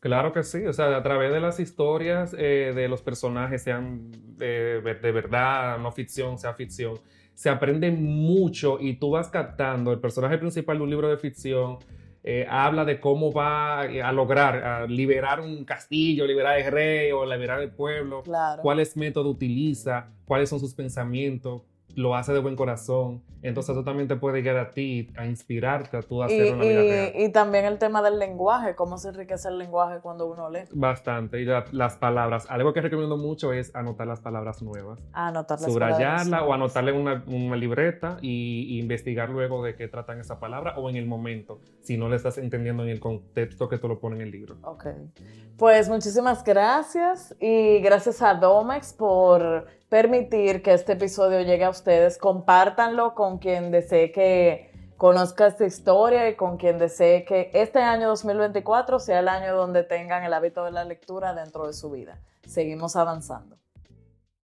Claro 0.00 0.32
que 0.32 0.42
sí, 0.42 0.64
o 0.66 0.72
sea, 0.72 0.96
a 0.96 1.02
través 1.02 1.30
de 1.32 1.40
las 1.40 1.60
historias 1.60 2.34
eh, 2.38 2.72
de 2.74 2.88
los 2.88 3.02
personajes, 3.02 3.62
sean 3.62 4.10
de, 4.38 4.80
de 4.80 5.12
verdad, 5.12 5.78
no 5.78 5.92
ficción, 5.92 6.38
sea 6.38 6.54
ficción, 6.54 6.94
se 7.34 7.50
aprende 7.50 7.90
mucho 7.90 8.78
y 8.80 8.98
tú 8.98 9.10
vas 9.10 9.28
captando. 9.28 9.92
El 9.92 10.00
personaje 10.00 10.38
principal 10.38 10.78
de 10.78 10.84
un 10.84 10.90
libro 10.90 11.08
de 11.08 11.18
ficción 11.18 11.78
eh, 12.22 12.46
habla 12.50 12.84
de 12.84 13.00
cómo 13.00 13.32
va 13.32 13.80
a 13.80 14.12
lograr 14.12 14.56
a 14.62 14.86
liberar 14.86 15.40
un 15.40 15.64
castillo, 15.64 16.26
liberar 16.26 16.58
el 16.58 16.70
rey 16.70 17.12
o 17.12 17.24
liberar 17.24 17.60
el 17.62 17.70
pueblo, 17.70 18.22
Claro. 18.22 18.62
cuáles 18.62 18.96
métodos 18.96 19.34
utiliza, 19.34 20.08
cuáles 20.26 20.48
son 20.50 20.60
sus 20.60 20.74
pensamientos, 20.74 21.62
lo 21.96 22.14
hace 22.16 22.32
de 22.32 22.38
buen 22.40 22.56
corazón. 22.56 23.22
Entonces 23.42 23.74
eso 23.74 23.84
también 23.84 24.06
te 24.06 24.16
puede 24.16 24.42
llegar 24.42 24.58
a 24.58 24.70
ti, 24.70 25.08
a 25.16 25.24
inspirarte 25.24 25.96
a 25.96 26.02
tú 26.02 26.22
a 26.22 26.30
Y, 26.30 26.38
hacer 26.40 26.54
una 26.54 26.62
vida 26.64 26.82
y- 26.84 26.88
real. 26.90 27.12
y 27.16 27.32
también 27.32 27.64
el 27.64 27.78
tema 27.78 28.02
del 28.02 28.18
lenguaje, 28.18 28.74
cómo 28.74 28.98
se 28.98 29.08
enriquece 29.08 29.48
el 29.48 29.56
lenguaje 29.56 30.00
cuando 30.02 30.26
uno 30.30 30.50
lee. 30.50 30.64
Bastante. 30.72 31.40
Y 31.40 31.46
la- 31.46 31.64
las 31.72 31.96
palabras. 31.96 32.46
Algo 32.50 32.74
que 32.74 32.82
recomiendo 32.82 33.16
mucho 33.16 33.54
es 33.54 33.74
anotar 33.74 34.06
las 34.06 34.20
palabras 34.20 34.60
nuevas. 34.62 35.00
Anotar 35.14 35.58
las 35.58 35.72
Subrayarla 35.72 36.24
palabras. 36.24 36.42
o 36.50 36.52
anotarla 36.52 36.90
en 36.90 36.96
una, 36.98 37.24
una 37.28 37.56
libreta 37.56 38.18
y, 38.20 38.66
y 38.68 38.78
investigar 38.78 39.30
luego 39.30 39.64
de 39.64 39.74
qué 39.74 39.88
tratan 39.88 40.20
esa 40.20 40.38
palabra 40.38 40.74
o 40.78 40.90
en 40.90 40.96
el 40.96 41.06
momento, 41.06 41.60
si 41.80 41.96
no 41.96 42.10
le 42.10 42.16
estás 42.16 42.36
entendiendo 42.36 42.82
en 42.82 42.90
el 42.90 43.00
contexto 43.00 43.70
que 43.70 43.78
tú 43.78 43.88
lo 43.88 43.98
pones 44.00 44.18
en 44.20 44.26
el 44.26 44.30
libro. 44.32 44.56
Ok. 44.64 44.84
Pues 45.56 45.88
muchísimas 45.88 46.44
gracias 46.44 47.34
y 47.40 47.80
gracias 47.80 48.20
a 48.22 48.34
Domex 48.34 48.92
por 48.92 49.66
permitir 49.90 50.62
que 50.62 50.72
este 50.72 50.92
episodio 50.92 51.42
llegue 51.42 51.64
a 51.64 51.70
ustedes. 51.70 52.16
Compártanlo 52.16 53.14
con 53.14 53.38
quien 53.38 53.70
desee 53.70 54.12
que 54.12 54.70
conozca 54.96 55.48
esta 55.48 55.66
historia 55.66 56.28
y 56.30 56.36
con 56.36 56.56
quien 56.56 56.78
desee 56.78 57.24
que 57.24 57.50
este 57.52 57.80
año 57.80 58.08
2024 58.08 58.98
sea 59.00 59.18
el 59.18 59.28
año 59.28 59.54
donde 59.54 59.82
tengan 59.82 60.24
el 60.24 60.32
hábito 60.32 60.64
de 60.64 60.70
la 60.70 60.84
lectura 60.84 61.34
dentro 61.34 61.66
de 61.66 61.74
su 61.74 61.90
vida. 61.90 62.18
Seguimos 62.46 62.96
avanzando. 62.96 63.59